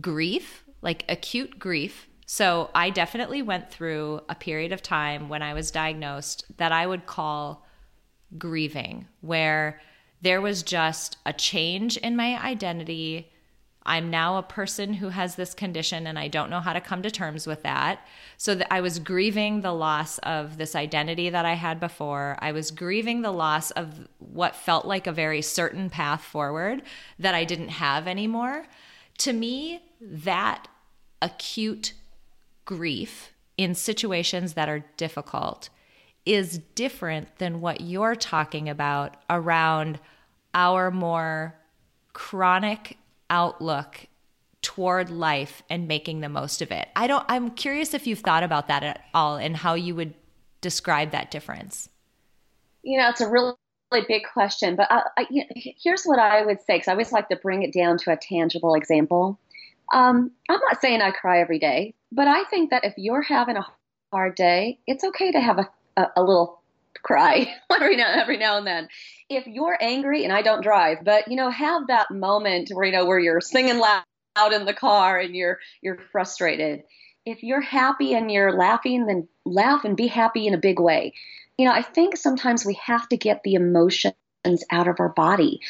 grief, 0.00 0.64
like 0.82 1.04
acute 1.08 1.58
grief. 1.58 2.08
So 2.26 2.70
I 2.74 2.90
definitely 2.90 3.42
went 3.42 3.70
through 3.70 4.20
a 4.28 4.34
period 4.34 4.72
of 4.72 4.82
time 4.82 5.28
when 5.28 5.42
I 5.42 5.54
was 5.54 5.70
diagnosed 5.70 6.44
that 6.58 6.72
I 6.72 6.86
would 6.86 7.06
call 7.06 7.66
grieving, 8.38 9.06
where 9.20 9.80
there 10.22 10.40
was 10.40 10.62
just 10.62 11.18
a 11.26 11.32
change 11.32 11.96
in 11.96 12.16
my 12.16 12.42
identity. 12.42 13.31
I'm 13.84 14.10
now 14.10 14.38
a 14.38 14.42
person 14.42 14.94
who 14.94 15.08
has 15.08 15.34
this 15.34 15.54
condition 15.54 16.06
and 16.06 16.18
I 16.18 16.28
don't 16.28 16.50
know 16.50 16.60
how 16.60 16.72
to 16.72 16.80
come 16.80 17.02
to 17.02 17.10
terms 17.10 17.46
with 17.46 17.62
that. 17.62 18.06
So 18.36 18.54
that 18.54 18.72
I 18.72 18.80
was 18.80 18.98
grieving 18.98 19.60
the 19.60 19.72
loss 19.72 20.18
of 20.18 20.56
this 20.56 20.76
identity 20.76 21.30
that 21.30 21.44
I 21.44 21.54
had 21.54 21.80
before. 21.80 22.36
I 22.40 22.52
was 22.52 22.70
grieving 22.70 23.22
the 23.22 23.32
loss 23.32 23.70
of 23.72 24.08
what 24.18 24.54
felt 24.54 24.86
like 24.86 25.06
a 25.06 25.12
very 25.12 25.42
certain 25.42 25.90
path 25.90 26.22
forward 26.22 26.82
that 27.18 27.34
I 27.34 27.44
didn't 27.44 27.68
have 27.68 28.06
anymore. 28.06 28.66
To 29.18 29.32
me, 29.32 29.82
that 30.00 30.68
acute 31.20 31.92
grief 32.64 33.32
in 33.56 33.74
situations 33.74 34.54
that 34.54 34.68
are 34.68 34.84
difficult 34.96 35.68
is 36.24 36.58
different 36.74 37.38
than 37.38 37.60
what 37.60 37.80
you're 37.80 38.14
talking 38.14 38.68
about 38.68 39.16
around 39.28 39.98
our 40.54 40.90
more 40.90 41.54
chronic 42.12 42.96
outlook 43.32 44.06
toward 44.60 45.10
life 45.10 45.62
and 45.68 45.88
making 45.88 46.20
the 46.20 46.28
most 46.28 46.62
of 46.62 46.70
it. 46.70 46.88
I 46.94 47.08
don't 47.08 47.24
I'm 47.28 47.50
curious 47.50 47.94
if 47.94 48.06
you've 48.06 48.20
thought 48.20 48.44
about 48.44 48.68
that 48.68 48.84
at 48.84 49.04
all 49.12 49.36
and 49.36 49.56
how 49.56 49.74
you 49.74 49.96
would 49.96 50.14
describe 50.60 51.10
that 51.10 51.32
difference. 51.32 51.88
You 52.82 52.98
know, 53.00 53.08
it's 53.08 53.20
a 53.20 53.28
really 53.28 53.54
really 53.90 54.06
big 54.08 54.22
question, 54.32 54.76
but 54.76 54.86
I, 54.90 55.02
I, 55.18 55.26
know, 55.30 55.44
here's 55.54 56.04
what 56.04 56.18
I 56.18 56.44
would 56.44 56.60
say 56.60 56.76
because 56.76 56.88
I 56.88 56.92
always 56.92 57.12
like 57.12 57.28
to 57.28 57.36
bring 57.36 57.62
it 57.62 57.72
down 57.72 57.98
to 57.98 58.12
a 58.12 58.16
tangible 58.16 58.74
example. 58.74 59.38
Um, 59.92 60.30
I'm 60.48 60.60
not 60.60 60.80
saying 60.80 61.02
I 61.02 61.10
cry 61.10 61.40
every 61.40 61.58
day, 61.58 61.94
but 62.10 62.28
I 62.28 62.44
think 62.44 62.70
that 62.70 62.84
if 62.84 62.94
you're 62.96 63.22
having 63.22 63.56
a 63.56 63.66
hard 64.12 64.34
day, 64.34 64.78
it's 64.86 65.04
okay 65.04 65.32
to 65.32 65.40
have 65.40 65.58
a, 65.58 65.68
a, 65.96 66.06
a 66.16 66.22
little 66.22 66.61
cry 67.00 67.54
every 67.70 67.96
now 67.96 68.12
every 68.12 68.36
now 68.36 68.56
and 68.58 68.66
then. 68.66 68.88
If 69.28 69.46
you're 69.46 69.78
angry, 69.80 70.24
and 70.24 70.32
I 70.32 70.42
don't 70.42 70.62
drive, 70.62 70.98
but 71.04 71.28
you 71.28 71.36
know, 71.36 71.50
have 71.50 71.86
that 71.88 72.10
moment 72.10 72.70
where 72.72 72.84
you 72.84 72.92
know 72.92 73.06
where 73.06 73.18
you're 73.18 73.40
singing 73.40 73.78
loud 73.78 74.04
out 74.36 74.52
in 74.52 74.64
the 74.64 74.74
car 74.74 75.18
and 75.18 75.34
you're 75.34 75.58
you're 75.80 75.98
frustrated. 76.10 76.82
If 77.24 77.42
you're 77.42 77.60
happy 77.60 78.14
and 78.14 78.30
you're 78.30 78.56
laughing, 78.56 79.06
then 79.06 79.28
laugh 79.44 79.84
and 79.84 79.96
be 79.96 80.08
happy 80.08 80.46
in 80.46 80.54
a 80.54 80.58
big 80.58 80.80
way. 80.80 81.14
You 81.56 81.66
know, 81.66 81.72
I 81.72 81.82
think 81.82 82.16
sometimes 82.16 82.64
we 82.64 82.78
have 82.84 83.08
to 83.10 83.16
get 83.16 83.42
the 83.44 83.54
emotions 83.54 84.14
out 84.70 84.88
of 84.88 84.98
our 84.98 85.10
body 85.10 85.60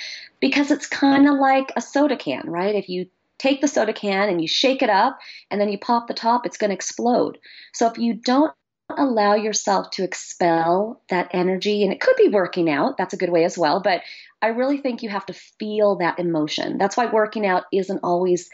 because 0.40 0.70
it's 0.70 0.86
kind 0.86 1.28
of 1.28 1.38
like 1.38 1.72
a 1.76 1.80
soda 1.80 2.16
can, 2.16 2.48
right? 2.48 2.74
If 2.74 2.88
you 2.88 3.06
take 3.38 3.60
the 3.60 3.68
soda 3.68 3.92
can 3.92 4.28
and 4.28 4.40
you 4.40 4.48
shake 4.48 4.82
it 4.82 4.88
up 4.88 5.18
and 5.50 5.60
then 5.60 5.68
you 5.68 5.76
pop 5.76 6.06
the 6.06 6.14
top, 6.14 6.46
it's 6.46 6.56
going 6.56 6.70
to 6.70 6.74
explode. 6.74 7.38
So 7.74 7.86
if 7.90 7.98
you 7.98 8.14
don't 8.14 8.54
allow 8.98 9.34
yourself 9.34 9.90
to 9.92 10.04
expel 10.04 11.02
that 11.08 11.30
energy, 11.32 11.82
and 11.82 11.92
it 11.92 12.00
could 12.00 12.16
be 12.16 12.28
working 12.28 12.70
out, 12.70 12.96
that's 12.96 13.14
a 13.14 13.16
good 13.16 13.30
way 13.30 13.44
as 13.44 13.58
well, 13.58 13.80
but 13.80 14.02
I 14.40 14.48
really 14.48 14.78
think 14.78 15.02
you 15.02 15.08
have 15.08 15.26
to 15.26 15.32
feel 15.32 15.96
that 15.96 16.18
emotion. 16.18 16.78
That's 16.78 16.96
why 16.96 17.06
working 17.06 17.46
out 17.46 17.64
isn't 17.72 18.00
always 18.02 18.48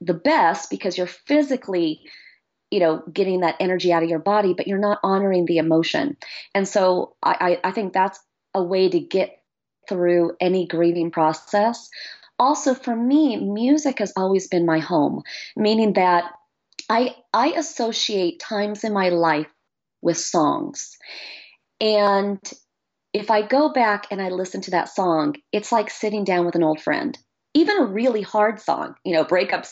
the 0.00 0.14
best 0.14 0.70
because 0.70 0.96
you're 0.96 1.06
physically 1.06 2.02
you 2.70 2.80
know 2.80 3.02
getting 3.12 3.40
that 3.40 3.56
energy 3.60 3.92
out 3.92 4.02
of 4.02 4.08
your 4.08 4.18
body 4.18 4.54
but 4.54 4.66
you're 4.66 4.78
not 4.78 5.00
honoring 5.02 5.46
the 5.46 5.58
emotion 5.58 6.16
and 6.54 6.68
so 6.68 7.16
i 7.22 7.58
i 7.64 7.70
think 7.72 7.92
that's 7.92 8.20
a 8.54 8.62
way 8.62 8.88
to 8.88 9.00
get 9.00 9.42
through 9.88 10.32
any 10.40 10.66
grieving 10.66 11.10
process 11.10 11.88
also 12.38 12.74
for 12.74 12.94
me 12.94 13.36
music 13.36 13.98
has 13.98 14.12
always 14.16 14.46
been 14.48 14.66
my 14.66 14.78
home 14.78 15.22
meaning 15.56 15.94
that 15.94 16.24
i 16.88 17.14
i 17.32 17.48
associate 17.48 18.38
times 18.38 18.84
in 18.84 18.92
my 18.92 19.08
life 19.08 19.48
with 20.00 20.18
songs. 20.18 20.96
And 21.80 22.40
if 23.12 23.30
I 23.30 23.42
go 23.42 23.72
back 23.72 24.06
and 24.10 24.20
I 24.20 24.28
listen 24.28 24.60
to 24.62 24.70
that 24.72 24.88
song, 24.88 25.36
it's 25.52 25.72
like 25.72 25.90
sitting 25.90 26.24
down 26.24 26.46
with 26.46 26.54
an 26.54 26.62
old 26.62 26.80
friend. 26.80 27.16
Even 27.54 27.78
a 27.78 27.86
really 27.86 28.22
hard 28.22 28.60
song, 28.60 28.94
you 29.04 29.14
know, 29.14 29.24
breakup 29.24 29.64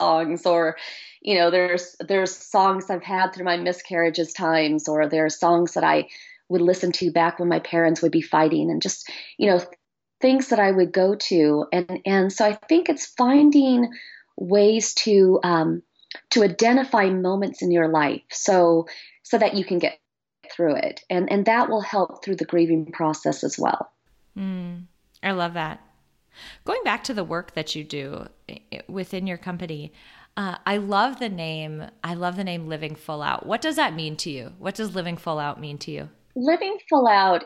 songs 0.00 0.46
or 0.46 0.76
you 1.22 1.38
know, 1.38 1.50
there's 1.50 1.96
there's 2.00 2.36
songs 2.36 2.90
I've 2.90 3.02
had 3.02 3.32
through 3.32 3.46
my 3.46 3.56
miscarriages 3.56 4.32
times 4.32 4.88
or 4.88 5.08
there 5.08 5.24
are 5.24 5.30
songs 5.30 5.72
that 5.74 5.84
I 5.84 6.08
would 6.50 6.60
listen 6.60 6.92
to 6.92 7.10
back 7.10 7.38
when 7.38 7.48
my 7.48 7.60
parents 7.60 8.02
would 8.02 8.12
be 8.12 8.20
fighting 8.20 8.70
and 8.70 8.82
just, 8.82 9.10
you 9.38 9.48
know, 9.48 9.62
things 10.20 10.48
that 10.48 10.60
I 10.60 10.70
would 10.70 10.92
go 10.92 11.14
to 11.14 11.66
and 11.72 12.00
and 12.04 12.32
so 12.32 12.44
I 12.44 12.52
think 12.68 12.88
it's 12.88 13.06
finding 13.06 13.90
ways 14.36 14.94
to 14.94 15.40
um, 15.42 15.82
to 16.30 16.42
identify 16.42 17.08
moments 17.08 17.62
in 17.62 17.70
your 17.70 17.88
life. 17.88 18.22
So 18.30 18.86
so 19.24 19.38
that 19.38 19.54
you 19.54 19.64
can 19.64 19.80
get 19.80 19.98
through 20.52 20.76
it. 20.76 21.02
And, 21.10 21.30
and 21.32 21.44
that 21.46 21.68
will 21.68 21.80
help 21.80 22.24
through 22.24 22.36
the 22.36 22.44
grieving 22.44 22.92
process 22.92 23.42
as 23.42 23.58
well. 23.58 23.90
Mm, 24.38 24.84
I 25.22 25.32
love 25.32 25.54
that. 25.54 25.80
Going 26.64 26.82
back 26.84 27.04
to 27.04 27.14
the 27.14 27.24
work 27.24 27.54
that 27.54 27.74
you 27.74 27.84
do 27.84 28.26
within 28.88 29.26
your 29.26 29.38
company, 29.38 29.92
uh, 30.36 30.56
I 30.66 30.78
love 30.78 31.20
the 31.20 31.28
name. 31.28 31.84
I 32.02 32.14
love 32.14 32.36
the 32.36 32.44
name 32.44 32.66
Living 32.66 32.96
Full 32.96 33.22
Out. 33.22 33.46
What 33.46 33.60
does 33.60 33.76
that 33.76 33.94
mean 33.94 34.16
to 34.18 34.30
you? 34.30 34.52
What 34.58 34.74
does 34.74 34.94
Living 34.94 35.16
Full 35.16 35.38
Out 35.38 35.60
mean 35.60 35.78
to 35.78 35.90
you? 35.90 36.10
Living 36.34 36.78
Full 36.88 37.06
Out 37.06 37.44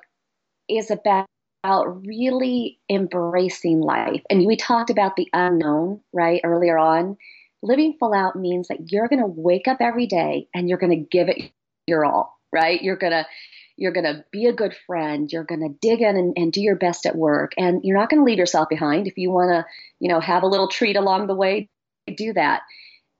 is 0.68 0.90
about 0.90 1.26
really 1.64 2.80
embracing 2.88 3.80
life. 3.80 4.22
And 4.30 4.46
we 4.46 4.56
talked 4.56 4.90
about 4.90 5.16
the 5.16 5.28
unknown, 5.34 6.00
right, 6.14 6.40
earlier 6.44 6.78
on. 6.78 7.18
Living 7.62 7.94
Full 8.00 8.14
Out 8.14 8.36
means 8.36 8.68
that 8.68 8.90
you're 8.90 9.08
going 9.08 9.20
to 9.20 9.26
wake 9.26 9.68
up 9.68 9.78
every 9.80 10.06
day 10.06 10.48
and 10.54 10.68
you're 10.68 10.78
going 10.78 10.98
to 10.98 11.08
give 11.10 11.28
it 11.28 11.50
your 11.88 12.04
all, 12.04 12.38
right? 12.52 12.80
You're 12.80 12.96
going 12.96 13.12
to 13.12 13.26
you're 13.76 13.92
going 13.92 14.12
to 14.12 14.24
be 14.32 14.46
a 14.46 14.52
good 14.52 14.74
friend. 14.86 15.30
You're 15.32 15.44
going 15.44 15.60
to 15.60 15.68
dig 15.80 16.02
in 16.02 16.16
and, 16.16 16.36
and, 16.36 16.52
do 16.52 16.60
your 16.60 16.74
best 16.74 17.06
at 17.06 17.14
work. 17.14 17.52
And 17.56 17.80
you're 17.84 17.96
not 17.96 18.10
going 18.10 18.18
to 18.18 18.24
leave 18.24 18.38
yourself 18.38 18.68
behind. 18.68 19.06
If 19.06 19.16
you 19.16 19.30
want 19.30 19.50
to 19.52 19.64
you 20.00 20.08
know 20.08 20.20
have 20.20 20.42
a 20.42 20.48
little 20.48 20.68
treat 20.68 20.96
along 20.96 21.26
the 21.26 21.34
way 21.34 21.68
do 22.16 22.32
that. 22.34 22.62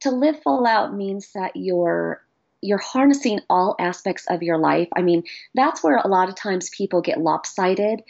To 0.03 0.11
live 0.11 0.41
full 0.43 0.67
out 0.67 0.95
means 0.95 1.33
that 1.35 1.53
you're 1.55 2.23
you're 2.61 2.79
harnessing 2.79 3.41
all 3.49 3.77
aspects 3.79 4.27
of 4.29 4.43
your 4.43 4.59
life. 4.59 4.89
I 4.97 5.03
mean 5.03 5.25
that's 5.55 5.83
where 5.83 5.99
a 5.99 6.09
lot 6.09 6.29
of 6.29 6.35
times 6.35 6.71
people 6.71 7.01
get 7.01 7.21
lopsided 7.21 8.03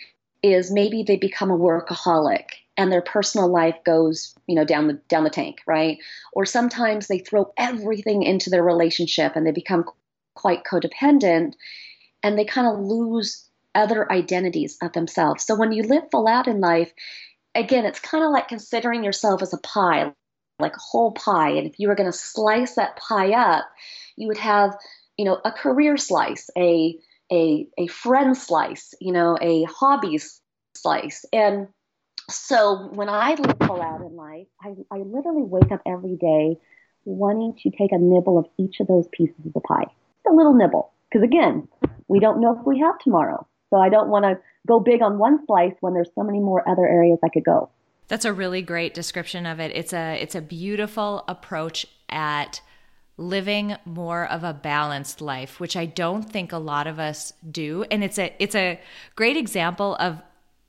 is 0.42 0.70
maybe 0.70 1.02
they 1.02 1.16
become 1.16 1.50
a 1.50 1.58
workaholic 1.58 2.44
and 2.76 2.92
their 2.92 3.02
personal 3.02 3.48
life 3.48 3.74
goes 3.84 4.34
you 4.46 4.54
know 4.54 4.64
down 4.64 4.86
the 4.86 4.94
down 5.08 5.24
the 5.24 5.30
tank 5.30 5.58
right? 5.66 5.98
Or 6.32 6.46
sometimes 6.46 7.06
they 7.06 7.18
throw 7.18 7.52
everything 7.56 8.22
into 8.22 8.50
their 8.50 8.62
relationship 8.62 9.32
and 9.34 9.46
they 9.46 9.52
become 9.52 9.84
quite 10.38 10.62
codependent 10.64 11.54
and 12.22 12.38
they 12.38 12.44
kind 12.44 12.66
of 12.66 12.84
lose 12.84 13.44
other 13.74 14.10
identities 14.10 14.78
of 14.80 14.92
themselves. 14.92 15.44
So 15.44 15.56
when 15.56 15.72
you 15.72 15.82
live 15.82 16.04
full 16.10 16.28
out 16.28 16.46
in 16.46 16.60
life, 16.60 16.92
again, 17.54 17.84
it's 17.84 18.00
kind 18.00 18.24
of 18.24 18.30
like 18.30 18.48
considering 18.48 19.04
yourself 19.04 19.42
as 19.42 19.52
a 19.52 19.58
pie, 19.58 20.12
like 20.60 20.76
a 20.76 20.80
whole 20.80 21.12
pie. 21.12 21.50
And 21.50 21.66
if 21.66 21.78
you 21.78 21.88
were 21.88 21.96
going 21.96 22.10
to 22.10 22.16
slice 22.16 22.76
that 22.76 22.96
pie 22.96 23.32
up, 23.32 23.64
you 24.16 24.28
would 24.28 24.38
have, 24.38 24.76
you 25.16 25.24
know, 25.24 25.40
a 25.44 25.52
career 25.52 25.96
slice, 25.96 26.48
a 26.56 26.96
a 27.30 27.68
a 27.76 27.86
friend 27.88 28.36
slice, 28.36 28.94
you 29.00 29.12
know, 29.12 29.36
a 29.40 29.64
hobbies 29.64 30.40
slice. 30.76 31.24
And 31.32 31.68
so 32.30 32.88
when 32.92 33.08
I 33.08 33.34
live 33.34 33.56
full 33.66 33.82
out 33.82 34.00
in 34.00 34.14
life, 34.16 34.46
I, 34.62 34.74
I 34.90 34.98
literally 34.98 35.42
wake 35.42 35.72
up 35.72 35.82
every 35.86 36.16
day 36.16 36.58
wanting 37.04 37.54
to 37.62 37.70
take 37.70 37.92
a 37.92 37.98
nibble 37.98 38.38
of 38.38 38.46
each 38.58 38.80
of 38.80 38.86
those 38.86 39.08
pieces 39.12 39.46
of 39.46 39.52
the 39.52 39.60
pie 39.60 39.86
a 40.30 40.34
little 40.34 40.54
nibble. 40.54 40.92
Because 41.10 41.24
again, 41.24 41.68
we 42.08 42.20
don't 42.20 42.40
know 42.40 42.58
if 42.58 42.66
we 42.66 42.78
have 42.80 42.98
tomorrow. 42.98 43.46
So 43.70 43.76
I 43.76 43.88
don't 43.88 44.08
want 44.08 44.24
to 44.24 44.38
go 44.66 44.80
big 44.80 45.02
on 45.02 45.18
one 45.18 45.44
slice 45.46 45.74
when 45.80 45.94
there's 45.94 46.10
so 46.14 46.22
many 46.22 46.40
more 46.40 46.68
other 46.68 46.86
areas 46.86 47.18
I 47.24 47.28
could 47.28 47.44
go. 47.44 47.70
That's 48.08 48.24
a 48.24 48.32
really 48.32 48.62
great 48.62 48.94
description 48.94 49.44
of 49.44 49.60
it. 49.60 49.72
It's 49.74 49.92
a 49.92 50.20
it's 50.20 50.34
a 50.34 50.40
beautiful 50.40 51.24
approach 51.28 51.86
at 52.08 52.62
living 53.18 53.76
more 53.84 54.26
of 54.26 54.44
a 54.44 54.54
balanced 54.54 55.20
life, 55.20 55.60
which 55.60 55.76
I 55.76 55.84
don't 55.84 56.22
think 56.22 56.52
a 56.52 56.58
lot 56.58 56.86
of 56.86 56.98
us 56.98 57.34
do. 57.50 57.84
And 57.90 58.02
it's 58.02 58.18
a 58.18 58.34
it's 58.38 58.54
a 58.54 58.80
great 59.14 59.36
example 59.36 59.96
of 59.96 60.22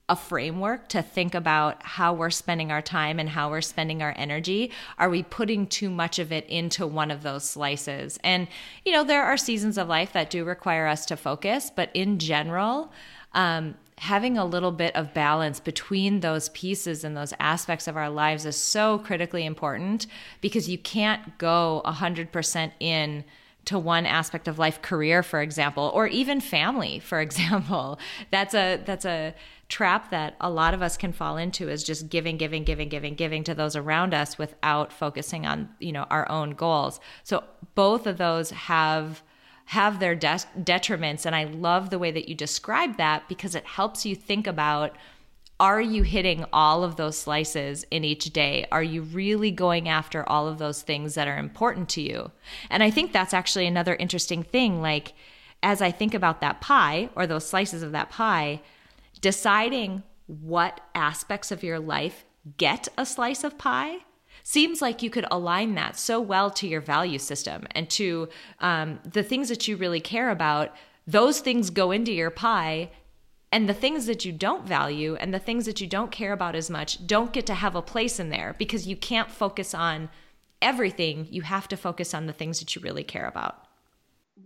a 0.09 0.15
framework 0.15 0.89
to 0.89 1.01
think 1.01 1.35
about 1.35 1.81
how 1.83 2.13
we're 2.13 2.29
spending 2.31 2.71
our 2.71 2.81
time 2.81 3.19
and 3.19 3.29
how 3.29 3.49
we're 3.49 3.61
spending 3.61 4.01
our 4.01 4.13
energy. 4.17 4.71
Are 4.97 5.09
we 5.09 5.23
putting 5.23 5.67
too 5.67 5.89
much 5.89 6.19
of 6.19 6.31
it 6.31 6.45
into 6.47 6.85
one 6.87 7.11
of 7.11 7.23
those 7.23 7.43
slices? 7.43 8.19
And, 8.23 8.47
you 8.83 8.91
know, 8.91 9.03
there 9.03 9.23
are 9.23 9.37
seasons 9.37 9.77
of 9.77 9.87
life 9.87 10.11
that 10.13 10.29
do 10.29 10.43
require 10.43 10.87
us 10.87 11.05
to 11.05 11.15
focus, 11.15 11.71
but 11.73 11.91
in 11.93 12.17
general, 12.17 12.91
um, 13.33 13.75
having 13.99 14.37
a 14.37 14.45
little 14.45 14.71
bit 14.71 14.95
of 14.95 15.13
balance 15.13 15.59
between 15.59 16.21
those 16.21 16.49
pieces 16.49 17.03
and 17.03 17.15
those 17.15 17.33
aspects 17.39 17.87
of 17.87 17.97
our 17.97 18.09
lives 18.09 18.45
is 18.45 18.55
so 18.55 18.97
critically 18.99 19.45
important 19.45 20.07
because 20.41 20.69
you 20.69 20.77
can't 20.77 21.37
go 21.37 21.81
100% 21.85 22.71
in 22.79 23.23
to 23.65 23.77
one 23.77 24.05
aspect 24.05 24.47
of 24.47 24.57
life 24.57 24.81
career 24.81 25.21
for 25.21 25.41
example 25.41 25.91
or 25.93 26.07
even 26.07 26.41
family 26.41 26.99
for 27.11 27.21
example. 27.21 27.99
That's 28.31 28.53
a 28.53 28.81
that's 28.85 29.05
a 29.05 29.33
trap 29.67 30.09
that 30.09 30.35
a 30.41 30.49
lot 30.49 30.73
of 30.73 30.81
us 30.81 30.97
can 30.97 31.13
fall 31.13 31.37
into 31.37 31.69
is 31.69 31.83
just 31.83 32.09
giving 32.09 32.37
giving 32.37 32.63
giving 32.63 32.89
giving 32.89 33.13
giving 33.13 33.43
to 33.43 33.53
those 33.53 33.75
around 33.75 34.13
us 34.13 34.37
without 34.37 34.91
focusing 34.91 35.45
on 35.45 35.69
you 35.79 35.91
know 35.91 36.07
our 36.09 36.29
own 36.29 36.51
goals. 36.51 36.99
So 37.23 37.43
both 37.75 38.07
of 38.07 38.17
those 38.17 38.51
have 38.51 39.23
have 39.65 39.99
their 39.99 40.15
de- 40.15 40.49
detriments 40.61 41.27
and 41.27 41.35
i 41.35 41.43
love 41.43 41.91
the 41.91 41.99
way 41.99 42.09
that 42.09 42.27
you 42.27 42.33
describe 42.33 42.97
that 42.97 43.29
because 43.29 43.53
it 43.53 43.63
helps 43.67 44.03
you 44.03 44.15
think 44.15 44.47
about 44.47 44.95
are 45.59 45.81
you 45.81 46.03
hitting 46.03 46.45
all 46.53 46.83
of 46.83 46.95
those 46.95 47.17
slices 47.17 47.85
in 47.91 48.05
each 48.05 48.25
day? 48.31 48.65
Are 48.71 48.83
you 48.83 49.01
really 49.01 49.51
going 49.51 49.89
after 49.89 50.27
all 50.27 50.47
of 50.47 50.57
those 50.57 50.81
things 50.81 51.15
that 51.15 51.27
are 51.27 51.37
important 51.37 51.89
to 51.89 52.01
you? 52.01 52.31
And 52.69 52.81
I 52.81 52.89
think 52.89 53.11
that's 53.11 53.33
actually 53.33 53.67
another 53.67 53.95
interesting 53.95 54.43
thing. 54.43 54.81
Like, 54.81 55.13
as 55.61 55.81
I 55.81 55.91
think 55.91 56.13
about 56.13 56.39
that 56.39 56.61
pie 56.61 57.09
or 57.15 57.27
those 57.27 57.45
slices 57.45 57.83
of 57.83 57.91
that 57.91 58.09
pie, 58.09 58.61
deciding 59.19 60.03
what 60.27 60.79
aspects 60.95 61.51
of 61.51 61.63
your 61.63 61.79
life 61.79 62.23
get 62.57 62.87
a 62.97 63.05
slice 63.05 63.43
of 63.43 63.57
pie 63.57 63.97
seems 64.43 64.81
like 64.81 65.03
you 65.03 65.09
could 65.09 65.25
align 65.29 65.75
that 65.75 65.97
so 65.97 66.21
well 66.21 66.49
to 66.51 66.67
your 66.67 66.79
value 66.79 67.19
system 67.19 67.67
and 67.71 67.89
to 67.89 68.29
um, 68.61 68.99
the 69.03 69.23
things 69.23 69.49
that 69.49 69.67
you 69.67 69.75
really 69.75 69.99
care 69.99 70.29
about. 70.29 70.73
Those 71.05 71.41
things 71.41 71.69
go 71.69 71.91
into 71.91 72.13
your 72.13 72.29
pie 72.29 72.91
and 73.51 73.67
the 73.67 73.73
things 73.73 74.05
that 74.05 74.25
you 74.25 74.31
don't 74.31 74.67
value 74.67 75.15
and 75.15 75.33
the 75.33 75.39
things 75.39 75.65
that 75.65 75.81
you 75.81 75.87
don't 75.87 76.11
care 76.11 76.33
about 76.33 76.55
as 76.55 76.69
much 76.69 77.05
don't 77.07 77.33
get 77.33 77.45
to 77.47 77.55
have 77.55 77.75
a 77.75 77.81
place 77.81 78.19
in 78.19 78.29
there 78.29 78.55
because 78.59 78.87
you 78.87 78.95
can't 78.95 79.31
focus 79.31 79.73
on 79.73 80.09
everything. 80.61 81.27
You 81.31 81.41
have 81.41 81.67
to 81.69 81.77
focus 81.77 82.13
on 82.13 82.27
the 82.27 82.33
things 82.33 82.59
that 82.59 82.75
you 82.75 82.81
really 82.81 83.03
care 83.03 83.27
about. 83.27 83.65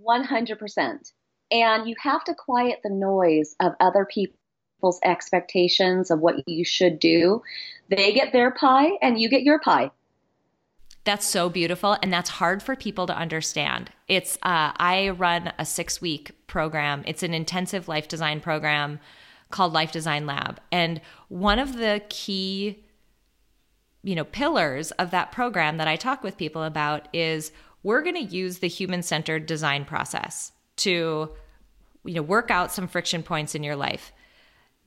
100%. 0.01 1.11
And 1.51 1.87
you 1.87 1.95
have 2.01 2.23
to 2.25 2.33
quiet 2.33 2.79
the 2.83 2.89
noise 2.89 3.55
of 3.59 3.73
other 3.79 4.05
people's 4.05 4.99
expectations 5.03 6.09
of 6.09 6.19
what 6.19 6.47
you 6.47 6.63
should 6.63 6.99
do. 6.99 7.41
They 7.89 8.13
get 8.13 8.31
their 8.31 8.51
pie 8.51 8.91
and 9.01 9.19
you 9.19 9.29
get 9.29 9.43
your 9.43 9.59
pie. 9.59 9.91
That's 11.05 11.25
so 11.25 11.49
beautiful. 11.49 11.97
And 12.01 12.13
that's 12.13 12.29
hard 12.29 12.63
for 12.63 12.75
people 12.75 13.07
to 13.07 13.17
understand. 13.17 13.91
It's, 14.07 14.37
uh, 14.37 14.71
I 14.77 15.09
run 15.09 15.51
a 15.59 15.65
six 15.65 16.01
week 16.01 16.31
program, 16.47 17.03
it's 17.05 17.23
an 17.23 17.33
intensive 17.33 17.87
life 17.87 18.07
design 18.07 18.39
program 18.39 18.99
called 19.49 19.73
Life 19.73 19.91
Design 19.91 20.25
Lab. 20.25 20.59
And 20.71 20.99
one 21.27 21.59
of 21.59 21.77
the 21.77 22.01
key, 22.09 22.83
you 24.01 24.15
know, 24.15 24.23
pillars 24.23 24.91
of 24.91 25.11
that 25.11 25.31
program 25.31 25.77
that 25.77 25.87
I 25.87 25.95
talk 25.95 26.23
with 26.23 26.37
people 26.37 26.63
about 26.63 27.07
is 27.13 27.51
we're 27.83 28.01
going 28.01 28.15
to 28.15 28.35
use 28.35 28.59
the 28.59 28.67
human 28.67 29.03
centered 29.03 29.45
design 29.45 29.85
process 29.85 30.53
to, 30.77 31.29
you 32.05 32.13
know, 32.15 32.21
work 32.21 32.49
out 32.49 32.71
some 32.71 32.87
friction 32.87 33.21
points 33.23 33.55
in 33.55 33.63
your 33.63 33.75
life. 33.75 34.11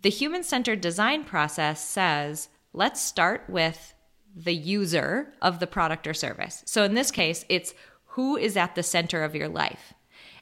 The 0.02 0.10
human 0.10 0.42
centered 0.42 0.80
design 0.80 1.24
process 1.24 1.86
says, 1.86 2.48
let's 2.72 3.00
start 3.00 3.44
with 3.48 3.94
the 4.36 4.54
user 4.54 5.32
of 5.40 5.58
the 5.58 5.66
product 5.66 6.06
or 6.06 6.14
service. 6.14 6.62
So 6.66 6.84
in 6.84 6.94
this 6.94 7.10
case, 7.10 7.46
it's 7.48 7.74
who 8.08 8.36
is 8.36 8.56
at 8.56 8.74
the 8.74 8.82
center 8.82 9.24
of 9.24 9.34
your 9.34 9.48
life. 9.48 9.94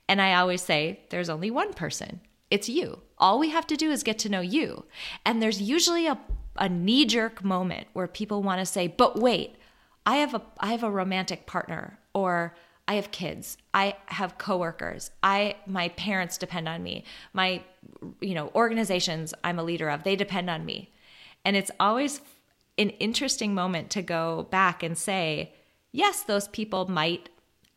And 0.08 0.20
I 0.20 0.34
always 0.34 0.62
say 0.62 1.00
there's 1.10 1.30
only 1.30 1.50
one 1.50 1.72
person. 1.72 2.20
It's 2.50 2.68
you. 2.68 3.00
All 3.18 3.38
we 3.38 3.50
have 3.50 3.66
to 3.68 3.76
do 3.76 3.90
is 3.90 4.02
get 4.02 4.18
to 4.20 4.28
know 4.28 4.40
you. 4.40 4.84
And 5.24 5.40
there's 5.40 5.62
usually 5.62 6.06
a, 6.06 6.18
a 6.56 6.68
knee 6.68 7.04
jerk 7.06 7.42
moment 7.42 7.86
where 7.92 8.06
people 8.06 8.42
want 8.42 8.60
to 8.60 8.66
say, 8.66 8.88
but 8.88 9.18
wait, 9.18 9.56
I 10.04 10.16
have 10.16 10.34
a 10.34 10.42
I 10.58 10.68
have 10.72 10.82
a 10.82 10.90
romantic 10.90 11.46
partner 11.46 11.98
or 12.12 12.54
I 12.86 12.94
have 12.94 13.10
kids. 13.10 13.56
I 13.72 13.96
have 14.06 14.36
coworkers. 14.36 15.10
I 15.22 15.56
my 15.66 15.88
parents 15.90 16.36
depend 16.36 16.68
on 16.68 16.82
me. 16.82 17.04
My 17.32 17.62
you 18.20 18.34
know, 18.34 18.50
organizations 18.54 19.32
I'm 19.42 19.58
a 19.58 19.64
leader 19.64 19.88
of, 19.88 20.04
they 20.04 20.16
depend 20.16 20.50
on 20.50 20.64
me. 20.64 20.92
And 21.44 21.56
it's 21.56 21.70
always 21.80 22.20
an 22.76 22.90
interesting 22.90 23.54
moment 23.54 23.90
to 23.90 24.02
go 24.02 24.46
back 24.50 24.82
and 24.82 24.96
say, 24.98 25.54
yes, 25.92 26.22
those 26.22 26.48
people 26.48 26.90
might 26.90 27.28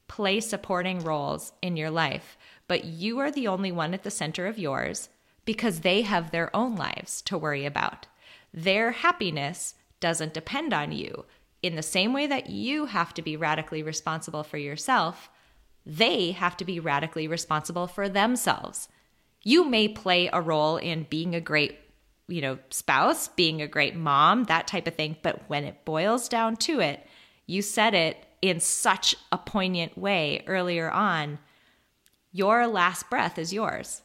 play 0.08 0.39
supporting 0.39 1.00
roles 1.00 1.54
in 1.62 1.78
your 1.78 1.89
life, 1.89 2.38
but 2.68 2.86
you 2.86 3.20
are 3.20 3.32
the 3.32 3.48
only 3.48 3.72
one 3.72 3.93
at 3.93 4.04
the 4.04 4.12
center 4.12 4.48
of 4.48 4.58
yours 4.58 5.10
because 5.45 5.82
they 5.82 6.02
have 6.02 6.32
their 6.32 6.54
own 6.56 6.76
lives 6.76 7.22
to 7.22 7.38
worry 7.38 7.66
about. 7.66 8.08
Their 8.54 8.91
happiness 8.91 9.76
doesn't 10.00 10.34
depend 10.34 10.74
on 10.74 10.91
you. 10.91 11.26
In 11.62 11.76
the 11.76 11.84
same 11.84 12.14
way 12.14 12.28
that 12.28 12.50
you 12.50 12.86
have 12.86 13.14
to 13.16 13.22
be 13.22 13.36
radically 13.36 13.84
responsible 13.84 14.43
for 14.43 14.58
yourself, 14.58 15.30
they 15.86 16.32
have 16.32 16.58
to 16.58 16.66
be 16.66 16.80
radically 16.80 17.28
responsible 17.28 17.88
for 17.88 18.10
themselves. 18.10 18.89
You 19.43 19.64
may 19.64 19.88
play 19.88 20.30
a 20.32 20.41
role 20.41 20.78
in 20.78 21.08
being 21.10 21.34
a 21.34 21.41
great 21.41 21.80
you 22.28 22.42
know, 22.42 22.60
spouse, 22.70 23.30
being 23.30 23.62
a 23.62 23.68
great 23.68 23.96
mom, 23.96 24.46
that 24.46 24.68
type 24.68 24.88
of 24.88 24.96
thing. 24.96 25.18
But 25.22 25.42
when 25.48 25.64
it 25.64 25.86
boils 25.86 26.28
down 26.28 26.58
to 26.58 26.80
it, 26.80 27.06
you 27.46 27.62
said 27.62 27.94
it 27.94 28.26
in 28.42 28.60
such 28.60 29.16
a 29.32 29.38
poignant 29.38 29.98
way 29.98 30.44
earlier 30.48 30.92
on. 30.92 31.40
Your 32.32 32.68
last 32.68 33.10
breath 33.10 33.38
is 33.38 33.54
yours. 33.54 34.02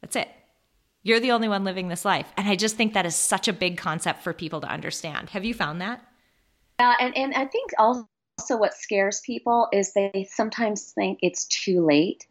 That's 0.00 0.16
it. 0.16 0.28
You're 1.02 1.20
the 1.20 1.32
only 1.32 1.48
one 1.48 1.64
living 1.64 1.88
this 1.88 2.04
life. 2.04 2.26
And 2.36 2.48
I 2.48 2.56
just 2.56 2.76
think 2.76 2.92
that 2.92 3.06
is 3.06 3.16
such 3.16 3.48
a 3.48 3.52
big 3.52 3.78
concept 3.78 4.22
for 4.22 4.32
people 4.32 4.60
to 4.60 4.68
understand. 4.68 5.30
Have 5.30 5.44
you 5.44 5.54
found 5.54 5.80
that? 5.80 6.02
Yeah, 6.78 6.94
and, 7.00 7.16
and 7.16 7.34
I 7.34 7.46
think 7.46 7.72
also 7.78 8.06
what 8.50 8.74
scares 8.74 9.20
people 9.24 9.68
is 9.72 9.92
they 9.92 10.28
sometimes 10.30 10.92
think 10.92 11.18
it's 11.22 11.46
too 11.46 11.84
late. 11.84 12.26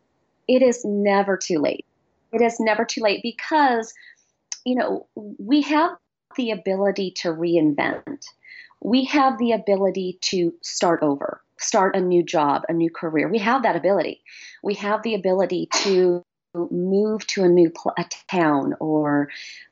It 0.47 0.61
is 0.61 0.83
never 0.85 1.37
too 1.37 1.59
late. 1.59 1.85
It 2.31 2.41
is 2.41 2.59
never 2.59 2.85
too 2.85 3.01
late 3.01 3.21
because 3.21 3.93
you 4.65 4.75
know, 4.75 5.07
we 5.15 5.61
have 5.61 5.91
the 6.35 6.51
ability 6.51 7.11
to 7.17 7.29
reinvent. 7.29 8.25
We 8.81 9.05
have 9.05 9.37
the 9.37 9.51
ability 9.51 10.19
to 10.21 10.53
start 10.61 11.03
over, 11.03 11.41
start 11.57 11.95
a 11.95 12.01
new 12.01 12.23
job, 12.23 12.63
a 12.69 12.73
new 12.73 12.89
career. 12.89 13.27
We 13.27 13.39
have 13.39 13.63
that 13.63 13.75
ability. 13.75 14.21
We 14.63 14.75
have 14.75 15.03
the 15.03 15.15
ability 15.15 15.69
to 15.83 16.23
move 16.71 17.25
to 17.27 17.43
a 17.43 17.49
new 17.49 17.69
pl- 17.69 17.93
a 17.97 18.05
town 18.29 18.75
or 18.79 19.29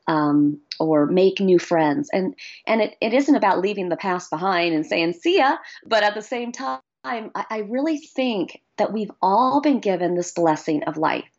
um, 0.08 0.60
or 0.80 1.06
make 1.06 1.40
new 1.40 1.60
friends. 1.60 2.10
And 2.12 2.36
and 2.66 2.82
it, 2.82 2.98
it 3.02 3.14
isn't 3.14 3.36
about 3.36 3.60
leaving 3.60 3.90
the 3.90 3.98
past 3.98 4.30
behind 4.30 4.76
and 4.76 4.86
saying 4.86 5.14
see 5.14 5.38
ya, 5.38 5.58
but 5.86 6.04
at 6.04 6.16
the 6.16 6.22
same 6.22 6.52
time, 6.52 6.82
I, 7.04 7.30
I 7.36 7.58
really 7.70 7.98
think 7.98 8.62
that 8.78 8.94
we've 8.94 9.12
all 9.22 9.62
been 9.62 9.80
given 9.80 10.16
this 10.16 10.32
blessing 10.32 10.84
of 10.84 10.98
life. 10.98 11.30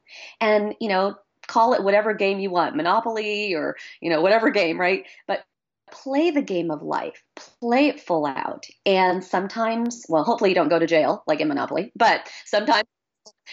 And 0.40 0.74
you 0.80 0.88
know, 0.88 1.16
call 1.48 1.74
it 1.74 1.82
whatever 1.82 2.14
game 2.14 2.38
you 2.38 2.50
want, 2.50 2.76
Monopoly 2.76 3.54
or, 3.54 3.76
you 4.00 4.10
know, 4.10 4.20
whatever 4.20 4.50
game, 4.50 4.78
right? 4.78 5.04
But 5.26 5.44
play 5.90 6.30
the 6.30 6.42
game 6.42 6.70
of 6.70 6.82
life, 6.82 7.22
play 7.60 7.88
it 7.88 8.00
full 8.00 8.26
out. 8.26 8.66
And 8.86 9.24
sometimes, 9.24 10.04
well, 10.08 10.24
hopefully 10.24 10.50
you 10.50 10.54
don't 10.54 10.68
go 10.68 10.78
to 10.78 10.86
jail 10.86 11.24
like 11.26 11.40
in 11.40 11.48
Monopoly, 11.48 11.90
but 11.96 12.28
sometimes, 12.44 12.86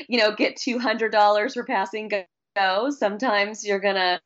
you 0.08 0.20
know, 0.20 0.36
get 0.36 0.58
$200 0.58 1.54
for 1.54 1.64
passing 1.64 2.12
go. 2.56 2.90
Sometimes 2.90 3.66
you're 3.66 3.80
going 3.80 3.96
to 3.96 4.20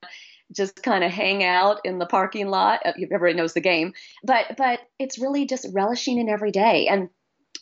just 0.52 0.82
kind 0.82 1.04
of 1.04 1.12
hang 1.12 1.44
out 1.44 1.80
in 1.84 2.00
the 2.00 2.06
parking 2.06 2.50
lot. 2.50 2.82
Uh, 2.84 2.94
everybody 3.04 3.34
knows 3.34 3.54
the 3.54 3.62
game, 3.62 3.94
but, 4.24 4.46
but 4.58 4.80
it's 4.98 5.20
really 5.20 5.46
just 5.46 5.68
relishing 5.72 6.18
in 6.18 6.30
every 6.30 6.52
day. 6.52 6.88
And, 6.88 7.10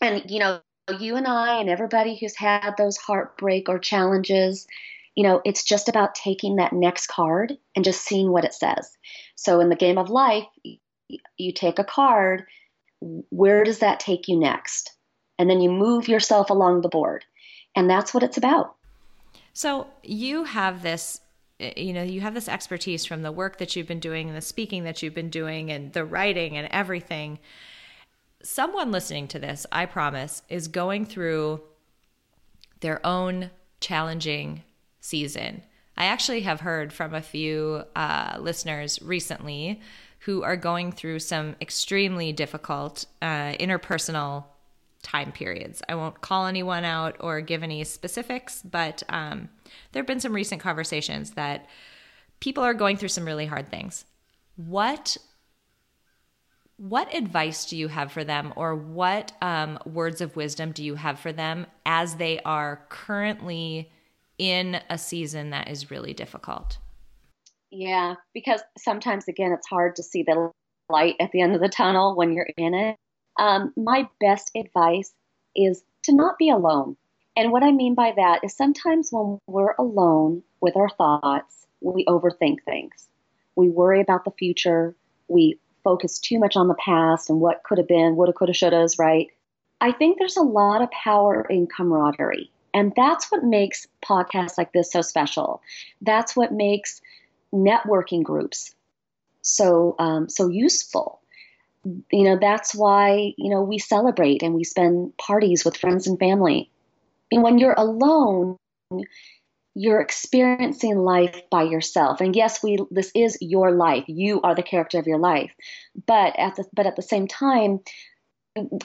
and, 0.01 0.23
you 0.29 0.39
know, 0.39 0.61
you 0.99 1.17
and 1.17 1.27
I 1.27 1.59
and 1.59 1.69
everybody 1.69 2.17
who's 2.17 2.35
had 2.35 2.75
those 2.77 2.97
heartbreak 2.97 3.67
or 3.67 3.79
challenges, 3.79 4.67
you 5.17 5.23
know, 5.23 5.41
it's 5.43 5.63
just 5.63 5.89
about 5.89 6.13
taking 6.13 6.57
that 6.57 6.73
next 6.73 7.07
card 7.07 7.57
and 7.75 7.83
just 7.83 8.03
seeing 8.03 8.31
what 8.31 8.45
it 8.45 8.53
says. 8.53 8.95
So 9.35 9.59
in 9.59 9.69
the 9.69 9.75
game 9.75 9.97
of 9.97 10.11
life, 10.11 10.45
you 10.63 11.53
take 11.53 11.79
a 11.79 11.83
card, 11.83 12.43
where 12.99 13.63
does 13.63 13.79
that 13.79 13.99
take 13.99 14.27
you 14.27 14.39
next? 14.39 14.91
And 15.39 15.49
then 15.49 15.59
you 15.59 15.71
move 15.71 16.07
yourself 16.07 16.51
along 16.51 16.81
the 16.81 16.89
board. 16.89 17.25
And 17.75 17.89
that's 17.89 18.13
what 18.13 18.21
it's 18.21 18.37
about. 18.37 18.75
So 19.53 19.87
you 20.03 20.43
have 20.43 20.83
this 20.83 21.19
eh, 21.59 21.73
you 21.75 21.93
know 21.93 22.03
you 22.03 22.21
have 22.21 22.35
this 22.35 22.47
expertise 22.47 23.03
from 23.03 23.23
the 23.23 23.31
work 23.31 23.57
that 23.57 23.75
you've 23.75 23.87
been 23.87 23.99
doing 23.99 24.27
and 24.27 24.37
the 24.37 24.41
speaking 24.41 24.83
that 24.83 25.01
you've 25.01 25.15
been 25.15 25.31
doing 25.31 25.71
and 25.71 25.93
the 25.93 26.05
writing 26.05 26.57
and 26.57 26.67
everything 26.69 27.39
someone 28.43 28.91
listening 28.91 29.27
to 29.27 29.39
this 29.39 29.65
i 29.71 29.85
promise 29.85 30.43
is 30.47 30.67
going 30.67 31.05
through 31.05 31.59
their 32.81 33.03
own 33.05 33.49
challenging 33.79 34.63
season. 35.07 35.63
I 35.95 36.05
actually 36.05 36.41
have 36.41 36.59
heard 36.59 36.93
from 36.93 37.13
a 37.13 37.21
few 37.21 37.83
uh, 37.95 38.37
listeners 38.39 39.01
recently 39.01 39.81
who 40.19 40.43
are 40.43 40.57
going 40.57 40.91
through 40.91 41.19
some 41.19 41.55
extremely 41.61 42.33
difficult 42.33 43.05
uh, 43.21 43.53
interpersonal 43.53 44.45
time 45.01 45.31
periods. 45.31 45.81
I 45.87 45.95
won't 45.95 46.21
call 46.21 46.47
anyone 46.47 46.83
out 46.83 47.15
or 47.19 47.39
give 47.41 47.63
any 47.63 47.83
specifics, 47.83 48.61
but 48.61 49.03
um, 49.09 49.49
there 49.91 50.01
have 50.01 50.07
been 50.07 50.19
some 50.19 50.33
recent 50.33 50.61
conversations 50.61 51.31
that 51.31 51.67
people 52.39 52.63
are 52.63 52.73
going 52.73 52.97
through 52.97 53.09
some 53.09 53.25
really 53.25 53.45
hard 53.45 53.69
things. 53.69 54.05
What 54.55 55.17
what 56.79 57.11
advice 57.15 57.65
do 57.65 57.75
you 57.75 57.87
have 57.87 58.11
for 58.11 58.23
them, 58.23 58.53
or 58.55 58.75
what 58.75 59.31
um, 59.41 59.79
words 59.85 60.21
of 60.21 60.35
wisdom 60.35 60.71
do 60.71 60.83
you 60.83 60.93
have 60.93 61.19
for 61.19 61.31
them 61.31 61.65
as 61.87 62.17
they 62.17 62.39
are 62.41 62.85
currently 62.89 63.89
in 64.37 64.79
a 64.89 64.97
season 64.97 65.49
that 65.51 65.69
is 65.69 65.91
really 65.91 66.13
difficult? 66.13 66.77
Yeah, 67.71 68.15
because 68.33 68.61
sometimes, 68.77 69.27
again, 69.27 69.51
it's 69.51 69.67
hard 69.67 69.95
to 69.97 70.03
see 70.03 70.23
the 70.23 70.51
light 70.89 71.15
at 71.19 71.31
the 71.31 71.41
end 71.41 71.55
of 71.55 71.61
the 71.61 71.69
tunnel 71.69 72.15
when 72.15 72.31
you're 72.31 72.49
in 72.57 72.73
it. 72.73 72.95
Um, 73.39 73.73
my 73.75 74.07
best 74.19 74.51
advice 74.55 75.11
is 75.55 75.83
to 76.03 76.15
not 76.15 76.37
be 76.37 76.49
alone. 76.49 76.95
And 77.35 77.51
what 77.51 77.63
I 77.63 77.71
mean 77.71 77.93
by 77.93 78.13
that 78.15 78.43
is 78.43 78.55
sometimes 78.55 79.09
when 79.11 79.37
we're 79.47 79.75
alone 79.77 80.43
with 80.61 80.75
our 80.75 80.89
thoughts, 80.89 81.67
we 81.81 82.05
overthink 82.05 82.63
things. 82.63 83.07
We 83.55 83.69
worry 83.69 84.01
about 84.01 84.25
the 84.25 84.31
future. 84.31 84.95
We 85.27 85.59
focus 85.83 86.19
too 86.19 86.39
much 86.39 86.55
on 86.55 86.67
the 86.67 86.75
past 86.83 87.29
and 87.29 87.39
what 87.39 87.63
could 87.63 87.77
have 87.77 87.87
been, 87.87 88.15
woulda, 88.15 88.33
coulda, 88.33 88.87
right? 88.97 89.27
I 89.79 89.91
think 89.91 90.17
there's 90.17 90.37
a 90.37 90.41
lot 90.41 90.81
of 90.81 90.89
power 90.91 91.45
in 91.47 91.67
camaraderie. 91.67 92.51
And 92.73 92.93
that's 92.95 93.31
what 93.31 93.43
makes 93.43 93.87
podcasts 94.03 94.57
like 94.57 94.73
this 94.73 94.91
so 94.91 95.01
special. 95.01 95.61
That's 96.01 96.35
what 96.35 96.51
makes 96.51 97.01
networking 97.53 98.23
groups 98.23 98.75
so 99.41 99.95
um, 99.99 100.29
so 100.29 100.49
useful. 100.49 101.21
You 102.11 102.23
know, 102.23 102.37
that's 102.39 102.75
why 102.75 103.33
you 103.37 103.49
know 103.49 103.61
we 103.61 103.77
celebrate 103.79 104.43
and 104.43 104.53
we 104.53 104.63
spend 104.63 105.15
parties 105.17 105.63
with 105.63 105.77
friends 105.77 106.07
and 106.07 106.19
family. 106.19 106.69
And 107.31 107.43
when 107.43 107.57
you're 107.57 107.75
alone, 107.77 108.57
you're 109.73 110.01
experiencing 110.01 110.97
life 110.97 111.41
by 111.51 111.61
yourself 111.61 112.19
and 112.19 112.35
yes 112.35 112.63
we 112.63 112.79
this 112.89 113.11
is 113.13 113.37
your 113.41 113.71
life 113.71 114.03
you 114.07 114.41
are 114.41 114.55
the 114.55 114.63
character 114.63 114.97
of 114.97 115.05
your 115.05 115.19
life 115.19 115.51
but 116.07 116.33
at 116.39 116.55
the 116.55 116.65
but 116.73 116.87
at 116.87 116.95
the 116.95 117.01
same 117.03 117.27
time 117.27 117.79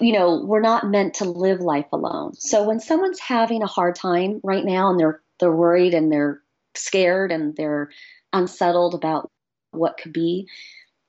you 0.01 0.13
know 0.13 0.43
we're 0.45 0.61
not 0.61 0.87
meant 0.87 1.15
to 1.15 1.25
live 1.25 1.61
life 1.61 1.87
alone 1.93 2.35
so 2.35 2.65
when 2.65 2.81
someone's 2.81 3.21
having 3.21 3.63
a 3.63 3.67
hard 3.67 3.95
time 3.95 4.41
right 4.43 4.65
now 4.65 4.91
and 4.91 5.01
they're 5.01 5.21
they're 5.41 5.53
worried 5.53 5.95
and 5.95 6.11
they're 6.11 6.41
scared 6.75 7.33
and 7.33 7.57
they're 7.57 7.91
unsettled 8.33 8.95
about 8.95 9.31
what 9.71 9.99
could 9.99 10.13
be 10.13 10.49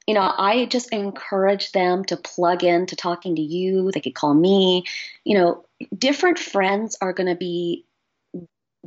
you 0.07 0.14
know 0.14 0.34
i 0.38 0.66
just 0.66 0.91
encourage 0.93 1.72
them 1.72 2.03
to 2.05 2.18
plug 2.18 2.64
in 2.64 2.86
to 2.86 2.95
talking 2.95 3.36
to 3.36 3.41
you 3.41 3.91
they 3.91 4.01
could 4.01 4.16
call 4.16 4.34
me 4.34 4.84
you 5.24 5.38
know 5.38 5.66
different 5.97 6.39
friends 6.39 6.97
are 7.01 7.14
going 7.14 7.30
to 7.30 7.36
be 7.36 7.86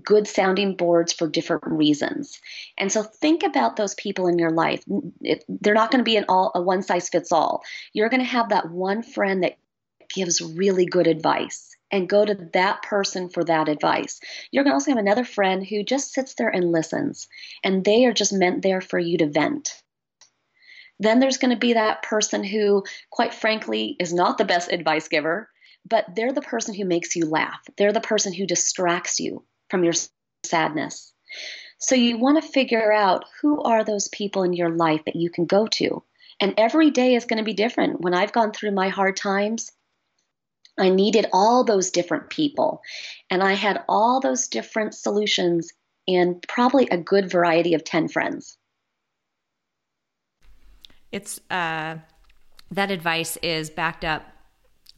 good 0.02 0.28
sounding 0.28 0.76
boards 0.76 1.12
for 1.12 1.26
different 1.26 1.64
reasons. 1.64 2.40
And 2.76 2.92
so 2.92 3.02
think 3.02 3.42
about 3.42 3.76
those 3.76 3.94
people 3.94 4.28
in 4.28 4.38
your 4.38 4.50
life. 4.50 4.84
It, 5.22 5.44
they're 5.48 5.74
not 5.74 5.90
going 5.90 6.00
to 6.00 6.04
be 6.04 6.16
an 6.16 6.26
all 6.28 6.52
a 6.54 6.60
one 6.60 6.82
size 6.82 7.08
fits 7.08 7.32
all. 7.32 7.62
You're 7.92 8.08
going 8.08 8.20
to 8.20 8.26
have 8.26 8.50
that 8.50 8.70
one 8.70 9.02
friend 9.02 9.42
that 9.42 9.56
gives 10.16 10.40
really 10.40 10.86
good 10.86 11.06
advice 11.06 11.76
and 11.92 12.08
go 12.08 12.24
to 12.24 12.34
that 12.54 12.82
person 12.82 13.28
for 13.28 13.44
that 13.44 13.68
advice. 13.68 14.18
You're 14.50 14.64
going 14.64 14.72
to 14.72 14.74
also 14.74 14.90
have 14.90 14.98
another 14.98 15.24
friend 15.24 15.64
who 15.64 15.84
just 15.84 16.12
sits 16.12 16.34
there 16.34 16.48
and 16.48 16.72
listens 16.72 17.28
and 17.62 17.84
they 17.84 18.06
are 18.06 18.12
just 18.12 18.32
meant 18.32 18.62
there 18.62 18.80
for 18.80 18.98
you 18.98 19.18
to 19.18 19.26
vent. 19.26 19.80
Then 20.98 21.20
there's 21.20 21.36
going 21.36 21.50
to 21.50 21.60
be 21.60 21.74
that 21.74 22.02
person 22.02 22.42
who 22.42 22.84
quite 23.10 23.34
frankly 23.34 23.94
is 24.00 24.14
not 24.14 24.38
the 24.38 24.46
best 24.46 24.72
advice 24.72 25.08
giver, 25.08 25.50
but 25.88 26.06
they're 26.16 26.32
the 26.32 26.40
person 26.40 26.74
who 26.74 26.86
makes 26.86 27.14
you 27.14 27.26
laugh. 27.26 27.60
They're 27.76 27.92
the 27.92 28.00
person 28.00 28.32
who 28.32 28.46
distracts 28.46 29.20
you 29.20 29.44
from 29.68 29.84
your 29.84 29.92
sadness. 30.44 31.12
So 31.78 31.94
you 31.94 32.16
want 32.16 32.42
to 32.42 32.48
figure 32.48 32.90
out 32.90 33.26
who 33.42 33.62
are 33.62 33.84
those 33.84 34.08
people 34.08 34.42
in 34.42 34.54
your 34.54 34.70
life 34.70 35.04
that 35.04 35.16
you 35.16 35.28
can 35.28 35.44
go 35.44 35.66
to. 35.66 36.02
And 36.40 36.54
every 36.56 36.90
day 36.90 37.14
is 37.14 37.26
going 37.26 37.38
to 37.38 37.44
be 37.44 37.52
different. 37.52 38.00
When 38.00 38.14
I've 38.14 38.32
gone 38.32 38.52
through 38.52 38.72
my 38.72 38.88
hard 38.88 39.16
times, 39.16 39.70
I 40.78 40.90
needed 40.90 41.26
all 41.32 41.64
those 41.64 41.90
different 41.90 42.30
people. 42.30 42.82
And 43.30 43.42
I 43.42 43.54
had 43.54 43.84
all 43.88 44.20
those 44.20 44.48
different 44.48 44.94
solutions 44.94 45.72
and 46.08 46.44
probably 46.48 46.88
a 46.88 46.98
good 46.98 47.30
variety 47.30 47.74
of 47.74 47.84
10 47.84 48.08
friends. 48.08 48.58
It's 51.12 51.40
uh, 51.50 51.96
that 52.70 52.90
advice 52.90 53.36
is 53.38 53.70
backed 53.70 54.04
up 54.04 54.22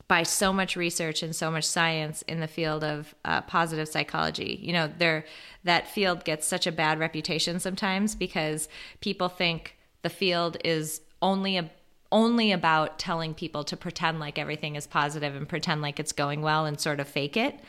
by 0.09 0.23
so 0.23 0.53
much 0.53 0.75
research 0.75 1.23
and 1.23 1.37
so 1.37 1.51
much 1.51 1.65
science 1.65 2.23
in 2.23 2.41
the 2.41 2.49
field 2.49 2.83
of 2.83 3.15
uh, 3.27 3.43
positive 3.43 3.89
psychology. 3.89 4.59
You 4.63 4.73
know, 4.73 4.91
there 4.99 5.27
that 5.65 5.87
field 5.87 6.25
gets 6.25 6.47
such 6.47 6.67
a 6.67 6.73
bad 6.73 6.99
reputation 6.99 7.61
sometimes 7.61 8.15
because 8.15 8.69
people 9.01 9.29
think 9.29 9.77
the 10.03 10.09
field 10.09 10.57
is 10.65 11.03
only 11.21 11.59
a 11.59 11.71
only 12.11 12.53
about 12.53 12.99
telling 12.99 13.35
people 13.35 13.65
to 13.65 13.77
pretend 13.77 14.21
like 14.21 14.39
everything 14.39 14.77
is 14.77 14.87
positive 14.87 15.35
and 15.35 15.49
pretend 15.49 15.83
like 15.83 16.01
it's 16.01 16.13
going 16.13 16.43
well 16.43 16.67
and 16.67 16.81
sort 16.81 17.01
of 17.01 17.09
fake 17.09 17.37
it. 17.37 17.61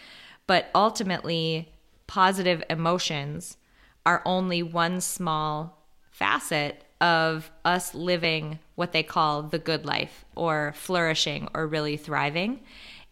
But 0.48 0.70
ultimately, 0.74 1.72
positive 2.08 2.64
emotions 2.70 3.58
are 4.06 4.22
only 4.26 4.64
one 4.64 5.02
small 5.02 5.78
facet 6.10 6.84
of 7.02 7.52
us 7.64 7.94
living 7.94 8.60
what 8.76 8.92
they 8.92 9.04
call 9.04 9.44
the 9.44 9.60
good 9.60 9.86
life 9.86 10.26
or 10.36 10.74
flourishing 10.76 11.48
or 11.54 11.68
really 11.68 11.98
thriving. 11.98 12.60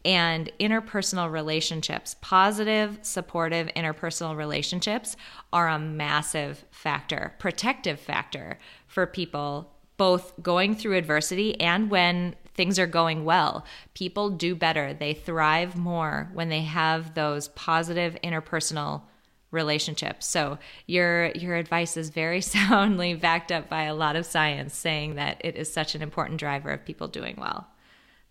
And 0.05 0.51
interpersonal 0.59 1.32
relationships, 1.32 2.15
positive, 2.21 2.99
supportive 3.01 3.67
interpersonal 3.75 4.38
relationships, 4.38 5.17
are 5.51 5.67
a 5.67 5.80
massive 5.80 6.63
factor, 6.71 7.34
protective 7.39 7.99
factor 7.99 8.57
for 8.88 9.05
people, 9.05 9.73
both 9.97 10.33
going 10.41 10.75
through 10.75 10.97
adversity 10.97 11.59
and 11.59 11.89
when 11.89 12.35
things 12.53 12.79
are 12.79 12.87
going 12.87 13.23
well. 13.25 13.65
People 13.93 14.29
do 14.29 14.55
better, 14.55 14.93
they 14.93 15.13
thrive 15.13 15.75
more 15.75 16.29
when 16.33 16.49
they 16.49 16.61
have 16.61 17.13
those 17.13 17.49
positive 17.49 18.17
interpersonal 18.23 19.03
relationships. 19.51 20.25
So 20.25 20.57
your 20.87 21.27
your 21.31 21.55
advice 21.55 21.95
is 21.97 22.09
very 22.09 22.41
soundly 22.55 23.13
backed 23.13 23.51
up 23.51 23.69
by 23.69 23.83
a 23.83 23.95
lot 23.95 24.15
of 24.15 24.25
science 24.25 24.75
saying 24.75 25.15
that 25.15 25.41
it 25.43 25.55
is 25.55 25.71
such 25.71 25.95
an 25.95 26.01
important 26.01 26.39
driver 26.39 26.71
of 26.71 26.85
people 26.85 27.07
doing 27.07 27.35
well. 27.37 27.67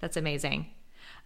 That's 0.00 0.16
amazing. 0.16 0.66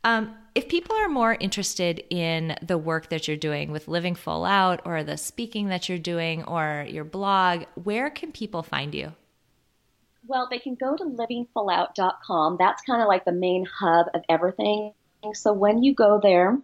Um, 0.02 0.34
if 0.54 0.68
people 0.68 0.96
are 0.96 1.08
more 1.08 1.36
interested 1.40 2.02
in 2.08 2.56
the 2.62 2.78
work 2.78 3.10
that 3.10 3.28
you're 3.28 3.36
doing 3.36 3.70
with 3.70 3.86
Living 3.86 4.14
Full 4.14 4.46
Out 4.46 4.80
or 4.86 5.04
the 5.04 5.18
speaking 5.18 5.68
that 5.68 5.88
you're 5.88 5.98
doing 5.98 6.42
or 6.44 6.86
your 6.88 7.04
blog, 7.04 7.64
where 7.74 8.08
can 8.08 8.32
people 8.32 8.62
find 8.62 8.94
you? 8.94 9.12
Well, 10.30 10.46
they 10.48 10.60
can 10.60 10.76
go 10.76 10.96
to 10.96 11.02
livingfullout.com. 11.02 12.56
That's 12.56 12.82
kind 12.82 13.02
of 13.02 13.08
like 13.08 13.24
the 13.24 13.32
main 13.32 13.66
hub 13.66 14.06
of 14.14 14.22
everything. 14.28 14.92
So 15.32 15.52
when 15.52 15.82
you 15.82 15.92
go 15.92 16.20
there, 16.22 16.56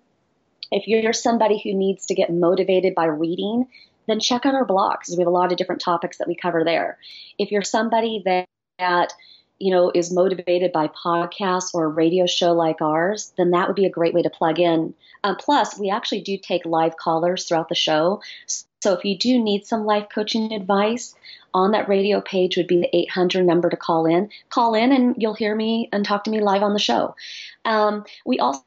if 0.71 0.87
you're 0.87 1.13
somebody 1.13 1.61
who 1.61 1.75
needs 1.75 2.07
to 2.07 2.15
get 2.15 2.33
motivated 2.33 2.95
by 2.95 3.07
reading, 3.07 3.67
then 4.07 4.21
check 4.21 4.47
out 4.47 4.55
our 4.55 4.65
blog 4.65 5.01
because 5.01 5.17
we 5.17 5.23
have 5.23 5.27
a 5.27 5.33
lot 5.33 5.51
of 5.51 5.59
different 5.59 5.81
topics 5.81 6.19
that 6.19 6.29
we 6.29 6.37
cover 6.37 6.63
there. 6.63 6.97
If 7.41 7.51
you're 7.51 7.63
somebody 7.63 8.23
that, 8.25 9.13
you 9.59 9.75
know 9.75 9.91
is 9.95 10.13
motivated 10.13 10.71
by 10.71 10.87
podcasts 10.89 11.71
or 11.73 11.87
a 11.87 11.89
radio 11.89 12.27
show 12.27 12.53
like 12.53 12.83
ours, 12.83 13.33
then 13.37 13.51
that 13.51 13.67
would 13.67 13.75
be 13.75 13.87
a 13.87 13.91
great 13.91 14.15
way 14.15 14.23
to 14.23 14.31
plug 14.31 14.61
in. 14.61 14.95
Um, 15.25 15.37
plus, 15.37 15.79
we 15.79 15.91
actually 15.91 16.21
do 16.21 16.39
take 16.39 16.67
live 16.67 16.97
callers 16.99 17.47
throughout 17.47 17.71
the 17.71 17.75
show. 17.75 18.21
So 18.47 18.93
if 18.93 19.05
you 19.05 19.19
do 19.19 19.43
need 19.43 19.67
some 19.67 19.87
life 19.87 20.07
coaching 20.15 20.53
advice, 20.53 21.15
on 21.57 21.71
that 21.71 21.89
radio 21.89 22.21
page 22.21 22.59
would 22.59 22.67
be 22.67 22.83
the 22.83 22.95
800 22.95 23.47
number 23.47 23.71
to 23.71 23.79
call 23.79 24.05
in. 24.05 24.29
Call 24.51 24.75
in 24.75 24.93
and 24.93 25.15
you'll 25.19 25.33
hear 25.33 25.57
me 25.57 25.89
and 25.91 26.05
talk 26.05 26.25
to 26.25 26.31
me 26.31 26.39
live 26.39 26.63
on 26.63 26.75
the 26.75 26.79
show. 26.79 27.17
Um, 27.65 28.05
we 28.27 28.39
also 28.39 28.63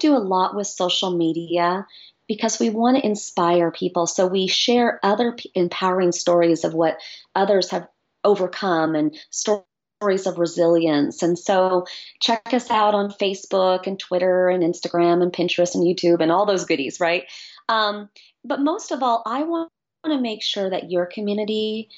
do 0.00 0.16
a 0.16 0.18
lot 0.18 0.56
with 0.56 0.66
social 0.66 1.16
media 1.16 1.86
because 2.26 2.58
we 2.58 2.70
want 2.70 2.96
to 2.96 3.06
inspire 3.06 3.70
people. 3.70 4.08
So 4.08 4.26
we 4.26 4.48
share 4.48 4.98
other 5.04 5.36
empowering 5.54 6.10
stories 6.10 6.64
of 6.64 6.74
what 6.74 6.98
others 7.36 7.70
have 7.70 7.86
overcome 8.24 8.96
and 8.96 9.16
stories 9.30 10.26
of 10.26 10.36
resilience. 10.38 11.22
And 11.22 11.38
so 11.38 11.86
check 12.18 12.52
us 12.52 12.68
out 12.68 12.94
on 12.94 13.12
Facebook 13.12 13.86
and 13.86 13.96
Twitter 13.96 14.48
and 14.48 14.64
Instagram 14.64 15.22
and 15.22 15.32
Pinterest 15.32 15.76
and 15.76 15.84
YouTube 15.84 16.20
and 16.20 16.32
all 16.32 16.46
those 16.46 16.64
goodies, 16.64 16.98
right? 16.98 17.26
Um, 17.68 18.08
but 18.44 18.60
most 18.60 18.90
of 18.90 19.04
all, 19.04 19.22
I 19.24 19.44
want 19.44 19.70
to 20.04 20.20
make 20.20 20.42
sure 20.42 20.68
that 20.68 20.90
your 20.90 21.06
community 21.06 21.90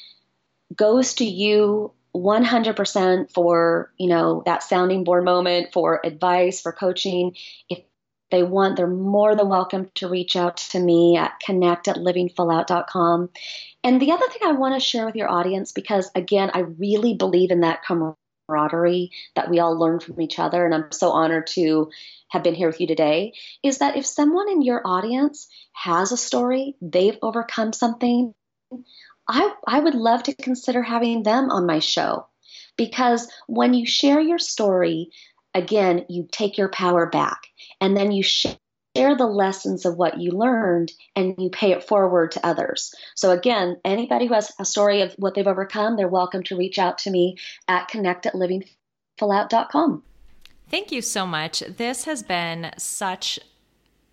goes 0.74 1.14
to 1.14 1.24
you 1.24 1.92
100% 2.14 3.32
for, 3.32 3.92
you 3.98 4.08
know, 4.08 4.42
that 4.46 4.62
sounding 4.62 5.04
board 5.04 5.24
moment, 5.24 5.72
for 5.72 6.00
advice, 6.02 6.60
for 6.60 6.72
coaching. 6.72 7.36
If 7.68 7.80
they 8.30 8.42
want, 8.42 8.76
they're 8.76 8.86
more 8.86 9.36
than 9.36 9.48
welcome 9.48 9.90
to 9.96 10.08
reach 10.08 10.34
out 10.34 10.56
to 10.56 10.80
me 10.80 11.16
at 11.16 11.38
connect 11.44 11.88
at 11.88 11.96
livingfullout.com. 11.96 13.30
And 13.84 14.00
the 14.00 14.12
other 14.12 14.26
thing 14.28 14.42
I 14.44 14.52
want 14.52 14.74
to 14.74 14.80
share 14.80 15.06
with 15.06 15.14
your 15.14 15.30
audience, 15.30 15.72
because 15.72 16.10
again, 16.14 16.50
I 16.52 16.60
really 16.60 17.14
believe 17.14 17.50
in 17.50 17.60
that 17.60 17.84
camaraderie 17.84 19.12
that 19.36 19.50
we 19.50 19.60
all 19.60 19.78
learn 19.78 20.00
from 20.00 20.20
each 20.20 20.38
other, 20.38 20.64
and 20.64 20.74
I'm 20.74 20.90
so 20.90 21.10
honored 21.10 21.46
to 21.48 21.90
have 22.28 22.42
been 22.42 22.54
here 22.54 22.66
with 22.66 22.80
you 22.80 22.88
today, 22.88 23.34
is 23.62 23.78
that 23.78 23.96
if 23.96 24.06
someone 24.06 24.50
in 24.50 24.62
your 24.62 24.82
audience 24.84 25.48
has 25.72 26.10
a 26.10 26.16
story, 26.16 26.74
they've 26.80 27.18
overcome 27.22 27.72
something, 27.72 28.34
I, 29.28 29.52
I 29.66 29.80
would 29.80 29.94
love 29.94 30.22
to 30.24 30.34
consider 30.34 30.82
having 30.82 31.22
them 31.22 31.50
on 31.50 31.66
my 31.66 31.78
show. 31.78 32.26
Because 32.76 33.28
when 33.46 33.74
you 33.74 33.86
share 33.86 34.20
your 34.20 34.38
story, 34.38 35.10
again, 35.54 36.04
you 36.08 36.28
take 36.30 36.58
your 36.58 36.68
power 36.68 37.06
back 37.06 37.46
and 37.80 37.96
then 37.96 38.12
you 38.12 38.22
share 38.22 38.56
the 38.96 39.26
lessons 39.26 39.84
of 39.84 39.96
what 39.96 40.20
you 40.20 40.30
learned 40.30 40.92
and 41.14 41.34
you 41.38 41.50
pay 41.50 41.72
it 41.72 41.84
forward 41.84 42.32
to 42.32 42.46
others. 42.46 42.94
So, 43.14 43.30
again, 43.30 43.78
anybody 43.84 44.26
who 44.26 44.34
has 44.34 44.52
a 44.58 44.64
story 44.64 45.00
of 45.00 45.14
what 45.14 45.34
they've 45.34 45.46
overcome, 45.46 45.96
they're 45.96 46.08
welcome 46.08 46.42
to 46.44 46.56
reach 46.56 46.78
out 46.78 46.98
to 46.98 47.10
me 47.10 47.36
at 47.68 47.88
connect 47.88 48.26
at 48.26 48.34
livingfullout.com. 48.34 50.02
Thank 50.68 50.92
you 50.92 51.00
so 51.00 51.26
much. 51.26 51.60
This 51.60 52.04
has 52.04 52.22
been 52.22 52.72
such, 52.76 53.38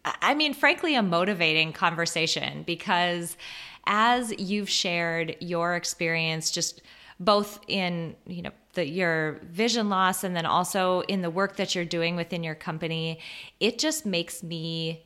I 0.05 0.35
mean, 0.35 0.53
frankly, 0.53 0.95
a 0.95 1.01
motivating 1.01 1.73
conversation 1.73 2.63
because 2.63 3.37
as 3.85 4.33
you've 4.39 4.69
shared 4.69 5.35
your 5.39 5.75
experience, 5.75 6.51
just 6.51 6.81
both 7.19 7.59
in, 7.67 8.15
you 8.25 8.41
know, 8.41 8.51
the, 8.73 8.87
your 8.87 9.39
vision 9.43 9.89
loss 9.89 10.23
and 10.23 10.35
then 10.35 10.45
also 10.45 11.01
in 11.01 11.21
the 11.21 11.29
work 11.29 11.57
that 11.57 11.75
you're 11.75 11.85
doing 11.85 12.15
within 12.15 12.43
your 12.43 12.55
company, 12.55 13.19
it 13.59 13.77
just 13.77 14.05
makes 14.05 14.43
me 14.43 15.05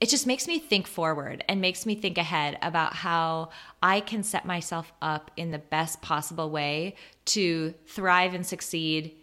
it 0.00 0.08
just 0.08 0.28
makes 0.28 0.46
me 0.46 0.60
think 0.60 0.86
forward 0.86 1.42
and 1.48 1.60
makes 1.60 1.84
me 1.84 1.96
think 1.96 2.18
ahead 2.18 2.56
about 2.62 2.94
how 2.94 3.50
I 3.82 3.98
can 3.98 4.22
set 4.22 4.46
myself 4.46 4.92
up 5.02 5.32
in 5.36 5.50
the 5.50 5.58
best 5.58 6.00
possible 6.02 6.50
way 6.50 6.94
to 7.26 7.74
thrive 7.86 8.32
and 8.32 8.46
succeed 8.46 9.16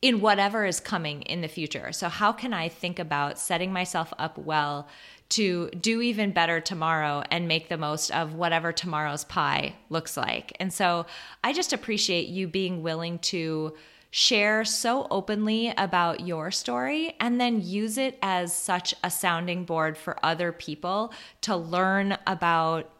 in 0.00 0.20
whatever 0.20 0.64
is 0.64 0.80
coming 0.80 1.22
in 1.22 1.40
the 1.40 1.48
future. 1.48 1.92
So, 1.92 2.08
how 2.08 2.32
can 2.32 2.52
I 2.52 2.68
think 2.68 2.98
about 2.98 3.38
setting 3.38 3.72
myself 3.72 4.12
up 4.18 4.38
well 4.38 4.88
to 5.30 5.68
do 5.70 6.00
even 6.00 6.32
better 6.32 6.60
tomorrow 6.60 7.22
and 7.30 7.48
make 7.48 7.68
the 7.68 7.76
most 7.76 8.10
of 8.10 8.34
whatever 8.34 8.72
tomorrow's 8.72 9.24
pie 9.24 9.74
looks 9.90 10.16
like? 10.16 10.56
And 10.60 10.72
so, 10.72 11.06
I 11.42 11.52
just 11.52 11.72
appreciate 11.72 12.28
you 12.28 12.46
being 12.46 12.82
willing 12.82 13.18
to 13.20 13.74
share 14.10 14.64
so 14.64 15.06
openly 15.10 15.72
about 15.76 16.20
your 16.20 16.50
story 16.50 17.14
and 17.20 17.40
then 17.40 17.60
use 17.60 17.98
it 17.98 18.18
as 18.22 18.54
such 18.54 18.94
a 19.04 19.10
sounding 19.10 19.64
board 19.64 19.98
for 19.98 20.24
other 20.24 20.50
people 20.50 21.12
to 21.42 21.54
learn 21.54 22.16
about 22.26 22.90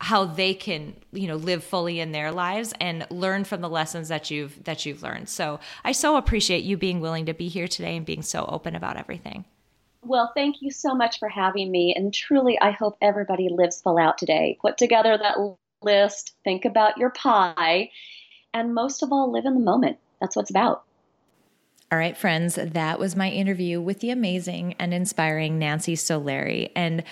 how 0.00 0.24
they 0.24 0.54
can 0.54 0.94
you 1.12 1.26
know 1.26 1.36
live 1.36 1.64
fully 1.64 1.98
in 2.00 2.12
their 2.12 2.30
lives 2.30 2.72
and 2.80 3.06
learn 3.10 3.44
from 3.44 3.60
the 3.60 3.68
lessons 3.68 4.08
that 4.08 4.30
you've 4.30 4.62
that 4.64 4.86
you've 4.86 5.02
learned. 5.02 5.28
So 5.28 5.60
i 5.84 5.92
so 5.92 6.16
appreciate 6.16 6.64
you 6.64 6.76
being 6.76 7.00
willing 7.00 7.26
to 7.26 7.34
be 7.34 7.48
here 7.48 7.68
today 7.68 7.96
and 7.96 8.06
being 8.06 8.22
so 8.22 8.46
open 8.48 8.74
about 8.74 8.96
everything. 8.96 9.44
Well 10.02 10.32
thank 10.34 10.62
you 10.62 10.70
so 10.70 10.94
much 10.94 11.18
for 11.18 11.28
having 11.28 11.70
me. 11.70 11.94
And 11.96 12.14
truly 12.14 12.58
i 12.60 12.70
hope 12.70 12.96
everybody 13.02 13.48
lives 13.50 13.80
full 13.80 13.98
out 13.98 14.18
today. 14.18 14.56
Put 14.60 14.78
together 14.78 15.18
that 15.18 15.36
list 15.82 16.34
think 16.44 16.64
about 16.64 16.98
your 16.98 17.10
pie 17.10 17.90
and 18.54 18.74
most 18.74 19.02
of 19.02 19.12
all 19.12 19.32
live 19.32 19.44
in 19.44 19.54
the 19.54 19.60
moment. 19.60 19.98
That's 20.20 20.36
what's 20.36 20.50
about. 20.50 20.84
All 21.90 21.98
right, 21.98 22.16
friends, 22.16 22.56
that 22.56 22.98
was 22.98 23.16
my 23.16 23.30
interview 23.30 23.80
with 23.80 24.00
the 24.00 24.10
amazing 24.10 24.74
and 24.78 24.92
inspiring 24.92 25.58
Nancy 25.58 25.94
Solari. 25.94 26.70
And, 26.76 27.02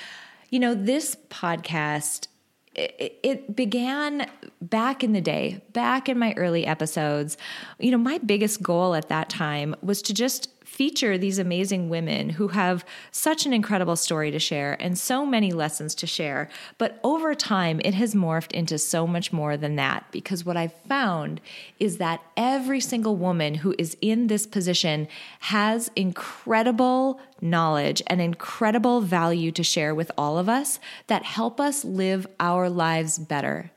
you 0.50 0.58
know, 0.58 0.74
this 0.74 1.16
podcast 1.30 2.28
it, 2.76 3.56
began 3.56 4.30
back 4.60 5.02
in 5.02 5.12
the 5.12 5.20
day, 5.20 5.62
back 5.72 6.08
in 6.08 6.18
my 6.18 6.32
early 6.36 6.66
episodes. 6.66 7.36
You 7.78 7.90
know, 7.90 7.98
my 7.98 8.18
biggest 8.18 8.62
goal 8.62 8.94
at 8.94 9.08
that 9.08 9.28
time 9.28 9.74
was 9.82 10.02
to 10.02 10.14
just 10.14 10.50
feature 10.76 11.16
these 11.16 11.38
amazing 11.38 11.88
women 11.88 12.28
who 12.28 12.48
have 12.48 12.84
such 13.10 13.46
an 13.46 13.54
incredible 13.54 13.96
story 13.96 14.30
to 14.30 14.38
share 14.38 14.76
and 14.78 14.98
so 14.98 15.24
many 15.24 15.50
lessons 15.50 15.94
to 15.94 16.06
share. 16.06 16.50
But 16.76 17.00
over 17.02 17.34
time, 17.34 17.80
it 17.82 17.94
has 17.94 18.14
morphed 18.14 18.52
into 18.52 18.78
so 18.78 19.06
much 19.06 19.32
more 19.32 19.56
than 19.56 19.76
that 19.76 20.04
because 20.12 20.44
what 20.44 20.58
I've 20.58 20.74
found 20.86 21.40
is 21.80 21.96
that 21.96 22.20
every 22.36 22.80
single 22.80 23.16
woman 23.16 23.54
who 23.54 23.74
is 23.78 23.96
in 24.02 24.26
this 24.26 24.46
position 24.46 25.08
has 25.40 25.90
incredible 25.96 27.20
knowledge 27.40 28.02
and 28.06 28.20
incredible 28.20 29.00
value 29.00 29.50
to 29.52 29.64
share 29.64 29.94
with 29.94 30.12
all 30.18 30.36
of 30.36 30.46
us 30.46 30.78
that 31.06 31.22
help 31.22 31.58
us 31.58 31.86
live 31.86 32.26
our 32.38 32.68
lives 32.68 33.18
better. 33.18 33.70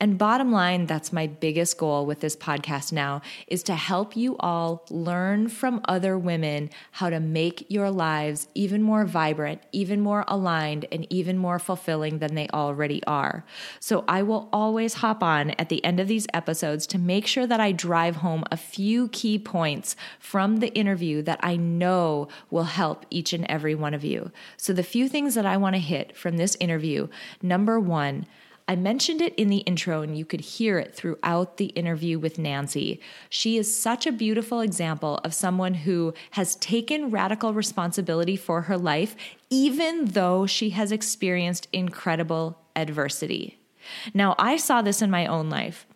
And 0.00 0.18
bottom 0.18 0.52
line, 0.52 0.86
that's 0.86 1.12
my 1.12 1.26
biggest 1.26 1.78
goal 1.78 2.06
with 2.06 2.20
this 2.20 2.36
podcast 2.36 2.92
now 2.92 3.22
is 3.46 3.62
to 3.64 3.74
help 3.74 4.16
you 4.16 4.36
all 4.38 4.84
learn 4.90 5.48
from 5.48 5.80
other 5.84 6.18
women 6.18 6.70
how 6.92 7.10
to 7.10 7.20
make 7.20 7.66
your 7.68 7.90
lives 7.90 8.48
even 8.54 8.82
more 8.82 9.04
vibrant, 9.04 9.62
even 9.72 10.00
more 10.00 10.24
aligned, 10.28 10.86
and 10.92 11.06
even 11.10 11.38
more 11.38 11.58
fulfilling 11.58 12.18
than 12.18 12.34
they 12.34 12.48
already 12.48 13.02
are. 13.04 13.44
So 13.80 14.04
I 14.08 14.22
will 14.22 14.48
always 14.52 14.94
hop 14.94 15.22
on 15.22 15.50
at 15.52 15.68
the 15.68 15.84
end 15.84 16.00
of 16.00 16.08
these 16.08 16.26
episodes 16.32 16.86
to 16.88 16.98
make 16.98 17.26
sure 17.26 17.46
that 17.46 17.60
I 17.60 17.72
drive 17.72 18.16
home 18.16 18.44
a 18.50 18.56
few 18.56 19.08
key 19.08 19.38
points 19.38 19.96
from 20.18 20.58
the 20.58 20.72
interview 20.74 21.22
that 21.22 21.40
I 21.42 21.56
know 21.56 22.28
will 22.50 22.64
help 22.64 23.06
each 23.10 23.32
and 23.32 23.44
every 23.46 23.74
one 23.74 23.94
of 23.94 24.04
you. 24.04 24.30
So 24.56 24.72
the 24.72 24.82
few 24.82 25.08
things 25.08 25.34
that 25.34 25.46
I 25.46 25.56
want 25.56 25.74
to 25.74 25.80
hit 25.80 26.16
from 26.16 26.36
this 26.36 26.56
interview, 26.60 27.08
number 27.42 27.78
1, 27.80 28.26
I 28.70 28.76
mentioned 28.76 29.22
it 29.22 29.34
in 29.36 29.48
the 29.48 29.58
intro, 29.58 30.02
and 30.02 30.16
you 30.16 30.26
could 30.26 30.42
hear 30.42 30.78
it 30.78 30.94
throughout 30.94 31.56
the 31.56 31.66
interview 31.66 32.18
with 32.18 32.38
Nancy. 32.38 33.00
She 33.30 33.56
is 33.56 33.74
such 33.74 34.06
a 34.06 34.12
beautiful 34.12 34.60
example 34.60 35.20
of 35.24 35.32
someone 35.32 35.72
who 35.72 36.12
has 36.32 36.54
taken 36.56 37.10
radical 37.10 37.54
responsibility 37.54 38.36
for 38.36 38.62
her 38.62 38.76
life, 38.76 39.16
even 39.48 40.04
though 40.04 40.44
she 40.44 40.70
has 40.70 40.92
experienced 40.92 41.66
incredible 41.72 42.58
adversity. 42.76 43.58
Now, 44.12 44.34
I 44.38 44.58
saw 44.58 44.82
this 44.82 45.00
in 45.00 45.10
my 45.10 45.24
own 45.24 45.48
life. 45.48 45.86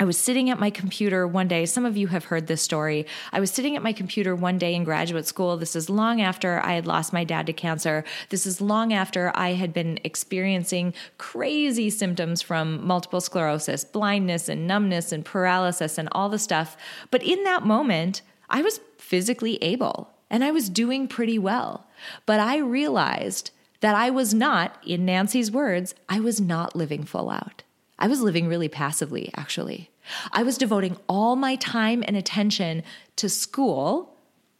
I 0.00 0.04
was 0.04 0.16
sitting 0.16 0.48
at 0.48 0.60
my 0.60 0.70
computer 0.70 1.26
one 1.26 1.48
day. 1.48 1.66
Some 1.66 1.84
of 1.84 1.96
you 1.96 2.06
have 2.06 2.26
heard 2.26 2.46
this 2.46 2.62
story. 2.62 3.04
I 3.32 3.40
was 3.40 3.50
sitting 3.50 3.74
at 3.74 3.82
my 3.82 3.92
computer 3.92 4.36
one 4.36 4.56
day 4.56 4.76
in 4.76 4.84
graduate 4.84 5.26
school. 5.26 5.56
This 5.56 5.74
is 5.74 5.90
long 5.90 6.20
after 6.20 6.60
I 6.64 6.74
had 6.74 6.86
lost 6.86 7.12
my 7.12 7.24
dad 7.24 7.46
to 7.46 7.52
cancer. 7.52 8.04
This 8.28 8.46
is 8.46 8.60
long 8.60 8.92
after 8.92 9.32
I 9.34 9.54
had 9.54 9.74
been 9.74 9.98
experiencing 10.04 10.94
crazy 11.18 11.90
symptoms 11.90 12.42
from 12.42 12.86
multiple 12.86 13.20
sclerosis, 13.20 13.82
blindness 13.82 14.48
and 14.48 14.68
numbness 14.68 15.10
and 15.10 15.24
paralysis 15.24 15.98
and 15.98 16.08
all 16.12 16.28
the 16.28 16.38
stuff. 16.38 16.76
But 17.10 17.24
in 17.24 17.42
that 17.42 17.66
moment, 17.66 18.22
I 18.48 18.62
was 18.62 18.78
physically 18.98 19.60
able 19.60 20.10
and 20.30 20.44
I 20.44 20.52
was 20.52 20.68
doing 20.68 21.08
pretty 21.08 21.40
well. 21.40 21.88
But 22.24 22.38
I 22.38 22.58
realized 22.58 23.50
that 23.80 23.96
I 23.96 24.10
was 24.10 24.32
not, 24.32 24.80
in 24.86 25.04
Nancy's 25.04 25.50
words, 25.50 25.96
I 26.08 26.20
was 26.20 26.40
not 26.40 26.76
living 26.76 27.02
full 27.02 27.30
out. 27.30 27.64
I 27.98 28.06
was 28.06 28.20
living 28.20 28.46
really 28.48 28.68
passively, 28.68 29.30
actually. 29.36 29.90
I 30.32 30.42
was 30.42 30.58
devoting 30.58 30.96
all 31.08 31.36
my 31.36 31.56
time 31.56 32.04
and 32.06 32.16
attention 32.16 32.82
to 33.16 33.28
school, 33.28 34.16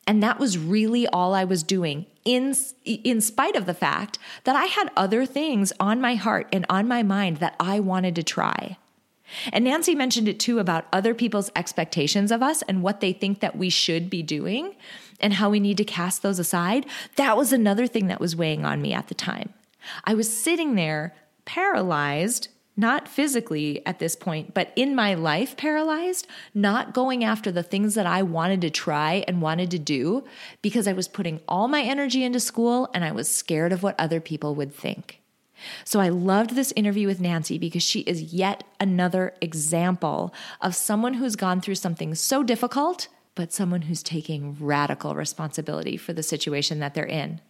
and 0.07 0.23
that 0.23 0.39
was 0.39 0.59
really 0.59 1.07
all 1.07 1.35
I 1.35 1.45
was 1.45 1.63
doing, 1.63 2.07
in, 2.25 2.55
in 2.85 3.21
spite 3.21 3.57
of 3.57 3.67
the 3.67 3.75
fact 3.75 4.19
that 4.45 4.57
I 4.57 4.65
had 4.65 4.91
other 4.97 5.25
things 5.25 5.73
on 5.79 6.01
my 6.01 6.17
heart 6.17 6.49
and 6.53 6.67
on 6.69 6.89
my 6.89 7.03
mind 7.03 7.39
that 7.39 7.55
I 7.61 7.81
wanted 7.81 8.15
to 8.17 8.23
try. 8.23 8.77
And 9.53 9.65
Nancy 9.65 9.95
mentioned 9.95 10.29
it 10.29 10.41
too 10.41 10.59
about 10.59 10.87
other 10.93 11.15
people's 11.15 11.51
expectations 11.55 12.33
of 12.33 12.43
us 12.43 12.63
and 12.63 12.83
what 12.83 13.01
they 13.01 13.13
think 13.13 13.41
that 13.41 13.57
we 13.57 13.69
should 13.69 14.09
be 14.09 14.23
doing 14.23 14.75
and 15.21 15.35
how 15.35 15.51
we 15.51 15.61
need 15.61 15.77
to 15.77 15.85
cast 15.85 16.23
those 16.23 16.39
aside. 16.39 16.87
That 17.17 17.37
was 17.37 17.53
another 17.53 17.87
thing 17.87 18.07
that 18.07 18.21
was 18.21 18.37
weighing 18.37 18.65
on 18.65 18.81
me 18.81 18.95
at 18.95 19.09
the 19.09 19.15
time. 19.15 19.53
I 20.05 20.15
was 20.15 20.35
sitting 20.35 20.75
there 20.75 21.15
paralyzed 21.45 22.49
not 22.79 23.09
physically 23.09 23.85
at 23.85 23.99
this 23.99 24.15
point, 24.15 24.55
but 24.55 24.73
in 24.77 24.95
my 24.95 25.13
life 25.13 25.57
paralyzed, 25.57 26.29
not 26.55 26.95
going 26.95 27.25
after 27.25 27.51
the 27.51 27.65
things 27.65 27.95
that 27.95 28.07
I 28.07 28.23
wanted 28.23 28.61
to 28.61 28.71
try 28.71 29.25
and 29.27 29.43
wanted 29.43 29.73
to 29.73 29.81
do 29.81 30.25
because 30.63 30.87
I 30.87 30.93
was 30.93 31.09
putting 31.09 31.41
all 31.49 31.67
my 31.67 31.83
energy 31.83 32.23
into 32.23 32.39
school 32.39 32.89
and 32.95 33.05
I 33.05 33.11
was 33.11 33.29
scared 33.29 33.73
of 33.73 33.83
what 33.83 33.99
other 33.99 34.21
people 34.21 34.55
would 34.55 34.73
think. 34.73 35.21
So 35.85 35.99
I 35.99 36.09
loved 36.09 36.55
this 36.55 36.73
interview 36.77 37.09
with 37.09 37.21
Nancy 37.21 37.59
because 37.59 37.83
she 37.83 38.01
is 38.01 38.33
yet 38.33 38.63
another 38.79 39.35
example 39.41 40.33
of 40.61 40.77
someone 40.77 41.15
who's 41.15 41.35
gone 41.35 41.61
through 41.61 41.75
something 41.75 42.15
so 42.15 42.45
difficult, 42.45 43.09
but 43.35 43.53
someone 43.53 43.83
who's 43.83 44.05
taking 44.05 44.57
radical 44.61 45.17
responsibility 45.17 45.97
for 45.97 46.13
the 46.13 46.23
situation 46.23 46.79
that 46.79 46.95
they're 46.95 47.05
in. 47.05 47.41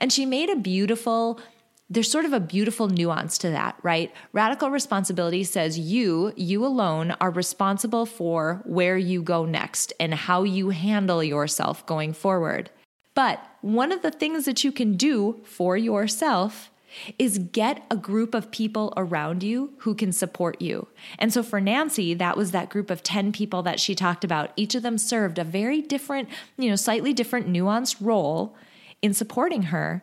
And 0.00 0.12
she 0.12 0.26
made 0.26 0.50
a 0.50 0.56
beautiful 0.56 1.40
there's 1.88 2.10
sort 2.10 2.24
of 2.24 2.32
a 2.32 2.40
beautiful 2.40 2.88
nuance 2.88 3.38
to 3.38 3.50
that, 3.50 3.76
right? 3.82 4.12
Radical 4.32 4.70
responsibility 4.70 5.44
says 5.44 5.78
you, 5.78 6.32
you 6.36 6.64
alone, 6.64 7.14
are 7.20 7.30
responsible 7.30 8.06
for 8.06 8.62
where 8.64 8.98
you 8.98 9.22
go 9.22 9.44
next 9.44 9.92
and 10.00 10.12
how 10.12 10.42
you 10.42 10.70
handle 10.70 11.22
yourself 11.22 11.86
going 11.86 12.12
forward. 12.12 12.70
But 13.14 13.40
one 13.60 13.92
of 13.92 14.02
the 14.02 14.10
things 14.10 14.44
that 14.46 14.64
you 14.64 14.72
can 14.72 14.96
do 14.96 15.40
for 15.44 15.76
yourself 15.76 16.70
is 17.18 17.38
get 17.38 17.84
a 17.90 17.96
group 17.96 18.34
of 18.34 18.50
people 18.50 18.92
around 18.96 19.42
you 19.42 19.74
who 19.78 19.94
can 19.94 20.12
support 20.12 20.60
you. 20.60 20.88
And 21.18 21.32
so 21.32 21.42
for 21.42 21.60
Nancy, 21.60 22.14
that 22.14 22.36
was 22.36 22.50
that 22.50 22.70
group 22.70 22.90
of 22.90 23.02
10 23.02 23.32
people 23.32 23.62
that 23.62 23.80
she 23.80 23.94
talked 23.94 24.24
about. 24.24 24.50
Each 24.56 24.74
of 24.74 24.82
them 24.82 24.98
served 24.98 25.38
a 25.38 25.44
very 25.44 25.82
different, 25.82 26.28
you 26.56 26.68
know, 26.68 26.76
slightly 26.76 27.12
different 27.12 27.48
nuanced 27.48 27.96
role 28.00 28.56
in 29.02 29.14
supporting 29.14 29.64
her. 29.64 30.02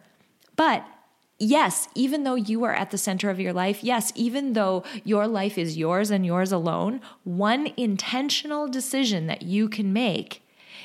But 0.55 0.85
yes, 1.39 1.87
even 1.95 2.23
though 2.23 2.35
you 2.35 2.63
are 2.63 2.73
at 2.73 2.91
the 2.91 2.97
center 2.97 3.29
of 3.29 3.39
your 3.39 3.53
life, 3.53 3.83
yes, 3.83 4.11
even 4.15 4.53
though 4.53 4.83
your 5.03 5.27
life 5.27 5.57
is 5.57 5.77
yours 5.77 6.11
and 6.11 6.25
yours 6.25 6.51
alone, 6.51 7.01
one 7.23 7.73
intentional 7.77 8.67
decision 8.67 9.27
that 9.27 9.41
you 9.41 9.67
can 9.69 9.93
make 9.93 10.41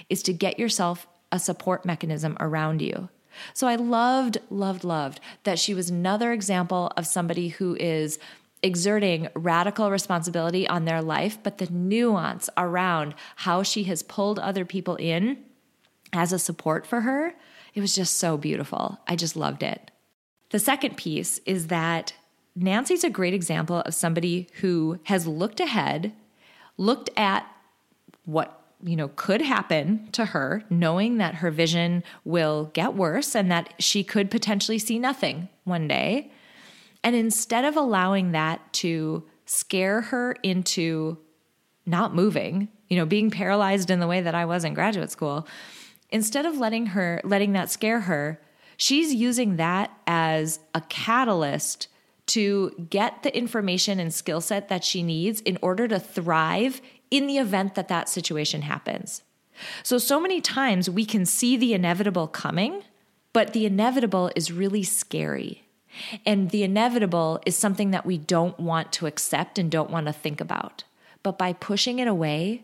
is 0.08 0.22
to 0.24 0.32
get 0.32 0.58
yourself 0.58 1.06
a 1.30 1.38
support 1.38 1.84
mechanism 1.84 2.36
around 2.40 2.80
you. 2.80 3.08
So 3.54 3.68
I 3.68 3.76
loved, 3.76 4.38
loved, 4.50 4.84
loved 4.84 5.20
that 5.44 5.58
she 5.58 5.74
was 5.74 5.90
another 5.90 6.32
example 6.32 6.90
of 6.96 7.06
somebody 7.06 7.48
who 7.48 7.76
is 7.76 8.18
exerting 8.62 9.28
radical 9.34 9.90
responsibility 9.90 10.66
on 10.66 10.84
their 10.84 11.00
life, 11.00 11.38
but 11.42 11.58
the 11.58 11.70
nuance 11.70 12.50
around 12.56 13.14
how 13.36 13.62
she 13.62 13.84
has 13.84 14.02
pulled 14.02 14.38
other 14.38 14.64
people 14.64 14.96
in 14.96 15.38
as 16.12 16.32
a 16.32 16.38
support 16.38 16.86
for 16.86 17.02
her, 17.02 17.34
it 17.74 17.80
was 17.80 17.94
just 17.94 18.16
so 18.16 18.36
beautiful. 18.36 18.98
I 19.06 19.14
just 19.14 19.36
loved 19.36 19.62
it. 19.62 19.92
The 20.50 20.58
second 20.58 20.96
piece 20.96 21.38
is 21.44 21.66
that 21.66 22.14
Nancy's 22.56 23.04
a 23.04 23.10
great 23.10 23.34
example 23.34 23.80
of 23.80 23.94
somebody 23.94 24.48
who 24.60 24.98
has 25.04 25.26
looked 25.26 25.60
ahead, 25.60 26.12
looked 26.76 27.10
at 27.16 27.46
what 28.24 28.54
you 28.82 28.94
know 28.94 29.08
could 29.16 29.42
happen 29.42 30.08
to 30.12 30.26
her 30.26 30.62
knowing 30.70 31.18
that 31.18 31.36
her 31.36 31.50
vision 31.50 32.04
will 32.24 32.70
get 32.74 32.94
worse 32.94 33.34
and 33.34 33.50
that 33.50 33.74
she 33.78 34.04
could 34.04 34.30
potentially 34.30 34.78
see 34.78 34.98
nothing 34.98 35.48
one 35.64 35.88
day. 35.88 36.30
And 37.02 37.16
instead 37.16 37.64
of 37.64 37.76
allowing 37.76 38.32
that 38.32 38.72
to 38.74 39.24
scare 39.46 40.02
her 40.02 40.36
into 40.42 41.18
not 41.86 42.14
moving 42.14 42.68
you 42.88 42.96
know 42.96 43.06
being 43.06 43.30
paralyzed 43.30 43.90
in 43.90 44.00
the 44.00 44.06
way 44.06 44.20
that 44.20 44.34
I 44.34 44.44
was 44.44 44.64
in 44.64 44.74
graduate 44.74 45.10
school 45.10 45.46
instead 46.10 46.46
of 46.46 46.58
letting 46.58 46.86
her 46.86 47.20
letting 47.24 47.52
that 47.52 47.70
scare 47.70 48.00
her 48.00 48.40
she's 48.78 49.12
using 49.12 49.56
that 49.56 49.90
as 50.06 50.60
a 50.74 50.80
catalyst 50.82 51.88
to 52.28 52.86
get 52.88 53.22
the 53.22 53.36
information 53.36 54.00
and 54.00 54.14
skill 54.14 54.40
set 54.40 54.68
that 54.68 54.84
she 54.84 55.02
needs 55.02 55.42
in 55.42 55.58
order 55.60 55.86
to 55.88 56.00
thrive 56.00 56.80
in 57.10 57.26
the 57.26 57.38
event 57.38 57.74
that 57.74 57.88
that 57.88 58.08
situation 58.08 58.62
happens. 58.62 59.22
So, 59.82 59.98
so 59.98 60.20
many 60.20 60.40
times 60.40 60.88
we 60.88 61.04
can 61.04 61.26
see 61.26 61.56
the 61.56 61.74
inevitable 61.74 62.28
coming, 62.28 62.84
but 63.32 63.52
the 63.52 63.66
inevitable 63.66 64.30
is 64.36 64.52
really 64.52 64.84
scary. 64.84 65.64
And 66.24 66.50
the 66.50 66.62
inevitable 66.62 67.40
is 67.44 67.56
something 67.56 67.90
that 67.90 68.06
we 68.06 68.18
don't 68.18 68.60
want 68.60 68.92
to 68.92 69.06
accept 69.06 69.58
and 69.58 69.70
don't 69.70 69.90
want 69.90 70.06
to 70.06 70.12
think 70.12 70.40
about. 70.40 70.84
But 71.22 71.38
by 71.38 71.54
pushing 71.54 71.98
it 71.98 72.06
away, 72.06 72.62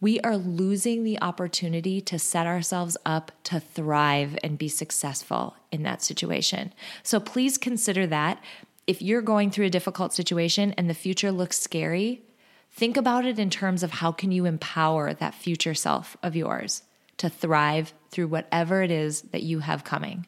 we 0.00 0.20
are 0.20 0.36
losing 0.36 1.02
the 1.02 1.20
opportunity 1.20 2.00
to 2.02 2.18
set 2.18 2.46
ourselves 2.46 2.96
up 3.04 3.32
to 3.44 3.60
thrive 3.60 4.38
and 4.42 4.58
be 4.58 4.68
successful 4.68 5.56
in 5.72 5.82
that 5.82 6.02
situation. 6.02 6.72
So 7.02 7.18
please 7.18 7.58
consider 7.58 8.06
that. 8.06 8.42
If 8.86 9.02
you're 9.02 9.22
going 9.22 9.50
through 9.50 9.66
a 9.66 9.70
difficult 9.70 10.12
situation 10.14 10.72
and 10.78 10.88
the 10.88 10.94
future 10.94 11.32
looks 11.32 11.58
scary, 11.58 12.22
Think 12.70 12.96
about 12.96 13.24
it 13.24 13.38
in 13.38 13.50
terms 13.50 13.82
of 13.82 13.90
how 13.90 14.12
can 14.12 14.30
you 14.30 14.44
empower 14.44 15.12
that 15.14 15.34
future 15.34 15.74
self 15.74 16.16
of 16.22 16.36
yours 16.36 16.82
to 17.16 17.28
thrive 17.28 17.92
through 18.10 18.28
whatever 18.28 18.82
it 18.82 18.90
is 18.90 19.22
that 19.22 19.42
you 19.42 19.60
have 19.60 19.84
coming. 19.84 20.26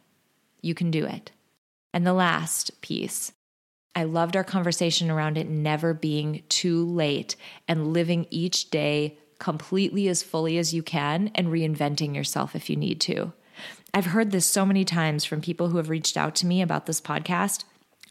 You 0.60 0.74
can 0.74 0.90
do 0.90 1.04
it. 1.06 1.30
And 1.94 2.06
the 2.06 2.12
last 2.12 2.80
piece, 2.80 3.32
I 3.94 4.04
loved 4.04 4.36
our 4.36 4.44
conversation 4.44 5.10
around 5.10 5.38
it 5.38 5.48
never 5.48 5.94
being 5.94 6.42
too 6.48 6.84
late 6.84 7.36
and 7.68 7.92
living 7.92 8.26
each 8.30 8.70
day 8.70 9.18
completely 9.40 10.06
as 10.06 10.22
fully 10.22 10.56
as 10.56 10.72
you 10.72 10.84
can 10.84 11.32
and 11.34 11.48
reinventing 11.48 12.14
yourself 12.14 12.54
if 12.54 12.70
you 12.70 12.76
need 12.76 13.00
to. 13.00 13.32
I've 13.92 14.06
heard 14.06 14.30
this 14.30 14.46
so 14.46 14.64
many 14.64 14.84
times 14.84 15.24
from 15.24 15.40
people 15.40 15.68
who 15.68 15.78
have 15.78 15.90
reached 15.90 16.16
out 16.16 16.36
to 16.36 16.46
me 16.46 16.62
about 16.62 16.86
this 16.86 17.00
podcast 17.00 17.64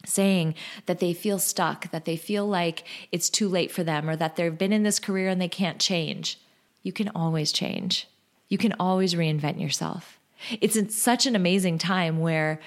saying 0.06 0.56
that 0.86 1.00
they 1.00 1.14
feel 1.14 1.40
stuck, 1.40 1.92
that 1.92 2.06
they 2.06 2.18
feel 2.18 2.48
like 2.48 2.84
it's 3.12 3.30
too 3.30 3.48
late 3.48 3.72
for 3.72 3.84
them, 3.84 4.10
or 4.10 4.16
that 4.16 4.36
they've 4.36 4.58
been 4.58 4.74
in 4.74 4.84
this 4.84 5.00
career 5.00 5.30
and 5.30 5.42
they 5.42 5.50
can't 5.50 5.80
change. 5.80 6.40
You 6.84 6.92
can 6.92 7.10
always 7.16 7.52
change. 7.52 8.08
You 8.48 8.58
can 8.58 8.74
always 8.80 9.14
reinvent 9.14 9.62
yourself. 9.62 10.18
It's 10.62 10.96
such 10.96 11.26
an 11.26 11.36
amazing 11.36 11.78
time 11.78 12.20
where 12.20 12.60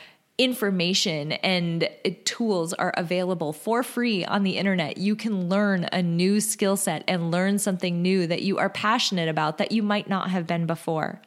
information 0.42 1.30
and 1.32 1.88
tools 2.24 2.72
are 2.72 2.92
available 2.96 3.52
for 3.52 3.84
free 3.84 4.24
on 4.24 4.42
the 4.42 4.56
internet. 4.56 4.98
You 4.98 5.14
can 5.14 5.48
learn 5.48 5.88
a 5.92 6.02
new 6.02 6.40
skill 6.40 6.76
set 6.76 7.04
and 7.06 7.30
learn 7.30 7.60
something 7.60 8.02
new 8.02 8.26
that 8.26 8.42
you 8.42 8.58
are 8.58 8.68
passionate 8.68 9.28
about 9.28 9.58
that 9.58 9.70
you 9.70 9.84
might 9.84 10.08
not 10.08 10.30
have 10.30 10.46
been 10.48 10.66
before. 10.66 11.22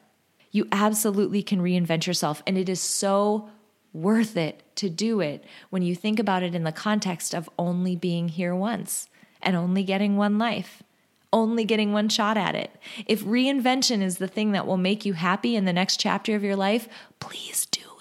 You 0.52 0.68
absolutely 0.70 1.44
can 1.44 1.62
reinvent 1.62 2.06
yourself, 2.06 2.44
and 2.46 2.58
it 2.58 2.68
is 2.68 2.82
so 2.82 3.50
worth 3.94 4.36
it 4.36 4.64
to 4.76 4.90
do 4.90 5.22
it 5.22 5.46
when 5.70 5.82
you 5.82 5.96
think 5.96 6.20
about 6.20 6.44
it 6.44 6.54
in 6.54 6.66
the 6.66 6.72
context 6.74 7.34
of 7.34 7.50
only 7.58 7.96
being 7.96 8.28
here 8.28 8.54
once 8.54 9.08
and 9.42 9.56
only 9.56 9.84
getting 9.84 10.18
one 10.18 10.38
life, 10.38 10.84
only 11.32 11.64
getting 11.64 11.94
one 11.94 12.10
shot 12.10 12.36
at 12.36 12.56
it. 12.56 12.72
If 13.06 13.24
reinvention 13.24 14.02
is 14.02 14.18
the 14.18 14.28
thing 14.28 14.52
that 14.52 14.68
will 14.68 14.76
make 14.76 15.06
you 15.06 15.14
happy 15.14 15.56
in 15.56 15.64
the 15.64 15.72
next 15.72 16.02
chapter 16.02 16.36
of 16.36 16.44
your 16.44 16.58
life, 16.58 16.90
please 17.22 17.66
do. 17.68 17.95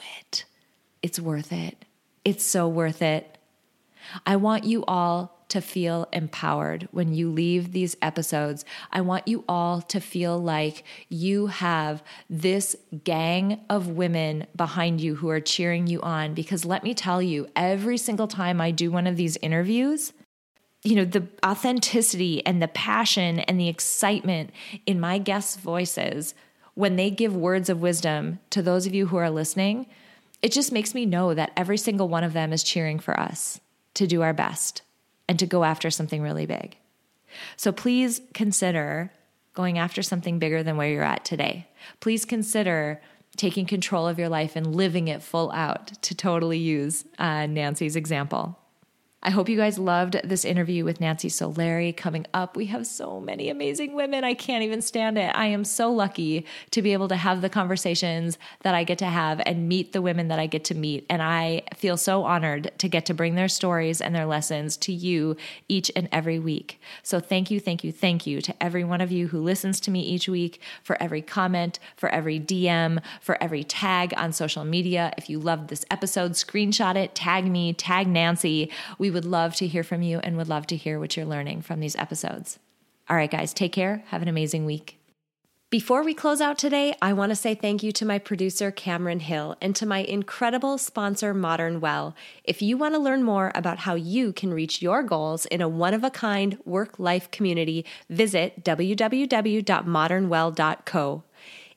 It's 1.04 1.20
worth 1.20 1.52
it. 1.52 1.84
It's 2.24 2.42
so 2.42 2.66
worth 2.66 3.02
it. 3.02 3.36
I 4.24 4.36
want 4.36 4.64
you 4.64 4.86
all 4.86 5.44
to 5.48 5.60
feel 5.60 6.08
empowered 6.14 6.88
when 6.92 7.12
you 7.12 7.30
leave 7.30 7.72
these 7.72 7.94
episodes. 8.00 8.64
I 8.90 9.02
want 9.02 9.28
you 9.28 9.44
all 9.46 9.82
to 9.82 10.00
feel 10.00 10.42
like 10.42 10.82
you 11.10 11.48
have 11.48 12.02
this 12.30 12.74
gang 13.04 13.60
of 13.68 13.86
women 13.86 14.46
behind 14.56 15.02
you 15.02 15.16
who 15.16 15.28
are 15.28 15.40
cheering 15.40 15.88
you 15.88 16.00
on. 16.00 16.32
Because 16.32 16.64
let 16.64 16.82
me 16.82 16.94
tell 16.94 17.20
you, 17.20 17.48
every 17.54 17.98
single 17.98 18.26
time 18.26 18.58
I 18.58 18.70
do 18.70 18.90
one 18.90 19.06
of 19.06 19.18
these 19.18 19.36
interviews, 19.42 20.14
you 20.84 20.96
know, 20.96 21.04
the 21.04 21.28
authenticity 21.44 22.44
and 22.46 22.62
the 22.62 22.68
passion 22.68 23.40
and 23.40 23.60
the 23.60 23.68
excitement 23.68 24.52
in 24.86 24.98
my 24.98 25.18
guests' 25.18 25.56
voices 25.56 26.34
when 26.72 26.96
they 26.96 27.10
give 27.10 27.36
words 27.36 27.68
of 27.68 27.82
wisdom 27.82 28.38
to 28.48 28.62
those 28.62 28.86
of 28.86 28.94
you 28.94 29.08
who 29.08 29.18
are 29.18 29.28
listening, 29.28 29.84
it 30.44 30.52
just 30.52 30.72
makes 30.72 30.94
me 30.94 31.06
know 31.06 31.32
that 31.32 31.52
every 31.56 31.78
single 31.78 32.06
one 32.06 32.22
of 32.22 32.34
them 32.34 32.52
is 32.52 32.62
cheering 32.62 32.98
for 32.98 33.18
us 33.18 33.60
to 33.94 34.06
do 34.06 34.20
our 34.20 34.34
best 34.34 34.82
and 35.26 35.38
to 35.38 35.46
go 35.46 35.64
after 35.64 35.90
something 35.90 36.20
really 36.20 36.44
big. 36.44 36.76
So 37.56 37.72
please 37.72 38.20
consider 38.34 39.10
going 39.54 39.78
after 39.78 40.02
something 40.02 40.38
bigger 40.38 40.62
than 40.62 40.76
where 40.76 40.90
you're 40.90 41.02
at 41.02 41.24
today. 41.24 41.66
Please 42.00 42.26
consider 42.26 43.00
taking 43.38 43.64
control 43.64 44.06
of 44.06 44.18
your 44.18 44.28
life 44.28 44.54
and 44.54 44.76
living 44.76 45.08
it 45.08 45.22
full 45.22 45.50
out 45.52 45.86
to 46.02 46.14
totally 46.14 46.58
use 46.58 47.06
uh, 47.18 47.46
Nancy's 47.46 47.96
example. 47.96 48.58
I 49.26 49.30
hope 49.30 49.48
you 49.48 49.56
guys 49.56 49.78
loved 49.78 50.20
this 50.22 50.44
interview 50.44 50.84
with 50.84 51.00
Nancy 51.00 51.30
Solari. 51.30 51.96
Coming 51.96 52.26
up, 52.34 52.58
we 52.58 52.66
have 52.66 52.86
so 52.86 53.20
many 53.20 53.48
amazing 53.48 53.94
women. 53.94 54.22
I 54.22 54.34
can't 54.34 54.62
even 54.62 54.82
stand 54.82 55.16
it. 55.16 55.34
I 55.34 55.46
am 55.46 55.64
so 55.64 55.90
lucky 55.90 56.44
to 56.72 56.82
be 56.82 56.92
able 56.92 57.08
to 57.08 57.16
have 57.16 57.40
the 57.40 57.48
conversations 57.48 58.36
that 58.64 58.74
I 58.74 58.84
get 58.84 58.98
to 58.98 59.06
have 59.06 59.40
and 59.46 59.66
meet 59.66 59.94
the 59.94 60.02
women 60.02 60.28
that 60.28 60.38
I 60.38 60.44
get 60.46 60.62
to 60.64 60.74
meet. 60.74 61.06
And 61.08 61.22
I 61.22 61.62
feel 61.74 61.96
so 61.96 62.24
honored 62.24 62.70
to 62.76 62.86
get 62.86 63.06
to 63.06 63.14
bring 63.14 63.34
their 63.34 63.48
stories 63.48 64.02
and 64.02 64.14
their 64.14 64.26
lessons 64.26 64.76
to 64.76 64.92
you 64.92 65.38
each 65.68 65.90
and 65.96 66.06
every 66.12 66.38
week. 66.38 66.78
So 67.02 67.18
thank 67.18 67.50
you, 67.50 67.60
thank 67.60 67.82
you, 67.82 67.92
thank 67.92 68.26
you 68.26 68.42
to 68.42 68.62
every 68.62 68.84
one 68.84 69.00
of 69.00 69.10
you 69.10 69.28
who 69.28 69.40
listens 69.40 69.80
to 69.80 69.90
me 69.90 70.00
each 70.02 70.28
week, 70.28 70.60
for 70.82 71.02
every 71.02 71.22
comment, 71.22 71.78
for 71.96 72.10
every 72.10 72.38
DM, 72.38 73.02
for 73.22 73.42
every 73.42 73.64
tag 73.64 74.12
on 74.18 74.34
social 74.34 74.66
media. 74.66 75.14
If 75.16 75.30
you 75.30 75.38
loved 75.38 75.70
this 75.70 75.86
episode, 75.90 76.32
screenshot 76.32 76.94
it, 76.94 77.14
tag 77.14 77.50
me, 77.50 77.72
tag 77.72 78.06
Nancy. 78.06 78.70
We 78.98 79.13
would 79.14 79.24
love 79.24 79.54
to 79.56 79.66
hear 79.66 79.82
from 79.82 80.02
you 80.02 80.18
and 80.18 80.36
would 80.36 80.48
love 80.48 80.66
to 80.68 80.76
hear 80.76 81.00
what 81.00 81.16
you're 81.16 81.24
learning 81.24 81.62
from 81.62 81.80
these 81.80 81.96
episodes. 81.96 82.58
All 83.08 83.16
right, 83.16 83.30
guys, 83.30 83.54
take 83.54 83.72
care. 83.72 84.04
Have 84.08 84.22
an 84.22 84.28
amazing 84.28 84.66
week. 84.66 84.98
Before 85.70 86.04
we 86.04 86.12
close 86.14 86.40
out 86.40 86.56
today, 86.56 86.94
I 87.02 87.12
want 87.14 87.30
to 87.30 87.36
say 87.36 87.56
thank 87.56 87.82
you 87.82 87.90
to 87.92 88.06
my 88.06 88.20
producer, 88.20 88.70
Cameron 88.70 89.18
Hill, 89.18 89.56
and 89.60 89.74
to 89.74 89.84
my 89.84 89.98
incredible 89.98 90.78
sponsor, 90.78 91.34
Modern 91.34 91.80
Well. 91.80 92.14
If 92.44 92.62
you 92.62 92.76
want 92.76 92.94
to 92.94 93.00
learn 93.00 93.24
more 93.24 93.50
about 93.56 93.80
how 93.80 93.96
you 93.96 94.32
can 94.32 94.54
reach 94.54 94.80
your 94.80 95.02
goals 95.02 95.46
in 95.46 95.60
a 95.60 95.68
one 95.68 95.92
of 95.92 96.04
a 96.04 96.10
kind 96.10 96.58
work 96.64 97.00
life 97.00 97.28
community, 97.32 97.84
visit 98.08 98.62
www.modernwell.co. 98.62 101.24